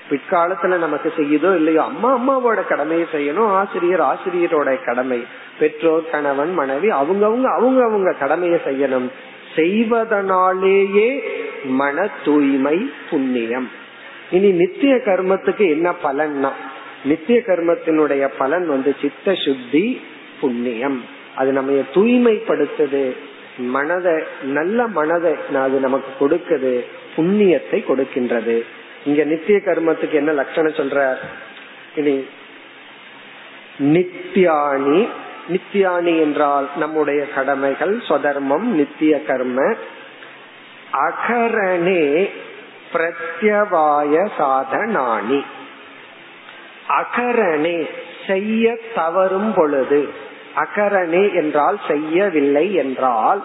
பிற்காலத்துல 0.09 0.77
நமக்கு 0.77 1.13
செய்யுதோ 1.17 1.55
இல்லையோ 1.55 1.83
அம்மா 1.83 2.17
அம்மாவோட 2.17 2.67
கடமையை 2.67 3.07
செய்யணும் 3.13 3.47
ஆசிரியர் 3.47 3.99
ஆசிரியரோட 3.99 4.85
கடமை 4.85 5.25
பெற்றோர் 5.59 6.09
கணவன் 6.09 6.53
மனைவி 6.53 6.87
அவங்கவுங்க 6.87 7.43
அவங்க 7.43 7.83
அவங்க 7.83 8.15
கடமையை 8.19 8.59
செய்யணும். 8.65 9.09
செய்வதனாலேயே 9.55 11.23
மன 11.63 12.09
தூய்மை 12.23 12.91
புண்ணியம். 13.09 13.69
இனி 14.31 14.51
நித்திய 14.51 14.95
கர்மத்துக்கு 14.95 15.69
என்ன 15.69 15.93
பலன்னா? 16.03 16.49
நித்திய 17.05 17.43
கர்மத்தினுடைய 17.45 18.29
பலன் 18.37 18.67
வந்து 18.67 18.95
சித்த 19.01 19.33
சுத்தி 19.33 20.01
புண்ணியம். 20.41 21.05
அது 21.35 21.51
நம்ம 21.51 21.71
தூய்மைப்படுத்துது. 21.71 23.15
மனதை 23.57 24.23
நல்ல 24.43 24.87
மனதை 24.87 25.33
அது 25.53 25.79
நமக்கு 25.79 26.27
கொடுக்குது. 26.27 26.83
புண்ணியத்தை 27.15 27.71
கொடுக்கின்றது. 27.71 28.61
இங்க 29.05 29.23
நித்திய 29.23 29.57
கர்மத்துக்கு 29.57 30.11
என்ன 30.11 30.31
லட்சணம் 30.31 30.71
சொல்ற 30.71 31.15
இனி 31.95 32.25
நித்தியானி 33.79 35.07
நித்தியானி 35.49 36.19
என்றால் 36.19 36.69
நம்முடைய 36.77 37.27
கடமைகள் 37.27 37.97
சொதர்மம் 37.97 38.63
நித்திய 38.63 39.23
கர்ம 39.23 39.75
அகரணே 40.91 42.29
பிரத்யவாய 42.93 44.29
சாதனானி 44.37 45.41
அகரணே 46.87 47.89
செய்ய 48.27 48.77
தவறும் 48.95 49.53
பொழுது 49.53 50.13
அகரணே 50.55 51.33
என்றால் 51.33 51.79
செய்யவில்லை 51.87 52.73
என்றால் 52.73 53.43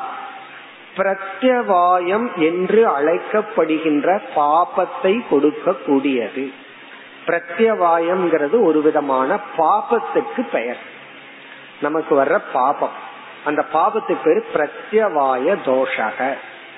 பிரத்யவாயம் 0.97 2.35
என்று 2.35 2.89
அழைக்கப்படுகின்ற 2.89 4.21
பாபத்தை 4.37 5.23
கொடுக்க 5.31 5.73
கூடியது 5.73 6.53
பிரத்யவாயம்ங்கிறது 7.27 8.63
ஒரு 8.63 8.83
விதமான 8.83 9.39
பாபத்துக்கு 9.59 10.41
பெயர். 10.53 10.79
நமக்கு 11.81 12.25
வர்ற 12.25 12.41
பாபம். 12.53 12.91
அந்த 13.45 13.65
பாபத்துக்கு 13.73 14.17
பேர் 14.25 14.45
பிரத்யவாய 14.55 15.57
தோஷக. 15.65 16.35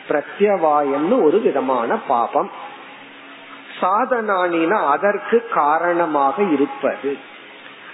பிரத்யவாயம்னு 0.09 1.23
ஒரு 1.23 1.41
விதமான 1.41 1.97
பாபம். 1.97 2.51
சாதனானினா 3.81 4.87
அதற்கு 4.87 5.49
காரணமாக 5.55 6.43
இருப்பது. 6.43 7.17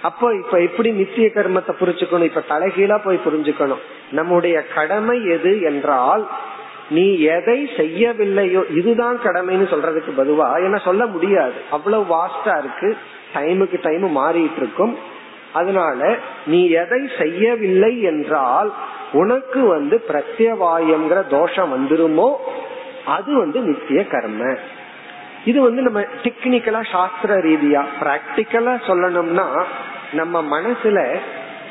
அப்போ 0.01 0.33
இப்ப 0.33 0.61
எப்படி 0.61 0.91
நித்திய 0.91 1.31
கர்மத்தை 1.33 1.73
புரிஞ்சுக்கணும்? 1.79 2.23
இப்ப 2.23 2.43
தலைகீழா 2.49 2.97
போய் 3.03 3.21
புரிஞ்சுக்கணும். 3.25 3.83
நம்முடைய 4.11 4.67
கடமை 4.67 5.25
எது 5.25 5.61
என்றால் 5.61 6.27
நீ 6.89 7.19
எதை 7.19 7.69
செய்யவில்லையோ 7.77 8.75
இதுதான் 8.75 9.19
கடமைன்னு 9.23 9.67
சொல்றதுக்கு 9.73 10.11
பதுவா. 10.17 10.63
என்ன 10.63 10.77
சொல்ல 10.77 11.05
முடியாது. 11.05 11.53
அவ்வளவு 11.71 12.05
வாஸ்டா 12.15 12.57
இருக்கு. 12.57 12.97
டைமுக்கு 13.33 13.79
டைம் 13.81 14.17
மாறிட்டு 14.17 14.57
இருக்கும். 14.57 14.97
அதனால 15.59 15.99
நீ 16.45 16.59
எதை 16.81 17.01
செய்யவில்லை 17.19 17.93
என்றால் 18.01 18.69
உனக்கு 19.11 19.61
வந்து 19.67 19.95
பிரத்யவாயம்ங்கிற 20.09 21.19
தோஷம் 21.29 21.73
வந்துருமோ 21.75 22.29
அது 23.15 23.31
வந்து 23.37 23.59
நித்திய 23.59 24.01
கர்ம. 24.13 24.43
இது 25.45 25.59
வந்து 25.61 25.81
நம்ம 25.81 25.99
டெக்னிக்கலா 26.23 26.81
சாஸ்திர 26.91 27.33
ரீதியா 27.47 27.81
பிராக்டிக்கலா 28.01 28.73
சொல்லணும்னா 28.87 29.47
நம்ம 30.11 30.41
மனசுல 30.53 30.99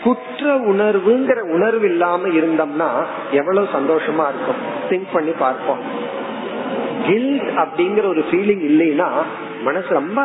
குற்ற 0.04 0.54
உணர்வுங்கிற 0.70 1.40
உணர்வு 1.56 1.86
இல்லாம 1.90 2.28
இருந்தோம்னா 2.38 2.88
எவ்வளவு 3.30 3.66
சந்தோஷமா 3.76 4.24
இருக்கும். 4.32 4.60
திங்க் 4.90 5.12
பண்ணி 5.12 5.32
பார்ப்போம். 5.44 5.82
கில்ட் 7.06 7.48
அப்படிங்கிற 7.62 8.06
ஒரு 8.06 8.24
ஃபீலிங் 8.30 8.64
இல்லைன்னா 8.70 9.08
மனசு 9.62 9.90
ரொம்ப 10.00 10.20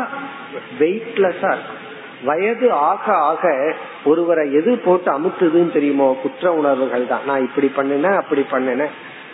வெயிட்லெஸ்ஸா 0.80 1.52
இருக்கும். 1.56 1.79
வயது 2.26 2.72
ஆக 2.72 3.14
ஆக 3.14 3.74
ஒருவரை 4.06 4.54
எது 4.54 4.78
போட்டு 4.78 5.12
அமுத்துதுன்னு 5.12 5.72
தெரியுமோ 5.72 6.18
குற்ற 6.22 6.54
உணர்வுகள் 6.54 7.08
தான். 7.08 7.26
நான் 7.26 7.42
இப்படி 7.42 7.72
பண்ணினேன் 7.76 8.16
அப்படி 8.16 8.46
பண்ணினேன். 8.52 8.90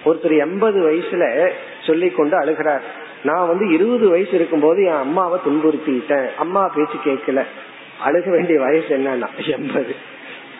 ஒருத்தர் 0.06 0.38
எண்பது 0.38 0.92
வயசுல 0.92 1.50
சொல்லி 1.88 2.10
கொண்டு 2.10 2.40
அழுகிறார். 2.40 2.82
நான் 3.24 3.48
வந்து 3.48 3.70
இருபது 3.70 4.10
வயசு 4.10 4.32
இருக்கும் 4.32 4.60
போது 4.60 4.84
என் 4.84 5.04
அம்மாவை 5.06 5.40
துன்புறுத்திட்டேன். 5.46 6.28
அம்மா 6.38 6.72
பேச்சு 6.76 6.98
கேட்கல. 7.04 7.44
அழுக 8.06 8.30
வேண்டிய 8.30 8.60
வயசு 8.60 8.98
என்னன்னா 8.98 9.28
எண்பது. 9.52 9.96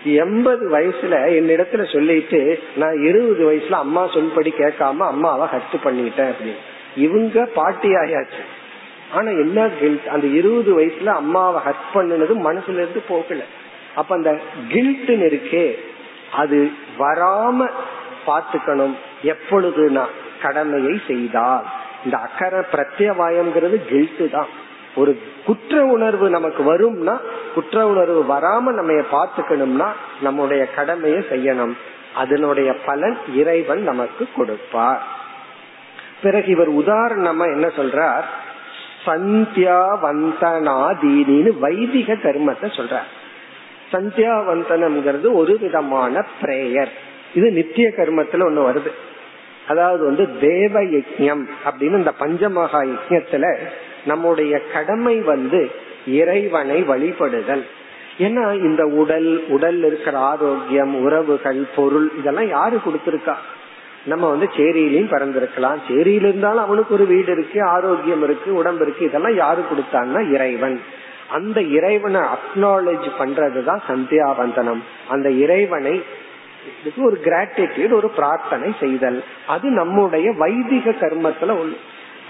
எண்பது 0.04 0.80
வயசுல 0.80 1.16
என்னிடத்துல 1.40 1.94
சொல்லிட்டு 1.94 2.60
நான் 2.76 3.02
இருபது 3.04 3.52
வயசுல 3.52 3.72
அம்மா 3.72 4.06
சொல்படி 4.06 4.52
கேட்காம 4.60 4.98
அம்மாவை 4.98 5.48
ஹர்ட் 5.48 5.78
பண்ணிட்டேன் 5.84 6.32
அப்படின்னு. 6.32 6.56
இவங்க 6.96 7.46
பாட்டி 7.54 7.90
ஆயாச்சு 7.90 8.44
ஆனா 9.16 9.30
என்ன 9.44 9.68
கில்ட் 9.80 10.08
அந்த 10.08 10.28
இருபது 10.28 10.72
வயசுல 10.80 11.06
அம்மாவை 11.06 11.62
ஹர்ட் 11.66 11.88
பண்ணினது 11.94 12.34
மனசுல 12.48 12.80
இருந்து 12.82 13.02
போகல. 13.08 13.44
அப்ப 13.96 14.16
அந்த 14.16 14.32
கில்ட்னு 14.70 15.26
இருக்கே 15.32 15.66
அது 16.34 16.72
வராம 17.00 17.70
பாத்துக்கணும் 18.28 18.96
எப்பொழுதுனா 19.24 20.06
கடமையை 20.42 21.02
செய்தால். 21.08 21.66
இந்த 22.06 22.18
அக்கறை 22.18 22.62
பிரத்யவாயம்ங்கிறது 22.72 23.78
கில்ட்டு 23.92 24.30
தான். 24.30 24.52
ஒரு 24.96 25.12
குற்ற 25.46 25.84
உணர்வு 25.86 26.30
நமக்கு 26.30 26.62
வரும்னா 26.74 27.16
குற்ற 27.56 27.88
உணர்வு 27.88 28.22
வராம 28.34 28.74
நம்ம 28.80 29.02
பார்த்துக்கணும்னா 29.16 29.88
நம்முடைய 30.22 30.68
கடமையை 30.76 31.20
செய்யணும். 31.30 31.74
அதனுடைய 32.16 32.70
பலன் 32.86 33.18
இறைவன் 33.36 33.84
நமக்கு 33.84 34.28
கொடுப்பார். 34.36 35.04
பிறகு 36.22 36.52
இவர் 36.52 36.72
உதாரணமா 36.74 37.46
என்ன 37.54 37.68
சொல்றார்? 37.68 38.28
சந்தியாவந்தனாதீனின்னு 39.06 41.60
வைதிக 41.60 42.14
கர்மத்தை 42.14 42.62
சொல்றார். 42.62 43.08
சந்தியாவந்தனம்ங்கிறது 43.92 45.34
ஒரு 45.34 45.58
விதமான 45.62 46.26
பிரேயர். 46.42 46.90
இது 47.34 47.52
நித்திய 47.52 47.88
கர்மத்துல 47.88 48.34
ஒண்ணு 48.34 48.70
வருது. 48.70 48.92
அதாவது 49.68 50.06
வந்து 50.06 50.40
தேவ 50.40 50.82
யஜ்யம் 50.82 51.46
அப்படின்னு 51.66 51.92
இந்த 51.98 52.14
பஞ்சமகா 52.20 52.74
யஜ்யத்துல 52.74 53.58
நம்முடைய 54.06 54.60
கடமை 54.60 55.22
வந்து 55.22 55.72
இறைவனை 56.08 56.84
வழிபடுதல். 56.84 57.64
ஏன்னா 58.20 58.64
இந்த 58.64 58.86
உடல் 58.86 59.48
உடல் 59.48 59.84
இருக்கிற 59.84 60.18
ஆரோக்கியம் 60.18 60.96
உறவுகள் 60.96 61.66
பொருள் 61.76 62.12
இதெல்லாம் 62.20 62.48
யாரு 62.48 62.76
கொடுத்திருக்கா? 62.76 63.36
நம்ம 64.06 64.30
வந்து 64.30 64.50
சேரியிலையும் 64.58 65.12
பறந்திருக்கலாம். 65.12 65.78
சேரியில 65.88 66.28
இருந்தாலும் 66.30 66.64
அவனுக்கு 66.64 66.94
ஒரு 66.94 67.06
வீடு 67.06 67.32
இருக்கு 67.32 67.64
ஆரோக்கியம் 67.64 68.24
இருக்கு 68.24 68.54
உடம்பு 68.54 68.86
இருக்கு. 68.86 69.06
இதெல்லாம் 69.06 69.36
யாரு 69.36 69.62
கொடுத்தான்னா 69.62 70.32
இறைவன். 70.32 70.82
அந்த 71.32 71.62
இறைவனை 71.62 72.22
அக்னாலேஜ் 72.22 73.10
பண்றதுதான் 73.20 73.80
சந்தியாவந்தனம். 73.88 74.82
அந்த 75.10 75.30
இறைவனை 75.30 76.04
இதுக்கு 76.80 77.06
ஒரு 77.06 77.22
கிராட்டிடியூட் 77.24 77.94
ஒரு 77.94 78.10
பிரார்த்தனை 78.10 78.76
செய்தல். 78.80 79.24
அது 79.48 79.70
நம்முடைய 79.70 80.34
வைதிக 80.38 80.92
கர்மத்துல 80.92 81.44
ஒண்ணு. 81.44 81.78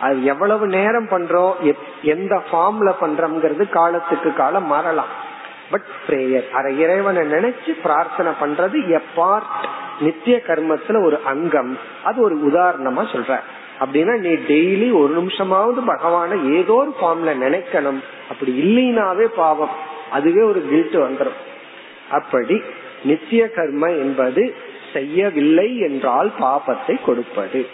அது 0.01 0.23
எவ்வளவு 0.23 0.67
நேரம் 0.67 1.07
பண்றோம் 1.07 1.73
எந்த 2.01 2.43
ஃபார்ம்ல 2.51 2.93
பண்றோம்ங்கிறது 3.01 3.69
காலத்துக்கு 3.69 4.33
காலம் 4.33 4.67
மாறலாம். 4.67 5.33
But 5.71 5.87
prayer. 6.07 6.49
அரை 6.49 6.79
இறைவனை 6.79 7.21
நினைச்சு 7.31 7.71
பிரார்த்தனை 7.83 8.31
பண்றது 8.41 8.99
எப்பார்ட் 8.99 9.53
நித்திய 9.99 10.41
கர்மத்துல 10.47 11.03
ஒரு 11.03 11.19
அங்கம். 11.25 11.77
அது 12.03 12.21
ஒரு 12.21 12.35
உதாரணமா 12.47 13.03
சொல்ற 13.13 13.39
அப்படின்னா 13.79 14.17
நீ 14.17 14.29
டெய்லி 14.29 14.89
ஒரு 14.93 15.21
நிமிஷமாவது 15.21 15.81
பகவான 15.87 16.53
ஏதோ 16.53 16.73
ஒரு 16.73 16.91
ஃபார்ம்ல 17.01 17.33
நினைக்கணும். 17.45 17.99
அப்படி 18.29 18.51
இல்லைனாவே 18.63 19.25
பாவம். 19.35 19.75
அதுவே 20.11 20.41
ஒரு 20.41 20.65
கில்ட் 20.69 20.95
வந்துடும் 20.95 21.39
அப்படி 22.09 22.61
நித்திய 23.03 23.49
கர்ம 23.49 23.89
என்பது 23.89 24.55
செய்யவில்லை 24.93 25.77
என்றால் 25.77 26.31
பாபத்தை 26.39 26.95
கொடுப்பது. 27.05 27.67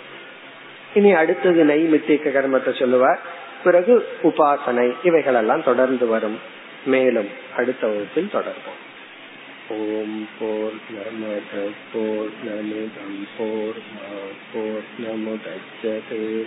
இனி 0.94 1.14
அடுத்தது 1.14 1.64
நைமித்திக 1.64 2.32
கர்மத்தை 2.38 2.80
சொல்லுவார். 2.80 3.20
பிறகு 3.64 4.08
உபாசனை. 4.24 4.96
இவைகளெல்லாம் 5.04 5.64
தொடர்ந்து 5.64 6.08
வரும். 6.08 6.39
மேலும் 6.86 7.28
அடுத்த 7.58 7.88
வகுப்பில் 7.88 8.30
தொடர்போம் 8.34 8.80
ஓம் 9.70 10.28
போர் 10.40 10.78
நமத 10.92 11.70
போர் 11.94 12.32
நமிதம் 12.46 13.28
போர் 13.38 13.82
போர் 14.54 14.90
நமுதச்சதே 15.00 16.46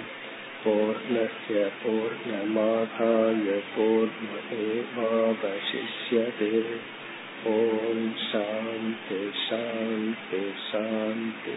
பூர்ணய 0.64 1.68
பூர்ணமாதாய 1.82 3.60
பூர்ணமேவாவசிஷ்யதே 3.76 6.64
ஓம் 7.44 8.14
சாந்தி 8.32 9.30
சாந்தி 9.48 10.42
சாந்தி. 10.72 11.56